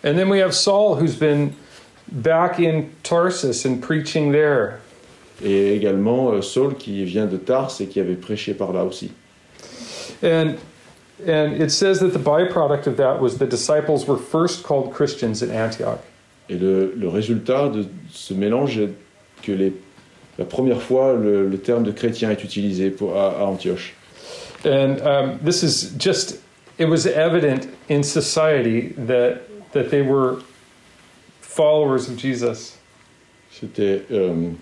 And 0.05 0.15
then 0.15 0.29
we 0.29 0.41
have 0.41 0.53
Saul, 0.53 0.97
who's 0.97 1.17
been 1.17 1.53
back 2.13 2.59
in 2.61 2.85
Tarsus 3.03 3.67
and 3.67 3.81
preaching 3.81 4.31
there. 4.33 4.79
Et 5.45 5.75
également 5.75 6.33
euh, 6.33 6.43
Saul 6.43 6.75
qui 6.75 7.05
vient 7.05 7.27
de 7.27 7.37
Tars 7.37 7.73
et 7.81 7.87
qui 7.87 8.01
avait 8.01 8.15
prêché 8.15 8.55
par 8.55 8.73
là 8.73 8.85
aussi. 8.85 9.11
And 10.23 10.55
and 11.27 11.61
it 11.61 11.71
says 11.71 11.99
that 12.01 12.13
the 12.13 12.23
byproduct 12.23 12.87
of 12.87 12.97
that 12.97 13.21
was 13.21 13.39
the 13.39 13.47
disciples 13.49 14.07
were 14.07 14.19
first 14.19 14.63
called 14.63 14.93
Christians 14.93 15.43
at 15.43 15.51
Antioch. 15.51 15.99
Et 16.49 16.57
le, 16.57 16.95
le 16.97 17.09
résultat 17.09 17.69
de 17.69 17.87
ce 18.11 18.35
mélange 18.35 18.79
est 18.79 18.91
que 19.43 19.53
les, 19.53 19.73
la 20.39 20.45
première 20.45 20.81
fois 20.81 21.15
le, 21.15 21.49
le 21.49 21.59
terme 21.59 21.83
de 21.83 21.91
chrétien 21.91 22.31
est 22.31 22.43
utilisé 22.45 22.91
pour, 22.91 23.17
à, 23.17 23.41
à 23.41 23.45
Antioche. 23.45 23.95
And 24.65 25.01
um, 25.03 25.39
this 25.43 25.63
is 25.63 25.93
just, 25.97 26.41
it 26.79 26.87
was 26.87 27.07
evident 27.07 27.69
in 27.89 28.03
society 28.03 28.89
that, 28.99 29.43
that 29.73 29.91
they 29.91 30.03
were 30.03 30.43
followers 31.41 32.09
of 32.09 32.17
Jesus. 32.17 32.77
C'était 33.51 34.03
euh, 34.11 34.53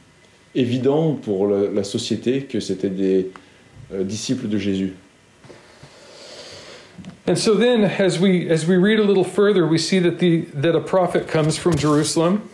évident 0.54 1.20
pour 1.22 1.48
la, 1.48 1.68
la 1.70 1.84
société 1.84 2.46
que 2.46 2.60
c'était 2.60 2.90
des 2.90 3.30
euh, 3.92 4.04
disciples 4.04 4.48
de 4.48 4.58
Jésus. 4.58 4.94
And 7.28 7.36
so 7.36 7.54
then, 7.54 7.84
as 7.84 8.20
we, 8.20 8.48
as 8.48 8.66
we 8.66 8.76
read 8.76 9.00
a 9.00 9.02
little 9.02 9.24
further, 9.24 9.66
we 9.66 9.78
see 9.78 9.98
that, 9.98 10.20
the, 10.20 10.42
that 10.54 10.76
a 10.76 10.80
prophet 10.80 11.26
comes 11.26 11.58
from 11.58 11.76
Jerusalem. 11.76 12.48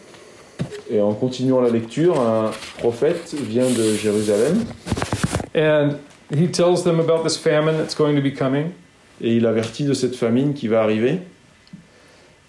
Et 0.91 1.01
en 1.01 1.15
continuant 1.15 1.61
la 1.61 1.69
lecture, 1.69 2.19
un 2.19 2.53
prophète 2.79 3.35
vient 3.35 3.71
de 3.71 3.97
Jérusalem 3.97 4.67
And 5.55 5.99
he 6.35 6.49
tells 6.49 6.83
them 6.85 6.99
about 7.01 7.23
this 7.25 7.37
famine 7.37 7.77
that's 7.77 7.95
going 7.95 8.15
to 8.17 8.23
be 8.23 8.31
coming. 8.35 8.73
et 9.21 9.37
il 9.37 9.47
avertit 9.47 9.85
de 9.85 9.95
cette 9.95 10.17
famine 10.17 10.53
qui 10.55 10.67
va 10.69 10.83
arriver. 10.83 11.21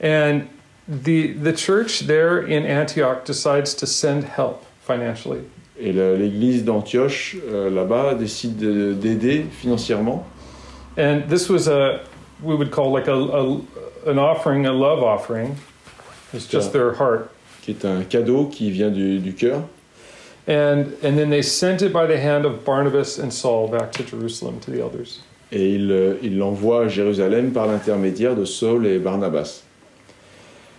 And 0.01 0.47
the, 0.87 1.33
the 1.33 1.53
church 1.55 2.01
there 2.07 2.39
in 2.39 2.65
Antioch 2.65 3.25
decides 3.25 3.73
to 3.75 3.85
send 3.85 4.23
help 4.23 4.65
financially. 4.81 5.41
Et 5.79 5.91
l'église 5.91 6.63
d'Antioche, 6.63 7.35
euh, 7.47 7.69
là-bas, 7.69 8.15
décide 8.15 8.57
de- 8.57 8.93
d'aider 8.93 9.45
financièrement. 9.51 10.25
And 10.97 11.23
this 11.27 11.49
was 11.49 11.67
a, 11.67 12.01
we 12.41 12.55
would 12.55 12.71
call 12.71 12.91
like 12.91 13.07
a, 13.07 13.13
a 13.13 13.59
an 14.09 14.19
offering, 14.19 14.65
a 14.65 14.71
love 14.73 15.01
offering. 15.01 15.55
It's 16.33 16.47
just 16.47 16.67
Yeah. 16.73 16.79
their 16.81 16.93
heart. 16.93 17.29
qui 17.63 17.71
est 17.71 17.85
un 17.85 18.03
cadeau 18.03 18.45
qui 18.45 18.71
vient 18.71 18.89
du, 18.91 19.19
du 19.19 19.33
cœur. 19.33 19.61
And, 20.45 20.93
and 21.01 21.17
then 21.17 21.29
they 21.29 21.41
sent 21.41 21.81
it 21.81 21.93
by 21.93 22.05
the 22.05 22.19
hand 22.19 22.45
of 22.45 22.65
Barnabas 22.65 23.17
and 23.17 23.33
Saul 23.33 23.69
back 23.69 23.93
to 23.93 24.03
Jerusalem 24.03 24.59
to 24.61 24.71
the 24.71 24.81
elders. 24.81 25.21
Et 25.51 25.75
il 25.75 25.91
euh, 25.91 26.15
il 26.21 26.37
l'envoie 26.37 26.85
à 26.85 26.87
Jérusalem 26.87 27.51
par 27.51 27.67
l'intermédiaire 27.67 28.35
de 28.35 28.43
Saul 28.43 28.85
et 28.85 28.99
Barnabas. 28.99 29.63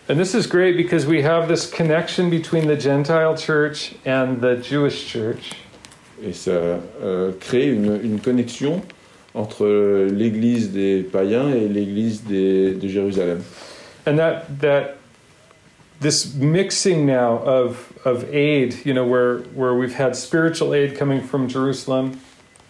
And 0.09 0.17
this 0.19 0.35
is 0.35 0.47
great 0.47 0.77
because 0.77 1.07
we 1.07 1.23
have 1.23 1.49
this 1.49 1.67
connection 1.67 2.29
between 2.29 2.67
the 2.67 2.77
Gentile 2.77 3.35
church 3.37 3.95
and 4.05 4.43
the 4.43 4.57
Jewish 4.57 5.07
church. 5.07 5.53
Et 6.23 6.35
ça 6.35 6.51
euh, 7.03 7.33
crée 7.41 7.69
une, 7.69 8.01
une 8.03 8.21
connexion 8.21 8.83
entre 9.35 10.07
l'église 10.11 10.73
des 10.73 11.03
païens 11.03 11.49
et 11.49 11.69
l'église 11.69 12.25
de 12.25 12.87
Jérusalem. 12.87 13.43
And 14.07 14.19
that, 14.19 14.45
that 14.61 14.99
this 16.05 16.35
mixing 16.35 17.07
now 17.07 17.39
of, 17.45 17.93
of 18.05 18.25
aid, 18.33 18.75
you 18.85 18.93
know, 18.93 19.07
where, 19.07 19.39
where 19.57 19.75
we've 19.75 19.95
had 19.95 20.15
spiritual 20.15 20.75
aid 20.75 20.95
coming 20.99 21.21
from 21.23 21.49
Jerusalem, 21.49 22.13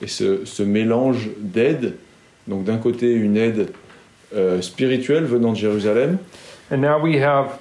Et 0.01 0.09
ce, 0.09 0.45
ce 0.45 0.63
mélange 0.63 1.29
d'aide, 1.39 1.95
donc 2.47 2.65
d'un 2.65 2.79
côté 2.79 3.13
une 3.13 3.37
aide 3.37 3.73
euh, 4.35 4.61
spirituelle 4.63 5.25
venant 5.25 5.53
de 5.53 5.59
Jérusalem, 5.59 6.19
and 6.71 6.79
now 6.81 6.99
we 6.99 7.17
have 7.17 7.59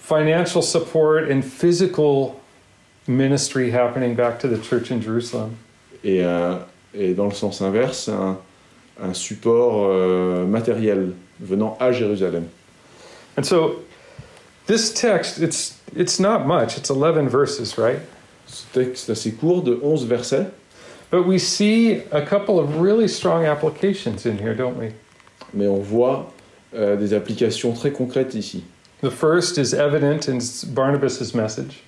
financial 0.00 0.62
support 0.62 1.28
and 1.30 1.42
physical 1.42 2.40
ministry 3.08 3.70
happening 3.70 4.14
back 4.14 4.38
to 4.38 4.48
the 4.48 4.58
church 4.62 4.90
in 4.92 5.00
Jerusalem. 5.00 5.56
et, 6.04 6.22
un- 6.22 6.60
et 6.94 7.14
dans 7.14 7.26
le 7.28 7.34
sens 7.34 7.60
inverse, 7.60 8.08
un, 8.08 8.38
un 9.02 9.14
support 9.14 9.86
euh, 9.90 10.44
matériel 10.46 11.12
venant 11.40 11.76
à 11.80 11.90
Jérusalem. 11.92 12.44
And 13.36 13.44
so 13.44 13.80
this 14.66 14.92
text, 14.92 15.38
it's, 15.38 15.80
it's 15.94 16.18
not 16.20 16.46
much, 16.46 16.76
it's 16.78 16.90
11 16.90 17.28
verses, 17.28 17.76
right? 17.78 18.00
Ce 18.46 18.64
texte 18.72 19.10
assez 19.10 19.32
court 19.32 19.64
de 19.64 19.80
11 19.82 20.06
versets, 20.08 20.50
But 21.10 21.26
we 21.26 21.38
see 21.38 22.00
a 22.10 22.24
couple 22.24 22.58
of 22.58 22.80
really 22.80 23.06
strong 23.06 23.44
applications 23.44 24.24
in 24.24 24.38
here, 24.38 24.54
don't 24.54 24.78
we? 24.78 24.92
mais 25.52 25.66
on 25.68 25.80
voit 25.82 26.32
euh, 26.74 26.96
des 26.96 27.12
applications 27.12 27.72
très 27.74 27.92
concrètes 27.92 28.34
ici. 28.34 28.64
The 29.02 29.10
first 29.10 29.58
is 29.58 29.74
evident 29.74 30.26
in 30.28 30.38
Barnabas' 30.72 31.34
message, 31.34 31.82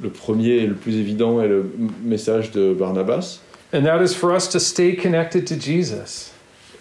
Le 0.00 0.08
premier 0.08 0.60
et 0.62 0.66
le 0.66 0.74
plus 0.74 0.96
évident 0.96 1.42
est 1.42 1.48
le 1.48 1.70
message 2.02 2.52
de 2.52 2.72
Barnabas, 2.72 3.40
and 3.74 3.84
that 3.84 4.00
is 4.02 4.14
for 4.14 4.32
us 4.34 4.48
to 4.48 4.58
stay 4.58 4.96
connected 4.96 5.46
to 5.46 5.56
Jesus. 5.56 6.32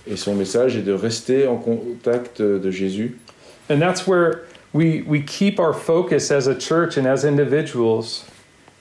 et 0.07 0.15
son 0.15 0.35
message 0.35 0.77
est 0.77 0.83
de 0.85 0.93
rester 0.93 1.47
en 1.47 1.57
contact 1.57 2.41
de 2.41 2.71
Jésus. 2.71 3.17
And 3.69 3.79
that's 3.81 4.07
where 4.07 4.45
we, 4.73 5.01
we 5.01 5.21
keep 5.21 5.59
our 5.59 5.73
focus 5.73 6.31
as 6.31 6.47
a 6.47 6.55
church 6.55 6.97
and 6.97 7.05
as 7.07 7.25
individuals 7.25 8.25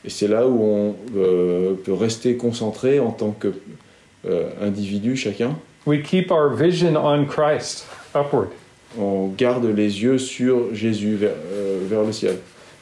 Et 0.04 0.10
c'est 0.10 0.28
là 0.28 0.46
où 0.46 0.62
on 0.62 0.96
euh, 1.16 1.74
peut 1.74 1.92
rester 1.92 2.36
concentré 2.36 3.00
en 3.00 3.10
tant 3.10 3.32
qu'individu 3.32 5.12
euh, 5.12 5.16
chacun. 5.16 5.56
We 5.86 6.02
keep 6.02 6.30
our 6.30 6.50
vision 6.50 6.96
on 6.96 7.26
Christ 7.26 7.84
upward, 8.14 8.48
On 8.98 9.28
garde 9.36 9.64
les 9.64 10.02
yeux 10.02 10.18
sur 10.18 10.72
Jésus 10.74 11.16
vers, 11.16 11.34
euh, 11.52 11.80
vers 11.88 12.04
le 12.04 12.12
ciel. 12.12 12.36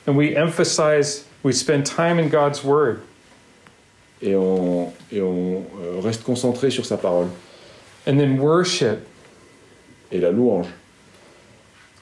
and 0.06 0.14
we 0.16 0.36
emphasize, 0.36 1.24
we 1.42 1.52
spend 1.52 1.84
time 1.84 2.18
in 2.18 2.28
God's 2.28 2.62
Word, 2.62 2.98
Et 4.22 4.34
on, 4.36 4.92
et 5.12 5.20
on 5.20 5.64
euh, 5.82 6.00
reste 6.00 6.22
concentré 6.22 6.70
sur 6.70 6.84
sa 6.84 6.96
parole 6.96 7.28
and 8.06 8.18
then 8.18 8.38
worship, 8.38 8.98
et 10.12 10.20
la 10.20 10.30
louange. 10.30 10.68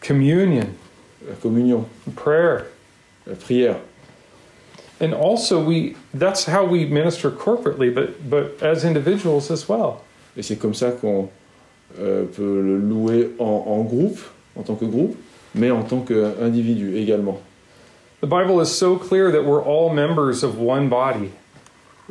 communion, 0.02 0.66
la 1.28 1.34
communion, 1.40 1.86
prayer. 2.14 2.66
la 3.26 3.34
prière. 3.34 3.76
And 5.00 5.12
also 5.12 5.62
we 5.62 5.96
that's 6.12 6.46
how 6.46 6.64
we 6.64 6.86
minister 6.86 7.30
corporately, 7.30 7.92
but 7.92 8.28
but 8.28 8.62
as 8.62 8.84
individuals 8.84 9.50
as 9.50 9.68
well. 9.68 10.02
Et 10.36 10.42
c'est 10.42 10.56
comme 10.56 10.74
ça 10.74 10.92
qu'on 10.92 11.28
euh, 11.98 12.24
peut 12.24 12.60
le 12.60 12.78
louer 12.78 13.30
en, 13.38 13.64
en 13.66 13.82
groupe, 13.82 14.20
en 14.56 14.62
tant 14.62 14.74
que 14.76 14.84
groupe, 14.84 15.16
mais 15.54 15.70
en 15.70 15.82
tant 15.82 16.00
qu'individu 16.00 16.96
également. 16.96 17.40
The 18.20 18.26
Bible 18.26 18.60
is 18.60 18.66
so 18.66 18.96
clear 18.96 19.30
that 19.30 19.44
we're 19.44 19.62
all 19.62 19.92
members 19.92 20.42
of 20.42 20.58
one 20.58 20.88
body, 20.88 21.30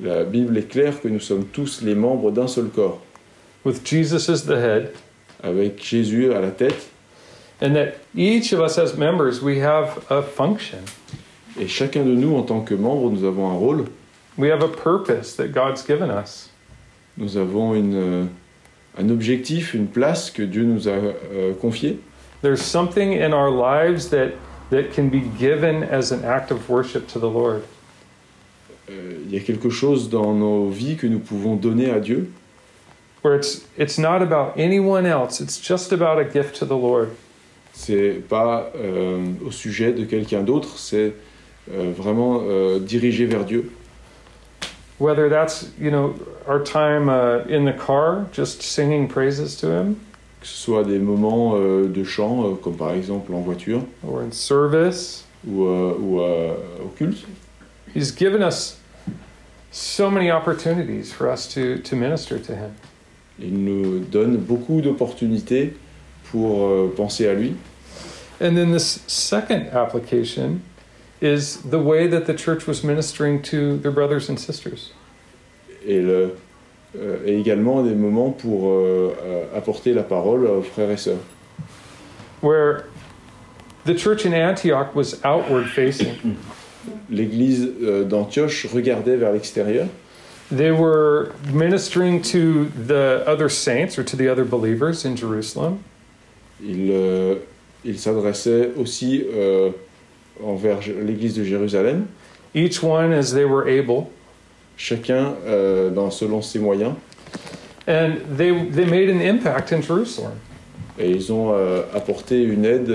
La 0.02 0.24
Bible 0.24 0.58
est 0.58 0.70
claire 0.70 1.02
que 1.02 1.08
nous 1.08 1.20
sommes 1.20 1.46
tous 1.46 1.82
les 1.82 1.96
membres 1.96 2.32
d'un 2.32 2.48
seul 2.48 2.70
corps, 2.70 3.02
with 3.64 3.84
Jesus 3.84 4.30
as 4.30 4.46
the 4.46 4.58
head, 4.58 4.94
avec 5.42 5.84
Jésus 5.84 6.34
à 6.34 6.42
la 6.42 6.52
tête, 6.52 6.90
and 7.64 7.76
that 7.76 7.96
each 8.14 8.52
of 8.52 8.60
us 8.60 8.78
as 8.78 8.96
members 8.98 9.42
we 9.42 9.60
have 9.60 10.06
a 10.12 10.22
function. 10.22 10.80
et 11.60 11.68
chacun 11.68 12.04
de 12.04 12.14
nous 12.14 12.36
en 12.36 12.44
tant 12.44 12.62
que 12.62 12.76
membre, 12.76 13.10
nous 13.10 13.24
avons 13.24 13.50
un 13.50 13.58
rôle, 13.58 13.86
We 14.38 14.50
have 14.50 14.64
a 14.64 14.68
purpose 14.68 15.36
that 15.36 15.50
God's 15.54 15.84
given 15.86 16.10
us. 16.10 16.50
nous 17.18 17.38
avons 17.38 17.74
une, 17.76 17.96
euh, 17.96 18.26
un 18.98 19.10
objectif, 19.10 19.74
une 19.76 19.88
place 19.88 20.30
que 20.32 20.42
Dieu 20.44 20.64
nous 20.64 20.88
a 20.88 20.92
euh, 20.92 21.54
confiée. 21.54 22.00
There's 22.42 22.62
something 22.62 23.14
in 23.14 23.32
our 23.34 23.50
lives 23.50 24.10
that 24.10 24.34
that 24.72 24.92
can 24.94 25.10
be 25.10 25.22
given 25.40 25.84
as 25.84 26.12
an 26.12 26.24
act 26.26 26.52
of 26.52 26.68
worship 26.68 27.08
to 27.14 27.20
the 27.20 27.30
Lord. 27.30 27.62
Euh, 28.90 29.20
Il 29.26 29.34
y 29.34 29.38
a 29.38 29.40
quelque 29.40 29.70
chose 29.70 30.10
dans 30.10 30.34
nos 30.34 30.70
vies 30.70 30.98
que 30.98 31.08
nous 31.08 31.20
pouvons 31.20 31.56
donner 31.56 31.90
à 31.92 32.00
Dieu, 32.00 32.30
Where 33.24 33.36
it's 33.36 33.66
it's 33.78 33.98
not 33.98 34.22
about 34.22 34.58
anyone 34.58 35.06
else, 35.06 35.40
it's 35.40 35.58
just 35.62 35.94
about 35.94 36.20
a 36.20 36.26
gift 36.26 36.58
to 36.58 36.66
the 36.66 36.76
Lord. 36.76 37.12
C'est 37.74 38.22
pas 38.30 38.72
euh, 38.76 39.26
au 39.46 39.52
sujet 39.52 39.92
de 39.92 40.06
quelqu'un 40.06 40.42
d'autre, 40.42 40.78
c'est 40.78 41.14
euh, 41.72 41.92
vraiment 41.96 42.42
euh, 42.44 42.80
dirigé 42.80 43.26
vers 43.26 43.44
Dieu. 43.44 43.72
Whether 45.00 45.28
that's, 45.28 45.72
you 45.82 45.90
know, 45.90 46.14
our 46.48 46.64
time 46.64 47.10
uh, 47.10 47.44
in 47.50 47.66
the 47.66 47.76
car 47.76 48.28
just 48.32 48.62
singing 48.62 49.08
praises 49.08 49.58
to 49.58 49.68
him 49.68 49.96
Que 50.40 50.48
ce 50.48 50.58
soit 50.58 50.84
des 50.84 51.00
moments 51.00 51.58
de 51.58 52.04
chant, 52.04 52.56
comme 52.62 52.76
par 52.76 52.92
exemple 52.92 53.34
en 53.34 53.40
voiture 53.40 53.82
or 54.08 54.22
in 54.22 54.32
service. 54.32 55.26
ou, 55.48 55.64
ou 55.64 56.20
au 56.20 56.90
culte. 56.98 57.26
He's 57.94 58.12
given 58.12 58.42
us 58.42 58.78
so 59.72 60.10
many 60.10 60.30
opportunities 60.32 61.12
for 61.12 61.30
us 61.30 61.48
to 61.54 61.78
to 61.80 61.96
minister 61.96 62.40
to 62.40 62.54
him. 62.54 62.72
Il 63.40 63.64
nous 63.64 64.00
donne 64.00 64.38
beaucoup 64.38 64.82
d'opportunités 64.82 65.74
pour 66.34 66.66
euh, 66.66 66.92
penser 66.98 67.28
à 67.28 67.36
lui. 67.36 67.56
And 68.42 68.56
then 68.56 68.72
this 68.74 69.02
second 69.08 69.68
application 69.72 70.62
is 71.22 71.60
the 71.64 71.78
way 71.80 72.08
that 72.08 72.26
the 72.26 72.34
church 72.36 72.66
was 72.68 72.84
ministering 72.84 73.42
to 73.44 73.78
their 73.78 73.92
brothers 73.92 74.30
and 74.30 74.38
sisters. 74.40 74.92
Et, 75.88 76.02
le- 76.02 76.36
euh, 76.98 77.18
et 77.26 77.40
également 77.40 77.84
des 77.84 77.94
moments 77.94 78.32
pour 78.32 78.72
euh, 78.72 79.14
apporter 79.56 79.94
la 79.94 80.02
parole 80.04 80.48
aux 80.48 80.64
frères 80.64 80.90
et 80.90 80.98
sœurs. 80.98 81.20
where 82.42 82.88
the 83.86 83.94
church 83.94 84.26
in 84.26 84.34
Antioch 84.34 84.94
was 84.96 85.24
outward 85.24 85.70
facing. 85.70 86.38
L'église 87.10 87.66
d'Antioche 88.10 88.66
regardait 88.66 89.16
vers 89.16 89.32
l'extérieur. 89.32 89.88
They 90.52 90.72
were 90.72 91.32
ministering 91.54 92.22
to 92.24 92.66
the 92.76 93.24
other 93.26 93.48
saints 93.48 93.98
or 93.98 94.04
to 94.04 94.18
the 94.18 94.28
other 94.28 94.44
believers 94.44 95.06
in 95.06 95.16
Jerusalem. 95.16 95.84
Il, 96.62 96.90
euh, 96.92 97.36
il 97.86 97.98
s'adressait 98.00 98.72
aussi 98.78 99.24
euh, 99.34 99.70
envers 100.44 100.80
l'église 101.06 101.36
de 101.36 101.44
Jérusalem, 101.44 102.06
each 102.56 102.84
one 102.84 103.12
as 103.14 103.34
they 103.34 103.46
were 103.46 103.68
able. 103.68 104.08
chacun 104.76 105.36
euh, 105.46 105.92
dans, 105.92 106.10
selon 106.10 106.42
ses 106.42 106.60
moyens. 106.60 106.94
And 107.88 108.16
they, 108.38 108.52
they 108.72 108.86
made 108.86 109.10
an 109.10 109.20
impact 109.22 109.72
in 109.72 109.82
Jerusalem. 109.82 110.34
Et 110.98 111.10
ils 111.10 111.34
ont 111.34 111.54
apporté 111.94 112.44
une 112.44 112.66
aide 112.66 112.94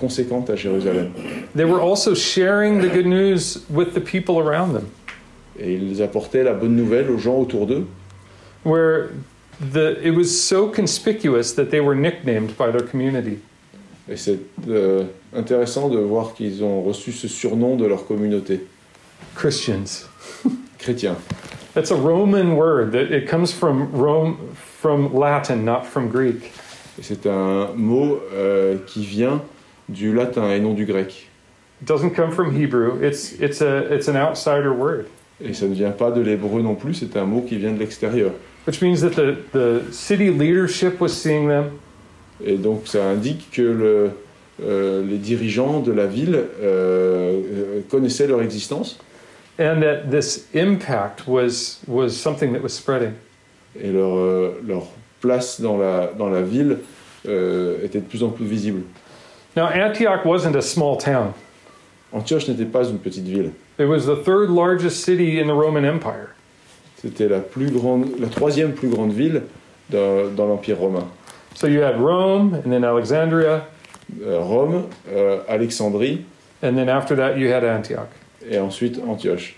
conséquente 0.00 0.48
à 0.48 0.56
Jérusalem. 0.56 1.10
They 1.54 1.66
were 1.66 1.80
also 1.80 2.14
sharing 2.14 2.80
the 2.80 2.90
good 2.90 3.06
news 3.06 3.58
with 3.70 3.92
the 3.92 4.00
people 4.00 4.38
around 4.38 4.72
them, 4.72 4.86
Et 5.58 5.74
ils 5.74 6.02
apportaient 6.02 6.42
la 6.42 6.54
bonne 6.54 6.74
nouvelle 6.74 7.10
aux 7.10 7.18
gens 7.18 7.38
autour 7.38 7.66
d'eux. 7.66 7.86
where 8.64 9.10
the, 9.60 10.00
it 10.02 10.12
was 10.12 10.42
so 10.42 10.68
conspicuous 10.68 11.52
that 11.54 11.70
they 11.70 11.80
were 11.80 11.94
nicknamed 11.94 12.56
by 12.56 12.70
their 12.70 12.86
community. 12.86 13.40
Et 14.08 14.16
c'est 14.16 14.38
euh, 14.68 15.04
intéressant 15.34 15.88
de 15.88 15.98
voir 15.98 16.34
qu'ils 16.34 16.62
ont 16.62 16.82
reçu 16.82 17.10
ce 17.12 17.26
surnom 17.26 17.76
de 17.76 17.86
leur 17.86 18.06
communauté, 18.06 18.66
Christians. 19.34 20.06
chrétiens. 20.78 21.16
That's 21.72 21.90
a 21.90 21.96
Roman 21.96 22.54
word. 22.56 22.92
That 22.92 23.10
it 23.10 23.26
comes 23.26 23.52
from 23.52 23.90
Rome, 23.92 24.54
from 24.54 25.14
Latin, 25.14 25.64
not 25.64 25.86
from 25.86 26.08
Greek. 26.08 26.52
C'est 27.00 27.26
un 27.26 27.72
mot 27.74 28.20
euh, 28.32 28.76
qui 28.86 29.04
vient 29.04 29.42
du 29.88 30.14
latin 30.14 30.50
et 30.50 30.60
non 30.60 30.74
du 30.74 30.86
grec. 30.86 31.28
It 31.80 31.86
doesn't 31.86 32.14
come 32.14 32.30
from 32.30 32.54
Hebrew. 32.54 33.02
It's 33.02 33.32
it's 33.40 33.60
a 33.60 33.92
it's 33.92 34.08
an 34.08 34.16
outsider 34.16 34.70
word, 34.70 35.06
Et 35.40 35.54
ça 35.54 35.66
ne 35.66 35.74
vient 35.74 35.90
pas 35.90 36.10
de 36.10 36.20
l'hébreu 36.20 36.62
non 36.62 36.76
plus, 36.76 36.94
c'est 36.94 37.16
un 37.16 37.24
mot 37.24 37.40
qui 37.40 37.56
vient 37.56 37.72
de 37.72 37.78
l'extérieur. 37.78 38.32
Which 38.66 38.80
means 38.82 39.00
that 39.00 39.14
the 39.14 39.36
the 39.52 39.92
city 39.92 40.30
leadership 40.30 41.00
was 41.00 41.10
seeing 41.10 41.48
them, 41.48 41.72
Et 42.44 42.56
donc 42.56 42.86
ça 42.86 43.04
indique 43.08 43.50
que 43.52 43.62
le, 43.62 44.10
euh, 44.62 45.02
les 45.04 45.18
dirigeants 45.18 45.80
de 45.80 45.92
la 45.92 46.06
ville 46.06 46.38
euh, 46.62 47.80
connaissaient 47.90 48.26
leur 48.26 48.42
existence 48.42 48.98
and 49.58 49.80
that 49.82 50.10
this 50.10 50.48
impact 50.54 51.26
was 51.28 51.78
was 51.86 52.10
something 52.10 52.52
that 52.52 52.62
was 52.62 52.70
spreading. 52.70 53.12
et 53.80 53.90
leur, 53.92 54.16
euh, 54.16 54.60
leur 54.66 54.86
place 55.20 55.60
dans 55.60 55.78
la, 55.78 56.12
dans 56.18 56.28
la 56.28 56.42
ville 56.42 56.78
euh, 57.26 57.84
était 57.84 58.00
de 58.00 58.04
plus 58.04 58.22
en 58.22 58.28
plus 58.30 58.44
visible. 58.44 58.82
Now 59.56 59.66
Antioch 59.66 60.24
wasn't 60.24 60.56
a 60.56 60.62
small 60.62 60.96
town. 60.98 61.32
Antioche 62.12 62.48
n'était 62.48 62.64
pas 62.64 62.84
une 62.88 62.98
petite 62.98 63.26
ville, 63.26 63.50
It 63.78 63.86
was 63.86 64.06
the 64.06 64.16
third 64.24 64.50
largest 64.50 65.02
city 65.04 65.40
in 65.40 65.46
the 65.46 65.54
Roman 65.54 65.84
Empire. 65.84 66.33
C'était 67.04 67.28
la, 67.28 67.40
plus 67.40 67.70
grande, 67.70 68.06
la 68.18 68.28
troisième 68.28 68.72
plus 68.72 68.88
grande 68.88 69.12
ville 69.12 69.42
dans, 69.90 70.28
dans 70.34 70.46
l'Empire 70.46 70.78
romain. 70.78 71.06
So 71.54 71.66
you 71.68 71.82
had 71.82 72.00
Rome, 72.00 72.54
and 72.64 72.70
then 72.70 72.84
Alexandria, 72.84 73.66
Euh, 74.22 74.38
Rome, 74.40 74.84
euh, 75.10 75.38
Alexandrie 75.48 76.26
and 76.62 76.74
then 76.76 76.90
after 76.90 77.16
that 77.16 77.38
you 77.38 77.48
had 77.50 77.64
Antioch. 77.64 78.08
et 78.46 78.58
ensuite 78.58 78.98
Antioche. 79.02 79.54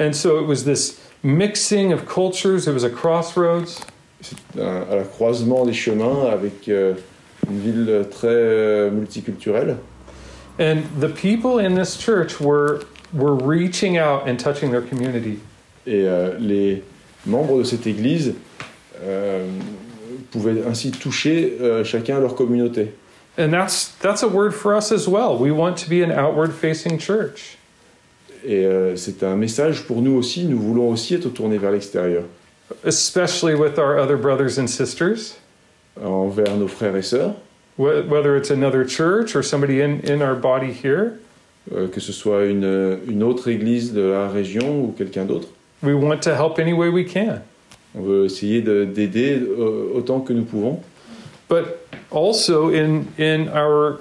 And 0.00 0.12
so 0.12 0.38
it 0.40 0.46
was 0.46 0.64
this 0.64 0.98
mixing 1.22 1.92
of 1.92 2.04
cultures. 2.04 2.66
It 2.66 2.74
was 2.74 2.82
a 2.82 2.90
crossroads. 2.90 3.80
Un- 4.58 4.82
à 4.90 4.96
la 4.96 5.04
croisement 5.04 5.64
des 5.64 5.72
chemins 5.72 6.26
avec 6.32 6.68
euh, 6.68 6.94
une 7.48 7.60
ville 7.60 8.06
très 8.10 8.90
multiculturelle. 8.90 9.76
And 10.58 10.82
the 11.00 11.08
people 11.08 11.60
in 11.60 11.76
this 11.76 11.96
church 11.96 12.40
were 12.40 12.80
were 13.14 13.36
reaching 13.36 13.98
out 13.98 14.26
and 14.26 14.36
touching 14.36 14.72
their 14.72 14.82
community. 14.82 15.38
Et 15.86 16.04
euh, 16.06 16.36
les 16.38 16.82
membres 17.26 17.58
de 17.58 17.64
cette 17.64 17.86
église 17.86 18.34
euh, 19.02 19.46
pouvaient 20.30 20.64
ainsi 20.68 20.90
toucher 20.90 21.56
euh, 21.60 21.84
chacun 21.84 22.18
leur 22.20 22.34
communauté. 22.34 22.92
And 23.38 23.50
that's 23.50 23.94
that's 24.00 24.22
a 24.22 24.28
word 24.28 24.52
for 24.52 24.74
us 24.74 24.90
as 24.90 25.06
well. 25.06 25.36
We 25.38 25.50
want 25.52 25.74
to 25.84 25.88
be 25.88 26.02
an 26.02 26.10
outward 26.10 26.52
facing 26.52 26.98
church. 26.98 27.58
Et 28.44 28.64
euh, 28.64 28.96
c'est 28.96 29.22
un 29.22 29.36
message 29.36 29.82
pour 29.84 30.00
nous 30.02 30.12
aussi, 30.16 30.44
nous 30.44 30.58
voulons 30.58 30.88
aussi 30.90 31.14
être 31.14 31.28
tournés 31.32 31.58
vers 31.58 31.72
l'extérieur, 31.72 32.22
especially 32.84 33.54
with 33.54 33.78
our 33.78 33.98
other 33.98 34.16
brothers 34.16 34.58
and 34.58 34.68
sisters, 34.68 35.36
envers 36.02 36.56
nos 36.56 36.68
frères 36.68 36.96
et 36.96 37.02
sœurs, 37.02 37.34
wh- 37.78 38.08
whether 38.08 38.36
it's 38.36 38.50
another 38.50 38.84
church 38.86 39.34
or 39.36 39.42
somebody 39.42 39.80
in, 39.82 40.00
in 40.08 40.22
our 40.22 40.34
body 40.36 40.72
here. 40.72 41.18
euh, 41.74 41.88
que 41.88 42.00
ce 42.00 42.12
soit 42.12 42.44
une, 42.44 42.98
une 43.08 43.22
autre 43.24 43.48
église 43.48 43.92
de 43.92 44.02
la 44.02 44.28
région 44.28 44.84
ou 44.84 44.94
quelqu'un 44.96 45.24
d'autre. 45.24 45.48
We 45.82 45.94
want 45.94 46.22
to 46.22 46.34
help 46.34 46.58
any 46.58 46.72
way 46.72 46.88
we 46.88 47.04
can. 47.04 47.42
On 47.94 48.02
veut 48.02 48.24
essayer 48.26 48.60
d'aider 48.62 49.38
euh, 49.40 49.92
autant 49.96 50.20
que 50.20 50.32
nous 50.32 50.44
pouvons, 50.44 50.80
But 51.48 51.86
also 52.10 52.70
in 52.70 53.06
in 53.18 53.48
our 53.48 54.00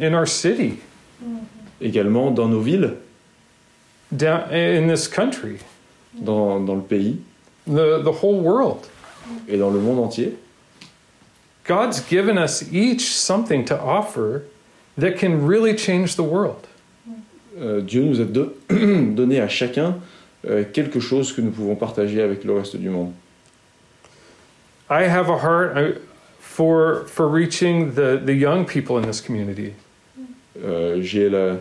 in 0.00 0.12
our 0.14 0.26
city, 0.26 0.80
mm-hmm. 1.22 1.44
également 1.80 2.30
dans 2.34 2.48
nos 2.48 2.60
villes, 2.60 2.96
down 4.14 4.50
in 4.52 4.86
this 4.88 5.08
country, 5.08 5.58
dans, 6.14 6.60
dans 6.60 6.76
le 6.76 6.82
pays 6.82 7.16
the 7.66 8.02
the 8.02 8.12
whole 8.22 8.40
world. 8.40 8.86
et 9.48 9.56
dans 9.56 9.70
le 9.70 9.80
monde 9.80 9.98
entier. 10.00 10.34
God's 11.64 12.00
given 12.06 12.36
us 12.36 12.62
each 12.70 13.14
something 13.14 13.64
to 13.64 13.74
offer 13.80 14.42
that 14.98 15.16
can 15.18 15.46
really 15.46 15.74
change 15.74 16.16
the 16.16 16.22
world. 16.22 16.66
Euh, 17.58 17.80
Dieu 17.80 18.02
nous 18.04 18.20
a 18.20 18.24
do- 18.24 18.52
donné 18.68 19.40
à 19.40 19.48
chacun 19.48 19.94
quelque 20.72 21.00
chose 21.00 21.32
que 21.32 21.40
nous 21.40 21.50
pouvons 21.50 21.76
partager 21.76 22.20
avec 22.20 22.44
le 22.44 22.54
reste 22.54 22.76
du 22.76 22.90
monde. 22.90 23.12
I 24.90 25.04
have 25.04 25.30
a 25.30 25.38
heart 25.38 25.76
uh, 25.76 25.98
for 26.38 27.06
for 27.06 27.26
reaching 27.28 27.94
the, 27.94 28.20
the 28.22 28.34
young 28.34 28.66
people 28.66 28.98
in 28.98 29.02
this 29.02 29.20
community. 29.20 29.72
Euh, 30.62 31.00
J'ai 31.02 31.28
un, 31.34 31.58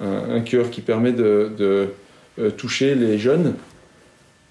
un 0.00 0.40
cœur 0.40 0.70
qui 0.70 0.80
permet 0.80 1.12
de, 1.12 1.50
de, 1.56 1.94
euh, 2.38 2.50
toucher 2.50 2.94
les 2.94 3.18
jeunes 3.18 3.54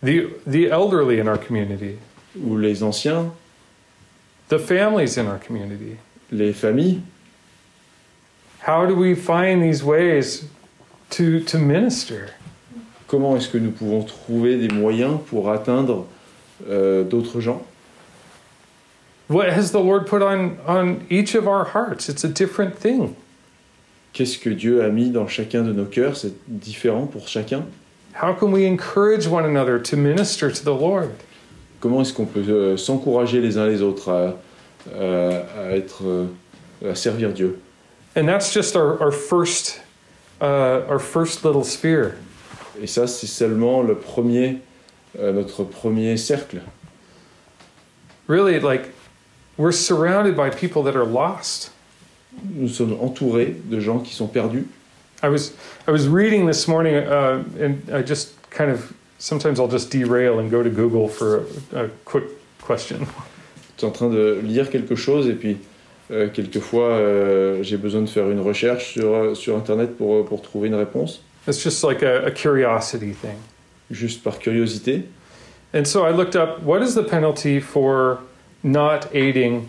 The 0.02 0.30
the 0.46 0.70
elderly 0.70 1.20
in 1.20 1.28
our 1.28 1.38
community, 1.40 1.98
ou 2.36 2.58
les 2.58 2.84
anciens, 2.84 3.32
the 4.50 4.60
families 4.60 5.18
in 5.18 5.28
our 5.28 5.40
community. 5.40 5.98
les 6.32 6.54
familles. 6.54 7.02
How 8.60 8.86
do 8.86 8.96
we 8.96 9.16
find 9.16 9.62
these 9.62 9.84
ways 9.84 10.46
to 11.12 11.40
to 11.42 11.58
minister? 11.58 12.37
Comment 13.08 13.38
est-ce 13.38 13.48
que 13.48 13.58
nous 13.58 13.72
pouvons 13.72 14.04
trouver 14.04 14.58
des 14.58 14.68
moyens 14.74 15.18
pour 15.30 15.50
atteindre 15.50 16.06
euh, 16.70 17.04
d'autres 17.04 17.40
gens? 17.40 17.62
What 19.30 19.46
has 19.50 19.72
the 19.72 19.76
Lord 19.84 20.06
put 20.08 20.22
on 20.22 20.58
on 20.68 21.00
each 21.10 21.36
of 21.36 21.48
our 21.48 21.66
hearts? 21.74 22.10
It's 22.10 22.24
a 22.24 22.30
different 22.30 22.76
thing. 22.80 23.14
Qu'est-ce 24.14 24.38
que 24.38 24.50
Dieu 24.50 24.84
a 24.84 24.90
mis 24.90 25.10
dans 25.10 25.28
chacun 25.28 25.64
de 25.64 25.74
nos 25.74 25.86
cœurs? 25.86 26.18
C'est 26.18 26.34
différent 26.48 27.06
pour 27.06 27.28
chacun? 27.28 27.64
How 28.22 28.34
can 28.34 28.52
we 28.52 28.66
encourage 28.66 29.28
one 29.28 29.46
another 29.46 29.80
to 29.84 29.96
minister 29.98 30.50
to 30.52 30.64
the 30.64 30.74
Lord? 30.78 31.10
Comment 31.82 32.02
est-ce 32.02 32.14
qu'on 32.14 32.26
peut 32.26 32.44
euh, 32.48 32.78
s'encourager 32.78 33.40
les 33.42 33.58
uns 33.58 33.68
les 33.68 33.82
autres 33.84 34.10
à, 34.10 34.38
à- 35.00 35.62
à 35.68 35.76
être, 35.76 36.04
euh, 36.06 36.26
à 36.90 36.96
servir 36.96 37.32
Dieu? 37.32 37.60
And 38.16 38.26
that's 38.26 38.52
just 38.52 38.76
our, 38.76 39.00
our 39.02 39.12
first 39.12 39.82
uh, 40.42 40.82
our 40.90 41.00
first 41.00 41.44
little 41.46 41.64
sphere. 41.64 42.16
Et 42.82 42.88
ça, 42.88 43.08
c'est 43.08 43.28
seulement 43.28 43.82
le 43.82 43.96
premier, 43.96 44.58
euh, 45.20 45.32
notre 45.32 45.64
premier 45.64 46.18
cercle. 46.18 46.62
Really, 48.28 48.60
like 48.60 48.92
we're 49.58 49.74
surrounded 49.74 50.36
by 50.36 50.50
people 50.50 50.84
that 50.84 50.98
are 50.98 51.06
lost. 51.06 51.72
Nous 52.54 52.68
sommes 52.70 52.98
entourés 53.02 53.56
de 53.66 53.80
gens 53.80 54.00
qui 54.00 54.14
sont 54.14 54.28
perdus. 54.28 54.68
I 55.24 55.30
was 55.30 55.54
I 55.88 55.92
was 55.92 56.08
reading 56.08 56.46
this 56.46 56.68
morning, 56.68 56.96
uh, 56.96 57.44
and 57.60 57.78
I 57.92 58.04
just 58.04 58.36
kind 58.52 58.70
of 58.70 58.94
sometimes 59.18 59.60
I'll 59.60 59.72
just 59.72 59.90
derail 59.90 60.40
and 60.40 60.52
go 60.52 60.62
to 60.62 60.70
Google 60.70 61.08
for 61.08 61.46
a, 61.74 61.86
a 61.86 61.90
quick 62.06 62.26
question. 62.62 63.00
Je 63.78 63.82
suis 63.82 63.88
en 63.88 63.92
train 63.92 64.10
de 64.10 64.40
lire 64.44 64.70
quelque 64.70 64.96
chose 64.96 65.28
et 65.28 65.34
puis 65.34 65.58
euh, 66.10 66.30
quelquefois 66.30 66.90
euh, 66.90 67.62
j'ai 67.64 67.78
besoin 67.78 68.02
de 68.02 68.08
faire 68.08 68.30
une 68.30 68.40
recherche 68.40 68.94
sur, 68.94 69.36
sur 69.36 69.56
Internet 69.56 69.98
pour, 69.98 70.26
pour 70.26 70.42
trouver 70.42 70.68
une 70.68 70.76
réponse, 70.76 71.22
It's 71.48 71.64
just 71.64 71.84
like 71.84 72.02
a, 72.04 72.26
a 72.26 72.32
curiosity 72.32 73.14
thing. 73.14 73.38
juste 73.90 74.22
par 74.24 74.34
curiosité. 74.38 75.04
And 75.74 75.86
so 75.86 76.06
I 76.06 76.12
looked 76.12 76.36
up 76.36 76.62
what 76.64 76.82
is 76.82 76.94
the 76.96 77.04
penalty 77.04 77.60
for 77.62 78.20
not 78.64 79.08
aiding 79.14 79.68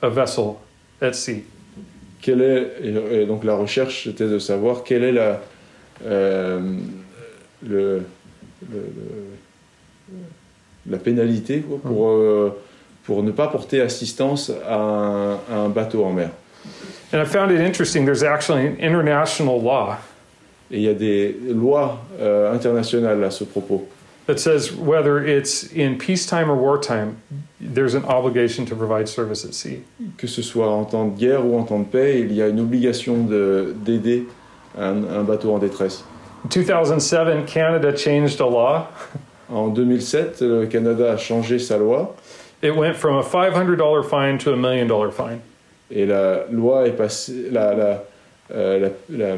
a 0.00 0.08
vessel 0.10 0.60
at 1.00 1.14
sea? 1.16 1.44
Quelle 2.20 2.40
est, 2.42 2.84
et, 2.84 3.26
donc 3.26 3.42
la 3.44 3.54
recherche 3.56 4.04
c'était 4.04 4.28
de 4.28 4.38
savoir 4.38 4.84
quelle 4.84 5.02
est 5.04 5.12
la, 5.12 5.40
euh, 6.04 6.60
le, 7.66 8.02
le- 8.70 8.78
le- 8.78 10.16
la 10.86 10.98
pénalité 10.98 11.60
quoi, 11.62 11.78
pour, 11.78 12.10
euh, 12.10 12.60
pour 13.04 13.22
ne 13.24 13.32
pas 13.32 13.48
porter 13.48 13.80
assistance 13.80 14.50
à 14.68 14.76
un, 14.76 15.34
à 15.50 15.54
un 15.56 15.68
bateau 15.68 16.04
en 16.04 16.12
mer. 16.12 16.30
And 17.12 17.18
I 17.20 17.24
found 17.24 17.50
it 17.50 17.60
interesting. 17.60 18.04
There's 18.04 18.22
actually 18.22 18.66
an 18.66 18.76
international 18.78 19.60
law 19.60 19.98
Et 20.72 20.76
il 20.78 20.82
y 20.82 20.88
a 20.88 20.94
des 20.94 21.36
lois 21.50 21.98
euh, 22.20 22.52
internationales 22.54 23.22
à 23.22 23.30
ce 23.30 23.44
propos. 23.44 23.86
that 24.26 24.38
says 24.38 24.72
whether 24.72 25.18
it's 25.18 25.64
in 25.74 25.96
peacetime 25.98 26.48
or 26.48 26.56
wartime, 26.56 27.16
there's 27.60 27.94
an 27.94 28.04
obligation 28.06 28.64
to 28.64 28.74
provide 28.76 29.06
service 29.08 29.44
at 29.44 29.52
sea. 29.52 29.80
Que 30.16 30.26
ce 30.28 30.40
soit 30.42 30.68
en 30.70 30.84
temps 30.84 31.06
de 31.06 31.18
guerre 31.18 31.44
ou 31.44 31.58
en 31.58 31.64
temps 31.64 31.80
de 31.80 31.84
paix, 31.84 32.20
il 32.20 32.32
y 32.32 32.40
a 32.40 32.48
une 32.48 32.60
obligation 32.60 33.24
de- 33.24 33.74
d'aider 33.84 34.24
un, 34.78 35.02
un 35.04 35.22
bateau 35.24 35.52
en 35.52 35.58
détresse. 35.58 36.04
In 36.44 36.48
2007, 36.48 37.46
Canada 37.46 37.94
changed 37.96 38.40
a 38.40 38.46
law. 38.46 38.86
En 39.50 39.68
2007, 39.68 40.40
le 40.40 40.66
Canada 40.66 41.12
a 41.12 41.16
changé 41.18 41.58
sa 41.58 41.76
loi 41.76 42.14
It 42.62 42.74
went 42.74 42.94
from 42.96 43.16
a 43.18 43.22
$500 43.22 44.08
fine 44.08 44.38
to 44.38 44.52
a 44.54 44.56
million 44.56 44.86
dollar 44.86 45.10
fine. 45.12 45.40
et 45.90 46.06
la 46.06 46.46
loi 46.50 46.86
est 46.86 46.92
passée, 46.96 47.50
la, 47.50 47.74
la, 47.74 48.02
euh, 48.54 48.90
la- 49.10 49.16
la- 49.28 49.36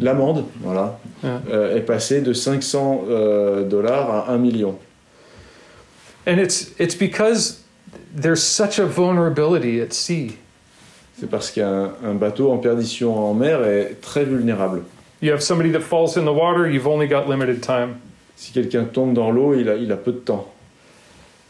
l'amende, 0.00 0.44
voilà, 0.60 0.98
Yeah. 1.22 1.40
euh, 1.50 1.76
est 1.76 1.80
passée 1.80 2.20
de 2.20 2.32
500 2.32 3.04
euh, 3.08 3.64
dollars 3.64 4.10
à 4.10 4.32
1 4.32 4.38
million. 4.38 4.78
And 6.26 6.38
it's, 6.38 6.72
it's 6.78 6.94
because 6.94 7.60
there's 8.14 8.42
such 8.42 8.78
a 8.78 8.86
vulnerability 8.86 9.80
at 9.80 9.92
sea. 9.92 10.36
C'est 11.18 11.28
parce 11.28 11.50
qu'un 11.50 11.92
un 12.04 12.14
bateau 12.14 12.50
en 12.52 12.58
perdition 12.58 13.16
en 13.16 13.34
mer 13.34 13.62
est 13.64 14.00
très 14.00 14.24
vulnérable. 14.24 14.82
You 15.20 15.32
have 15.32 15.40
somebody 15.42 15.70
that 15.72 15.80
falls 15.82 16.16
in 16.16 16.24
the 16.24 16.32
water, 16.34 16.68
you've 16.68 16.86
only 16.88 17.06
got 17.06 17.28
limited 17.28 17.60
time. 17.62 18.00
Si 18.36 18.52
quelqu'un 18.52 18.84
tombe 18.92 19.14
dans 19.14 19.30
l'eau, 19.30 19.54
il 19.54 19.68
a, 19.68 19.76
il 19.76 19.90
a 19.92 19.96
peu 19.96 20.12
de 20.12 20.18
temps. 20.18 20.48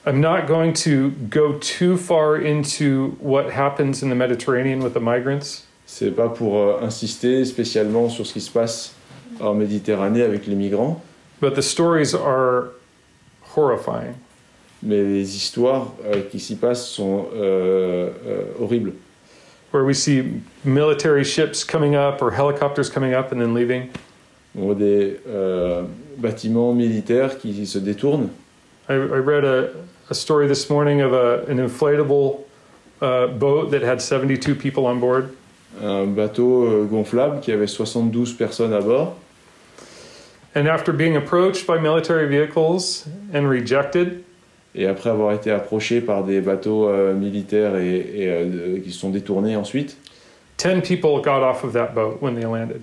I'm 0.05 0.21
not 0.21 0.47
going 0.47 0.73
to 0.85 1.13
go 1.31 1.53
too 1.61 1.97
far 1.97 2.37
into 2.37 3.17
what 3.21 3.51
happens 3.51 4.03
in 4.03 4.09
the 4.11 4.15
Mediterranean 4.17 4.81
with 4.83 4.95
the 4.95 5.01
migrants. 5.01 5.65
C'est 5.87 6.11
pas 6.11 6.29
pour 6.29 6.57
euh, 6.59 6.81
insister 6.83 7.45
spécialement 7.45 8.09
sur 8.09 8.27
ce 8.27 8.33
qui 8.33 8.41
se 8.41 8.51
passe 8.51 8.95
en 9.41 9.55
Méditerranée 9.55 10.23
avec 10.23 10.47
les 10.47 10.55
migrants, 10.55 11.03
But 11.41 11.55
the 11.55 11.63
stories 11.63 12.15
are 12.15 12.69
horrifying. 13.57 14.15
mais 14.83 15.03
les 15.03 15.37
histoires 15.37 15.93
euh, 16.05 16.23
qui 16.31 16.39
s'y 16.41 16.57
passent 16.57 16.87
sont 16.89 17.27
euh, 17.35 18.11
euh, 18.27 18.43
horribles. 18.61 18.93
Where 19.73 19.85
we 19.85 19.95
see 19.97 20.41
military 20.65 21.25
ships 21.25 21.65
coming 21.65 21.95
up 21.97 22.21
or 22.23 22.31
helicopters 22.33 22.91
coming 22.91 23.15
up 23.15 23.33
and 23.33 23.41
then 23.41 23.55
leaving. 23.55 23.89
On 24.57 24.67
voit 24.67 24.75
des 24.75 25.19
euh, 25.27 25.83
bâtiments 26.19 26.75
militaires 26.75 27.39
qui 27.39 27.67
se 27.67 27.79
détournent. 27.79 28.29
I, 28.89 28.95
I 28.95 29.19
read 29.19 29.45
a, 29.45 29.71
a 30.11 30.15
story 30.15 30.47
this 30.47 30.69
morning 30.69 31.01
of 31.01 31.13
a, 31.15 31.45
an 31.49 31.59
inflatable 31.59 32.41
uh, 33.01 33.29
boat 33.29 33.71
that 33.71 33.83
had 33.83 34.01
72 34.03 34.55
people 34.57 34.85
on 34.87 35.01
board. 35.01 35.31
Un 35.81 36.07
bateau 36.07 36.65
euh, 36.65 36.85
gonflable 36.85 37.41
qui 37.41 37.53
avait 37.53 37.67
72 37.67 38.35
personnes 38.35 38.73
à 38.73 38.81
bord. 38.81 39.17
And 40.55 40.67
after 40.67 40.93
being 40.93 41.17
approached 41.17 41.67
by 41.67 41.81
military 41.81 42.27
vehicles 42.27 43.07
and 43.33 43.49
rejected, 43.49 44.23
Et 44.75 44.87
après 44.87 45.11
avoir 45.11 45.33
été 45.33 45.51
approché 45.51 46.01
par 46.01 46.25
des 46.25 46.41
bateaux 46.41 46.89
euh, 46.89 47.13
militaires 47.13 47.77
et, 47.77 47.97
et, 47.97 48.29
euh, 48.29 48.79
qui 48.83 48.91
se 48.91 48.99
sont 48.99 49.11
détournés 49.11 49.55
ensuite, 49.55 49.99
10 50.59 50.81
people 50.81 51.21
got 51.23 51.43
off 51.43 51.63
of 51.65 51.75
that 51.75 51.89
boat 51.95 52.19
when 52.23 52.35
they 52.35 52.45
landed. 52.45 52.81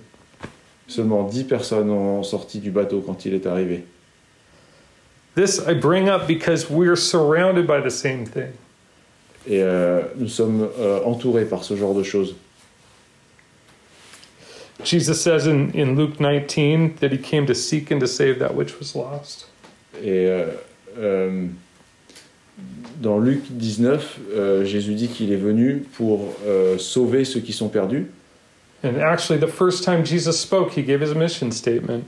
seulement 0.87 1.23
10 1.23 1.45
personnes 1.45 1.89
ont 1.89 2.23
sorti 2.23 2.59
du 2.59 2.71
bateau 2.71 3.01
quand 3.01 3.25
il 3.25 3.33
est 3.33 3.47
arrivé. 3.47 3.85
This 5.35 5.61
I 5.67 5.73
bring 5.73 6.09
up 6.09 6.27
because 6.27 6.69
we're 6.69 6.97
surrounded 6.97 7.65
by 7.65 7.81
the 7.81 7.91
same 7.91 8.25
thing. 8.25 8.51
Et 9.47 9.63
euh, 9.63 10.01
nous 10.17 10.27
sommes 10.27 10.67
euh, 10.79 10.99
entourés 11.05 11.45
par 11.45 11.63
ce 11.63 11.75
genre 11.75 11.95
de 11.95 12.03
choses. 12.03 12.35
Jesus 14.83 15.21
says 15.21 15.45
in, 15.45 15.71
in 15.71 15.95
Luke 15.95 16.19
19 16.19 16.95
that 17.01 17.11
he 17.11 17.17
came 17.17 17.45
to 17.47 17.55
seek 17.55 17.91
and 17.91 17.99
to 17.99 18.07
save 18.07 18.39
that 18.39 18.55
which 18.55 18.79
was 18.79 18.95
lost. 18.95 19.49
Et 20.01 20.27
euh, 20.27 20.45
euh, 20.97 21.47
dans 23.01 23.19
Luc 23.19 23.41
19, 23.49 24.19
euh, 24.31 24.65
Jésus 24.65 24.93
dit 24.93 25.07
qu'il 25.09 25.31
est 25.31 25.37
venu 25.37 25.83
pour 25.93 26.33
sauver 26.77 27.25
ceux 27.25 27.39
qui 27.41 27.53
sont 27.53 27.69
perdus. 27.69 28.07
And 28.83 28.95
actually, 29.01 29.39
the 29.39 29.51
first 29.51 29.83
time 29.83 30.05
Jesus 30.05 30.39
spoke, 30.39 30.71
he 30.77 30.83
gave 30.83 31.01
his 31.01 31.13
mission 31.13 31.51
statement. 31.51 32.05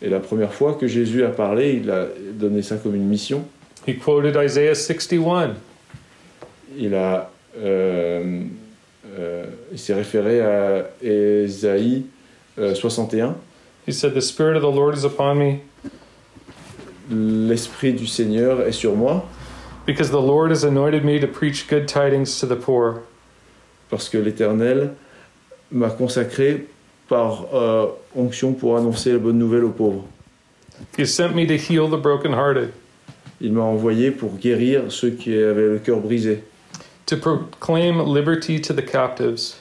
Et 0.00 0.08
la 0.08 0.20
première 0.20 0.54
fois 0.54 0.74
que 0.74 0.86
Jésus 0.86 1.22
a 1.24 1.28
parlé, 1.28 1.80
il 1.82 1.90
a 1.90 2.06
donné 2.32 2.62
ça 2.62 2.76
comme 2.76 2.94
une 2.94 3.06
mission. 3.06 3.44
He 3.86 3.98
quoted 3.98 4.34
Isaiah 4.36 4.74
61. 4.74 5.56
Il 6.78 6.94
a, 6.94 7.30
il 9.70 9.78
s'est 9.78 9.94
référé 9.94 10.40
à 10.40 10.90
Ésaïe 11.02 12.04
61. 12.56 13.40
He 13.84 13.92
said, 13.92 14.14
The 14.14 14.22
Spirit 14.22 14.56
of 14.56 14.62
the 14.62 14.70
Lord 14.70 14.94
is 14.94 15.04
upon 15.04 15.38
me 15.38 15.62
L'esprit 17.10 17.92
du 17.92 18.06
Seigneur 18.06 18.62
est 18.62 18.72
sur 18.72 18.94
moi 18.96 19.28
because 19.84 20.10
the 20.10 20.20
Lord 20.20 20.50
has 20.50 20.64
anointed 20.64 21.04
me 21.04 21.18
to 21.18 21.26
preach 21.26 21.68
good 21.68 21.86
tidings 21.86 22.40
to 22.40 22.46
the 22.46 22.56
poor. 22.56 23.02
parce 23.90 24.08
que 24.08 24.16
l'Éternel 24.18 24.94
m'a 25.70 25.90
consacré 25.90 26.66
par 27.08 27.46
euh, 27.54 27.86
onction 28.16 28.54
pour 28.54 28.76
annoncer 28.78 29.12
la 29.12 29.18
bonne 29.18 29.38
nouvelle 29.38 29.64
aux 29.64 29.70
pauvres. 29.70 30.04
He 30.98 31.06
sent 31.06 31.34
me 31.34 31.46
to 31.46 31.56
heal 31.56 31.88
the 31.88 32.00
brokenhearted, 32.00 32.72
Il 33.40 33.52
m'a 33.52 33.62
envoyé 33.62 34.10
pour 34.10 34.36
guérir 34.36 34.90
ceux 34.90 35.10
qui 35.10 35.34
avaient 35.34 35.68
le 35.68 35.78
cœur 35.78 36.00
brisé, 36.00 36.42
to 37.06 37.16
proclaim 37.16 38.02
liberty 38.12 38.60
to 38.60 38.72
the 38.72 38.84
captives, 38.84 39.60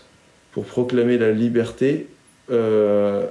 pour 0.53 0.63
proclamer 0.63 1.17
la 1.17 1.31
liberté, 1.31 2.07
euh, 2.51 3.27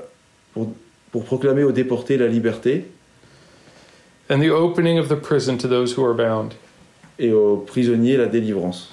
pour, 0.54 0.72
pour 1.10 1.24
proclamer 1.24 1.64
aux 1.64 1.72
déportés 1.72 2.16
la 2.16 2.26
liberté. 2.26 2.86
And 4.30 4.40
the 4.40 4.50
opening 4.50 4.98
of 4.98 5.08
the 5.08 5.16
prison 5.16 5.58
to 5.58 5.68
those 5.68 5.96
who 5.96 6.04
are 6.04 6.14
bound. 6.14 6.54
Et 7.18 7.32
aux 7.32 7.58
prisonniers 7.58 8.16
la 8.16 8.26
délivrance. 8.26 8.88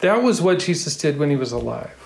That 0.00 0.22
was 0.22 0.40
what 0.40 0.58
Jesus 0.58 0.96
did 0.96 1.18
when 1.18 1.30
he 1.30 1.36
was 1.36 1.52
alive. 1.52 1.96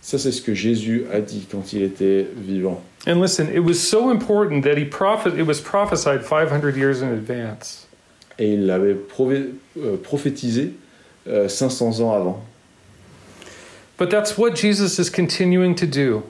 Ça 0.00 0.18
c'est 0.18 0.32
ce 0.32 0.40
que 0.40 0.54
Jésus 0.54 1.06
a 1.12 1.20
dit 1.20 1.46
quand 1.50 1.72
il 1.72 1.82
était 1.82 2.26
vivant. 2.36 2.80
And 3.06 3.20
listen, 3.20 3.48
it 3.52 3.60
was 3.60 3.74
so 3.74 4.10
important 4.10 4.62
that 4.62 4.76
he 4.76 4.84
prophet 4.84 5.36
it 5.36 5.46
was 5.46 5.60
prophesied 5.60 6.22
500 6.22 6.76
years 6.76 7.02
in 7.02 7.08
advance. 7.12 7.86
Et 8.38 8.54
il 8.54 8.66
l'avait 8.66 8.96
euh, 9.18 9.96
prophétisé 9.96 10.72
euh, 11.28 11.48
500 11.48 12.00
ans 12.00 12.12
avant. 12.12 12.44
But 13.98 14.10
that's 14.10 14.36
what 14.36 14.54
Jesus 14.54 14.98
is 14.98 15.10
continuing 15.10 15.74
to 15.76 15.86
do. 15.86 16.22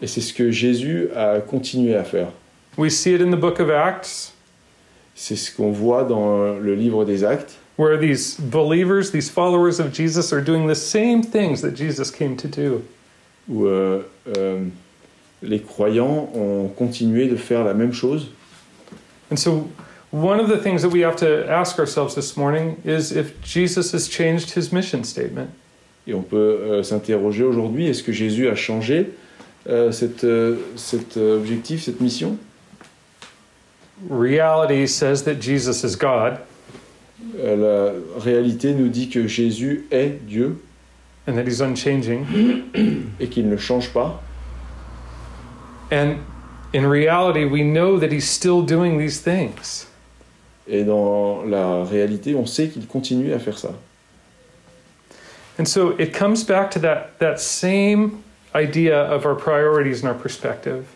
Et 0.00 0.06
c'est 0.06 0.20
ce 0.20 0.32
que 0.32 0.50
Jésus 0.50 1.08
a 1.14 1.40
continué 1.40 1.96
à 1.96 2.04
faire. 2.04 2.32
We 2.76 2.90
see 2.90 3.14
it 3.14 3.20
in 3.20 3.30
the 3.30 3.36
book 3.36 3.60
of 3.60 3.70
Acts, 3.70 4.32
C'est 5.14 5.36
ce 5.36 5.54
qu'on 5.54 5.72
voit 5.72 6.04
dans 6.04 6.58
le 6.58 6.74
livre 6.74 7.04
des 7.04 7.22
Actes, 7.22 7.58
where 7.76 7.98
these 7.98 8.36
believers, 8.38 9.10
these 9.10 9.28
followers 9.28 9.78
of 9.78 9.92
Jesus, 9.92 10.32
are 10.32 10.40
doing 10.40 10.66
the 10.66 10.74
same 10.74 11.22
things 11.22 11.60
that 11.60 11.74
Jesus 11.74 12.10
came 12.10 12.36
to 12.36 12.48
do. 12.48 12.82
où 13.48 13.66
euh, 13.66 14.02
euh, 14.36 14.64
les 15.42 15.60
croyants 15.60 16.30
ont 16.34 16.68
continué 16.68 17.28
de 17.28 17.36
faire 17.36 17.64
la 17.64 17.74
même 17.74 17.92
chose. 17.92 18.28
And 19.30 19.36
so, 19.36 19.68
one 20.10 20.40
of 20.40 20.48
the 20.48 20.58
things 20.58 20.82
that 20.82 20.90
we 20.90 21.02
have 21.02 21.16
to 21.16 21.48
ask 21.50 21.78
ourselves 21.78 22.14
this 22.14 22.36
morning 22.36 22.80
is 22.84 23.12
if 23.12 23.40
Jesus 23.42 23.92
has 23.92 24.08
changed 24.08 24.52
his 24.52 24.72
mission 24.72 25.04
statement. 25.04 25.50
Et 26.06 26.14
on 26.14 26.22
peut 26.22 26.36
euh, 26.36 26.82
s'interroger 26.82 27.44
aujourd'hui, 27.44 27.86
est-ce 27.86 28.02
que 28.02 28.12
Jésus 28.12 28.48
a 28.48 28.54
changé 28.54 29.10
euh, 29.68 29.92
cette, 29.92 30.24
euh, 30.24 30.56
cet 30.76 31.16
objectif, 31.16 31.82
cette 31.84 32.00
mission? 32.00 32.36
Reality 34.10 34.88
says 34.88 35.22
that 35.24 35.40
Jesus 35.40 35.84
is 35.84 35.96
God 35.96 36.38
La 37.38 37.92
réalité 38.18 38.74
nous 38.74 38.88
dit 38.88 39.08
que 39.08 39.28
Jésus 39.28 39.86
est 39.92 40.18
Dieu 40.26 40.56
and 41.28 41.34
that 41.34 41.44
he's 41.44 41.62
unchanging. 41.62 42.24
et 43.20 43.28
qu'il 43.28 43.48
ne 43.48 43.56
change 43.56 43.90
pas. 43.90 44.20
And 45.92 46.16
in 46.74 46.84
reality, 46.84 47.44
we 47.44 47.62
know 47.62 47.98
that 48.00 48.10
he's 48.10 48.28
still 48.28 48.62
doing 48.62 48.98
these 48.98 49.20
things. 49.20 49.86
Et 50.66 50.82
dans 50.84 51.44
la 51.44 51.84
réalité, 51.84 52.34
on 52.34 52.46
sait 52.46 52.68
qu'il 52.68 52.86
continue 52.86 53.32
à 53.32 53.38
faire 53.38 53.58
ça. 53.58 53.72
And 55.58 55.66
so 55.66 55.90
it 55.90 56.14
comes 56.14 56.44
back 56.44 56.70
to 56.72 56.78
that, 56.80 57.18
that 57.18 57.40
same 57.40 58.24
idea 58.54 58.98
of 58.98 59.26
our 59.26 59.34
priorities 59.34 60.02
and 60.02 60.08
our 60.08 60.18
perspective. 60.18 60.86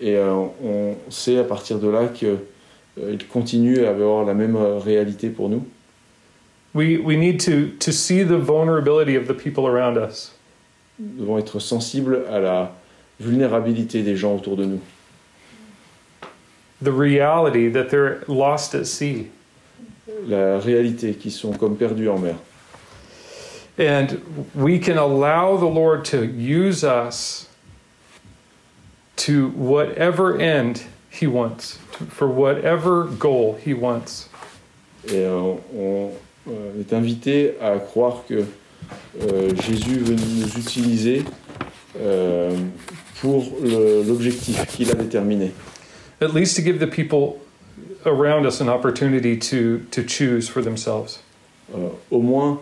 Et 0.00 0.14
euh, 0.14 0.46
on 0.62 0.96
sait 1.10 1.38
à 1.38 1.44
partir 1.44 1.78
de 1.78 1.88
là 1.88 2.06
qu'il 2.06 2.38
euh, 3.00 3.16
continue 3.32 3.84
à 3.84 3.90
avoir 3.90 4.24
la 4.24 4.34
même 4.34 4.54
euh, 4.54 4.78
réalité 4.78 5.28
pour 5.28 5.48
nous. 5.48 5.66
We, 6.74 6.98
we 6.98 7.16
need 7.16 7.40
to, 7.40 7.76
to 7.80 7.90
see 7.90 8.22
the 8.22 8.38
vulnerability 8.38 9.16
of 9.16 9.26
the 9.26 9.34
people 9.34 9.66
around 9.66 9.96
us. 9.96 10.32
Nous 11.00 11.22
devons 11.22 11.38
être 11.38 11.58
sensibles 11.58 12.24
à 12.30 12.38
la 12.38 12.72
vulnérabilité 13.18 14.02
des 14.02 14.16
gens 14.16 14.36
autour 14.36 14.56
de 14.56 14.66
nous. 14.66 14.80
The 16.80 16.92
reality 16.92 17.68
that 17.72 17.88
they're 17.90 18.22
lost 18.28 18.74
at 18.74 18.84
sea. 18.84 19.26
La 20.28 20.58
réalité 20.58 21.14
qu'ils 21.14 21.32
sont 21.32 21.52
comme 21.52 21.76
perdus 21.76 22.08
en 22.08 22.18
mer. 22.18 22.36
And 23.78 24.48
we 24.54 24.78
can 24.78 24.98
allow 24.98 25.56
the 25.56 25.66
Lord 25.66 26.04
to 26.06 26.26
use 26.26 26.82
us 26.82 27.48
to 29.16 29.48
whatever 29.50 30.38
end 30.38 30.84
He 31.10 31.26
wants, 31.26 31.78
for 32.08 32.28
whatever 32.28 33.04
goal 33.04 33.54
He 33.54 33.74
wants. 33.74 34.28
Et 35.06 35.24
euh, 35.24 35.56
on 35.74 36.12
euh, 36.48 36.80
est 36.80 36.92
invité 36.92 37.54
à 37.60 37.78
croire 37.78 38.24
que 38.28 38.44
euh, 39.22 39.54
Jésus 39.62 39.98
veut 39.98 40.16
nous 40.16 40.58
utiliser 40.58 41.24
euh, 42.00 42.56
pour 43.20 43.44
l'objectif 43.62 44.66
qu'il 44.66 44.90
a 44.90 44.94
déterminé. 44.94 45.52
At 46.20 46.34
least 46.34 46.56
to 46.56 46.62
give 46.62 46.78
the 46.78 46.86
people 46.86 47.40
around 48.04 48.46
us 48.46 48.60
an 48.60 48.68
opportunity 48.68 49.36
to, 49.36 49.80
to 49.90 50.02
choose 50.02 50.48
for 50.48 50.62
themselves. 50.62 51.20
Euh, 51.74 51.90
au 52.10 52.20
moins 52.20 52.60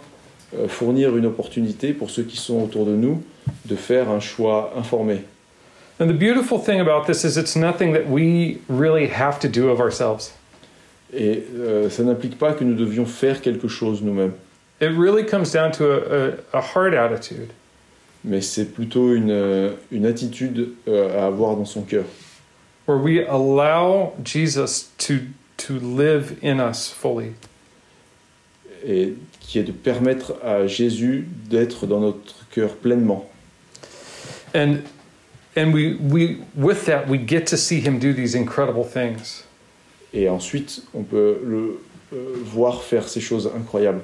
fournir 0.68 1.16
une 1.16 1.26
opportunité 1.26 1.92
pour 1.92 2.10
ceux 2.10 2.22
qui 2.22 2.36
sont 2.36 2.62
autour 2.62 2.86
de 2.86 2.94
nous 2.96 3.22
de 3.64 3.76
faire 3.76 4.10
un 4.10 4.20
choix 4.20 4.72
informé. 4.76 5.22
And 5.98 6.08
the 6.08 6.12
beautiful 6.18 6.58
thing 6.58 6.78
about 6.80 7.06
this 7.06 7.24
is 7.24 7.38
it's 7.38 7.56
nothing 7.56 7.92
that 7.94 8.06
we 8.06 8.58
really 8.68 9.06
have 9.06 9.38
to 9.40 9.48
do 9.48 9.70
of 9.70 9.80
ourselves. 9.80 10.34
Et 11.12 11.44
euh, 11.54 11.88
ça 11.88 12.02
n'implique 12.02 12.38
pas 12.38 12.52
que 12.52 12.64
nous 12.64 12.74
devions 12.74 13.06
faire 13.06 13.40
quelque 13.40 13.68
chose 13.68 14.02
nous-mêmes, 14.02 14.32
It 14.78 14.90
really 14.90 15.24
comes 15.24 15.52
down 15.52 15.72
to 15.72 15.84
a, 15.84 16.34
a, 16.52 16.58
a 16.58 16.60
heart 16.60 16.92
attitude. 16.92 17.48
mais 18.24 18.42
c'est 18.42 18.66
plutôt 18.66 19.14
une, 19.14 19.30
euh, 19.30 19.70
une 19.90 20.04
attitude 20.04 20.74
euh, 20.86 21.18
à 21.18 21.26
avoir 21.26 21.56
dans 21.56 21.64
son 21.64 21.82
cœur, 21.82 22.04
where 22.86 22.98
we 22.98 23.20
allow 23.26 24.12
Jesus 24.22 24.90
to 24.98 25.14
to 25.56 25.78
live 25.78 26.36
in 26.42 26.58
us 26.58 26.90
fully. 26.90 27.32
et 28.84 29.14
qui 29.46 29.58
est 29.58 29.62
de 29.62 29.72
permettre 29.72 30.34
à 30.44 30.66
Jésus 30.66 31.28
d'être 31.48 31.86
dans 31.86 32.00
notre 32.00 32.34
cœur 32.50 32.74
pleinement. 32.74 33.28
And 34.54 34.78
and 35.56 35.72
we 35.72 35.96
we 36.00 36.38
with 36.56 36.84
that 36.86 37.08
we 37.08 37.18
get 37.18 37.46
to 37.46 37.56
see 37.56 37.80
him 37.80 37.98
do 37.98 38.12
these 38.12 38.34
incredible 38.34 38.84
things. 38.84 39.44
Et 40.12 40.28
ensuite, 40.28 40.82
on 40.94 41.02
peut 41.02 41.38
le 41.44 41.78
euh, 42.12 42.36
voir 42.44 42.82
faire 42.82 43.08
ces 43.08 43.20
choses 43.20 43.50
incroyables. 43.54 44.00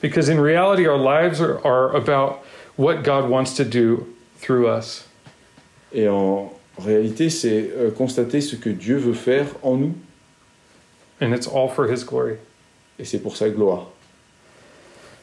Because 0.00 0.28
in 0.28 0.38
reality 0.40 0.86
our 0.86 0.98
lives 0.98 1.40
are, 1.40 1.58
are 1.64 1.94
about 1.96 2.40
what 2.76 3.02
God 3.02 3.28
wants 3.28 3.54
to 3.56 3.64
do 3.64 4.06
through 4.40 4.66
us. 4.68 5.04
Et 5.92 6.08
en 6.08 6.52
réalité, 6.78 7.30
c'est 7.30 7.70
euh, 7.76 7.90
constater 7.90 8.40
ce 8.40 8.56
que 8.56 8.68
Dieu 8.70 8.98
veut 8.98 9.14
faire 9.14 9.46
en 9.62 9.76
nous, 9.76 9.94
And 11.20 11.32
it's 11.32 11.46
all 11.48 11.68
for 11.68 11.90
his 11.90 12.04
glory. 12.04 12.36
et 12.98 13.04
c'est 13.04 13.18
pour 13.18 13.36
sa 13.36 13.48
gloire. 13.48 13.90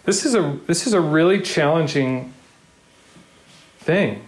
This 0.06 0.26
is 0.26 0.36
a 0.36 0.58
this 0.68 0.86
is 0.86 0.94
a 0.94 1.00
really 1.00 1.42
challenging 1.42 2.34
thing, 3.86 4.20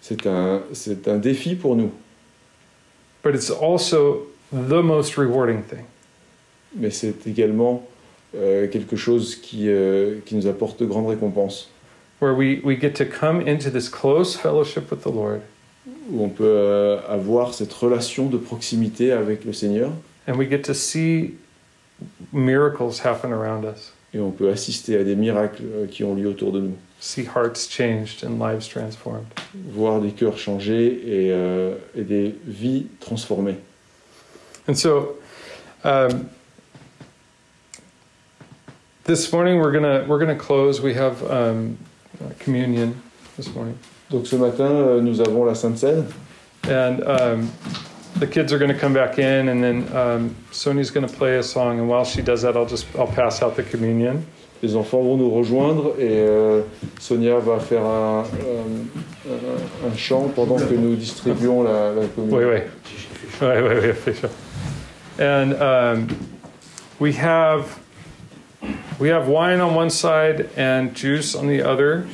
C'est 0.00 0.26
un, 0.26 0.62
c'est 0.72 1.08
un 1.08 1.18
défi 1.18 1.56
pour 1.56 1.74
nous, 1.76 1.90
but 3.22 3.34
it's 3.34 3.50
also 3.50 4.28
the 4.52 4.82
most 4.82 5.16
rewarding 5.16 5.62
thing. 5.62 5.86
mais 6.76 6.90
c'est 6.90 7.26
également 7.26 7.84
euh, 8.36 8.68
quelque 8.68 8.96
chose 8.96 9.36
qui, 9.36 9.68
euh, 9.68 10.20
qui 10.26 10.34
nous 10.36 10.46
apporte 10.46 10.78
de 10.80 10.86
grandes 10.86 11.08
récompenses, 11.08 11.68
Where 12.20 12.34
we, 12.34 12.60
we 12.62 12.76
get 12.78 12.94
to 12.94 13.04
come 13.04 13.40
into 13.40 13.70
this 13.70 13.88
close 13.88 14.36
fellowship 14.36 14.90
with 14.90 15.02
the 15.02 15.12
Lord. 15.12 15.40
Où 16.10 16.22
on 16.22 16.28
peut 16.28 16.44
euh, 16.44 17.00
avoir 17.08 17.54
cette 17.54 17.72
relation 17.72 18.26
de 18.28 18.38
proximité 18.38 19.10
avec 19.10 19.44
le 19.44 19.52
Seigneur, 19.52 19.90
and 20.28 20.36
we 20.36 20.48
get 20.48 20.62
to 20.62 20.74
see 20.74 21.34
miracles 22.32 23.00
happen 23.04 23.32
around 23.32 23.64
us. 23.64 23.93
Et 24.14 24.20
on 24.20 24.30
peut 24.30 24.48
assister 24.48 24.96
à 24.96 25.04
des 25.04 25.16
miracles 25.16 25.62
euh, 25.64 25.86
qui 25.86 26.04
ont 26.04 26.14
lieu 26.14 26.28
autour 26.28 26.52
de 26.52 26.60
nous, 26.60 26.76
see 27.00 27.24
hearts 27.24 27.68
changed 27.68 28.24
and 28.24 28.38
lives 28.38 28.68
transformed. 28.68 29.26
voir 29.72 30.00
des 30.00 30.10
cœurs 30.12 30.38
changer 30.38 30.86
et, 30.86 31.32
euh, 31.32 31.74
et 31.96 32.02
des 32.02 32.34
vies 32.46 32.86
transformées. 33.00 33.56
And 34.68 34.74
so, 34.76 35.16
um, 35.84 36.28
this 39.04 39.30
morning 39.32 39.58
we're 39.60 39.72
gonna 39.72 40.04
we're 40.08 40.18
gonna 40.18 40.34
close. 40.34 40.80
We 40.80 40.94
have 40.94 41.22
um, 41.30 41.76
communion 42.38 42.94
this 43.36 43.52
morning, 43.54 43.74
Donc 44.10 44.26
ce 44.26 44.36
matin, 44.36 44.64
euh, 44.70 45.00
nous 45.02 45.20
avons 45.20 45.44
la 45.44 45.54
Sainte 45.54 45.76
Seine. 45.78 46.04
and 46.66 47.02
um, 47.04 47.50
the 48.18 48.26
kids 48.26 48.52
are 48.52 48.58
gonna 48.58 48.78
come 48.78 48.92
back 48.94 49.18
in, 49.18 49.48
and 49.48 49.62
then 49.62 49.96
um, 49.96 50.34
Sonia's 50.52 50.90
gonna 50.90 51.08
play 51.08 51.36
a 51.38 51.42
song. 51.42 51.78
And 51.80 51.88
while 51.88 52.04
she 52.04 52.22
does 52.22 52.42
that, 52.42 52.56
I'll 52.56 52.66
just 52.66 52.86
I'll 52.96 53.06
pass 53.06 53.42
out 53.42 53.56
the 53.56 53.62
communion. 53.64 54.24
Les 54.62 54.74
enfants 54.76 55.02
vont 55.02 55.18
nous 55.18 55.30
rejoindre 55.30 55.94
et 55.98 56.20
euh, 56.26 56.62
Sonia 56.98 57.38
va 57.38 57.58
faire 57.60 57.84
un, 57.84 58.24
euh, 58.46 58.62
un- 59.28 59.88
un 59.88 59.94
chant 59.96 60.28
pendant 60.34 60.56
que 60.56 60.72
nous 60.74 60.94
distribuons 60.96 61.62
la, 61.64 61.90
la 61.92 62.06
communion. 62.06 62.38
Wait, 62.38 62.46
wait, 62.46 63.62
wait, 63.62 63.62
wait, 63.82 63.90
official. 63.90 64.30
And 65.18 65.52
um, 65.60 66.08
we 66.98 67.12
have 67.12 67.78
we 68.98 69.08
have 69.08 69.28
wine 69.28 69.60
on 69.60 69.74
one 69.74 69.90
side 69.90 70.48
and 70.56 70.94
juice 70.94 71.34
on 71.34 71.46
the 71.48 71.62
other, 71.62 72.06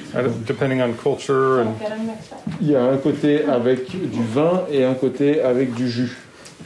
depending 0.47 0.81
on 0.81 0.97
culture 0.97 1.61
and 1.61 1.79
Get 1.79 1.89
them 1.91 2.07
mixed 2.07 2.33
up. 2.33 2.41
Il 2.61 2.71
y 2.71 2.77
a 2.77 2.83
un 2.85 2.97
côté 2.99 3.45
avec 3.45 3.89
du 3.91 4.23
vin 4.23 4.65
et 4.71 4.85
un 4.85 4.95
côté 4.95 5.41
avec 5.43 5.75
du 5.75 5.89
jus. 5.89 6.17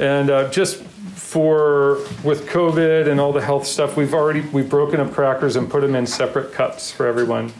and 0.01 0.29
uh, 0.31 0.51
just 0.51 0.83
for 1.15 1.99
with 2.25 2.47
COVID 2.47 3.09
and 3.11 3.21
all 3.21 3.33
the 3.33 3.41
health 3.45 3.67
stuff, 3.67 3.97
we've 3.97 4.15
already 4.15 4.43
we've 4.53 4.69
broken 4.69 5.01
up 5.01 5.13
crackers 5.13 5.57
and 5.57 5.69
put 5.71 5.81
them 5.83 5.95
in 5.95 6.07
separate 6.07 6.53
cups 6.53 6.91
for 6.91 7.07
everyone. 7.07 7.51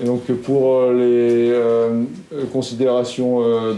Et 0.00 0.04
donc 0.04 0.24
pour 0.42 0.80
euh, 0.80 0.92
les 0.92 1.50
euh, 1.52 2.02
euh, 2.32 2.44
considérations 2.52 3.42
euh, 3.44 3.74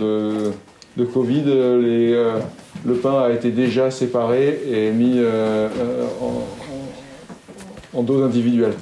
de, 0.96 1.02
de 1.02 1.04
Covid, 1.04 1.44
euh, 1.46 1.78
les, 1.82 2.12
euh, 2.14 2.38
le 2.86 2.94
pain 2.94 3.24
a 3.24 3.30
été 3.32 3.50
déjà 3.50 3.90
séparé 3.90 4.58
et 4.66 4.90
mis 4.92 5.18
euh, 5.18 5.68
euh, 5.78 6.04
en, 6.22 6.42
en- 7.96 8.06
individuelles. 8.06 8.76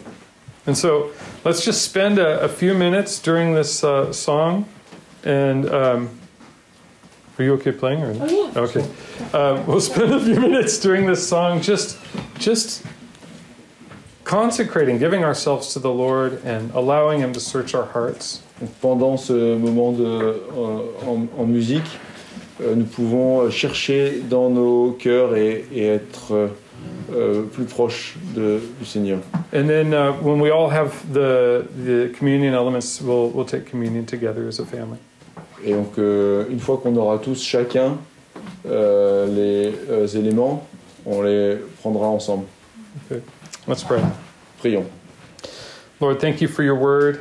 And 0.66 0.76
so 0.76 1.10
let's 1.44 1.64
just 1.64 1.82
spend 1.82 2.18
a, 2.18 2.40
a 2.40 2.48
few 2.48 2.74
minutes 2.74 3.18
during 3.18 3.54
this 3.54 3.84
uh, 3.84 4.12
song. 4.12 4.66
And 5.24 5.68
um, 5.70 6.10
are 7.38 7.44
you 7.44 7.54
okay 7.54 7.72
playing? 7.72 8.02
Or? 8.02 8.14
Oh, 8.20 8.50
yeah. 8.54 8.60
Okay. 8.60 8.88
Uh, 9.32 9.62
we'll 9.66 9.80
spend 9.92 10.12
a 10.12 10.20
few 10.20 10.40
minutes 10.40 10.78
during 10.78 11.06
this 11.06 11.26
song 11.26 11.60
just, 11.60 11.98
just 12.38 12.82
consecrating, 14.24 14.98
giving 14.98 15.24
ourselves 15.24 15.72
to 15.74 15.78
the 15.78 15.90
Lord 15.90 16.42
and 16.44 16.70
allowing 16.72 17.20
Him 17.20 17.32
to 17.32 17.40
search 17.40 17.74
our 17.74 17.86
hearts. 17.86 18.40
Pendant 18.80 19.18
ce 19.18 19.56
moment 19.56 19.92
de, 19.92 20.04
euh, 20.04 21.06
en, 21.06 21.28
en 21.36 21.46
musique, 21.46 21.98
euh, 22.60 22.74
nous 22.74 22.86
pouvons 22.86 23.50
chercher 23.50 24.20
dans 24.20 24.48
nos 24.48 24.92
cœurs 24.92 25.34
et, 25.36 25.66
et 25.72 25.88
être 25.88 26.50
euh, 27.14 27.42
plus 27.52 27.64
proches 27.64 28.16
de- 28.34 28.60
du 28.78 28.84
Seigneur. 28.84 29.18
And 29.52 29.66
then 29.68 29.92
uh, 29.94 30.12
when 30.22 30.40
we 30.40 30.50
all 30.50 30.68
have 30.70 30.92
the, 31.12 31.64
the 31.84 32.12
communion 32.18 32.54
elements, 32.54 33.00
we'll, 33.00 33.28
we'll 33.30 33.46
take 33.46 33.70
communion 33.70 34.04
together 34.04 34.46
as 34.48 34.58
a 34.60 34.64
family. 34.64 34.98
Et 35.64 35.72
donc, 35.72 35.98
euh, 35.98 36.44
une 36.50 36.60
fois 36.60 36.78
qu'on 36.82 36.94
aura 36.96 37.18
tous 37.18 37.42
chacun 37.42 37.96
euh, 38.66 39.26
les 39.94 40.16
éléments, 40.16 40.66
on 41.06 41.22
les 41.22 41.56
prendra 41.80 42.06
ensemble. 42.06 42.44
Let's 43.66 43.82
pray. 43.82 44.00
Prions. 44.58 44.84
Lord, 46.00 46.18
thank 46.18 46.40
you 46.40 46.48
for 46.48 46.62
your 46.62 46.76
word. 46.76 47.20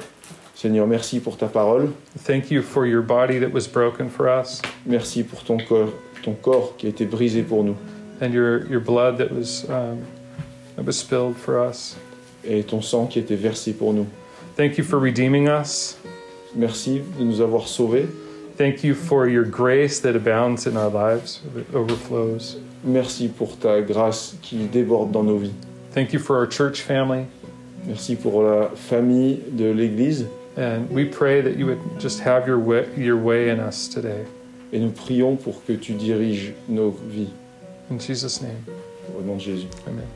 Seigneur, 0.56 0.88
merci 0.88 1.20
pour 1.20 1.38
ta 1.38 1.48
parole. 1.48 1.90
Thank 2.26 2.50
you 2.52 2.62
for 2.62 2.86
your 2.86 3.02
body 3.02 3.40
that 3.40 3.52
was 3.52 3.68
broken 3.68 4.10
for 4.10 4.30
us 4.30 4.62
Merci 4.86 5.24
pour 5.24 5.44
ton 5.44 5.58
corps, 5.58 5.94
ton 6.22 6.34
corps 6.34 6.76
qui 6.78 6.86
a 6.88 6.90
été 6.90 7.06
brisé 7.06 7.44
pour 7.44 7.64
nous 7.64 7.76
and 8.22 8.34
your, 8.34 8.66
your 8.68 8.80
blood 8.80 9.18
that 9.18 9.32
was, 9.32 9.70
um, 9.70 10.06
that 10.76 10.86
was 10.86 10.98
spilled 10.98 11.38
for 11.38 11.60
us. 11.60 11.96
et 12.46 12.64
ton 12.64 12.82
sang 12.82 13.08
qui 13.08 13.20
était 13.20 13.36
versé 13.36 13.74
pour 13.74 13.94
nous. 13.94 14.08
Thank 14.56 14.78
you 14.78 14.84
for 14.84 15.00
redeeming 15.00 15.48
us. 15.48 15.98
Merci 16.56 17.02
de 17.18 17.24
nous 17.24 17.42
avoir 17.42 17.68
sauvés. 17.68 18.08
Thank 18.58 18.84
you 18.84 18.94
for 18.94 19.28
your 19.28 19.46
grace 19.46 20.00
that 20.02 20.16
abounds 20.16 20.68
in 20.68 20.78
our 20.78 20.90
lives, 20.90 21.42
that 21.56 21.76
overflows. 21.76 22.58
Merci 22.84 23.30
pour 23.30 23.58
ta 23.58 23.82
grâce 23.82 24.36
qui 24.42 24.68
déborde 24.68 25.12
dans 25.12 25.24
nos 25.24 25.38
vies. 25.38 25.54
Thank 25.92 26.14
you 26.14 26.20
for 26.20 26.38
our 26.38 26.48
church 26.48 26.82
family. 26.82 27.26
Merci 27.86 28.16
pour 28.16 28.44
la 28.44 28.70
famille 28.76 29.42
de 29.52 29.72
l'Église. 29.72 30.28
And 30.56 30.88
we 30.92 31.06
pray 31.06 31.42
that 31.42 31.58
you 31.58 31.66
would 31.66 31.80
just 32.00 32.20
have 32.20 32.48
your 32.48 32.60
way, 32.60 32.88
your 32.96 33.18
way 33.18 33.50
in 33.50 33.60
us 33.60 33.88
today. 33.88 34.24
Et 34.72 34.80
nous 34.80 34.92
prions 34.92 35.36
pour 35.36 35.64
que 35.66 35.74
tu 35.74 35.94
diriges 35.94 36.54
nos 36.68 36.92
vies. 36.92 37.34
In 37.90 38.00
Jesus' 38.00 38.42
name, 38.42 38.64
Au 39.18 39.22
nom 39.22 39.36
de 39.36 39.42
Jésus. 39.42 39.68
amen. 39.88 40.08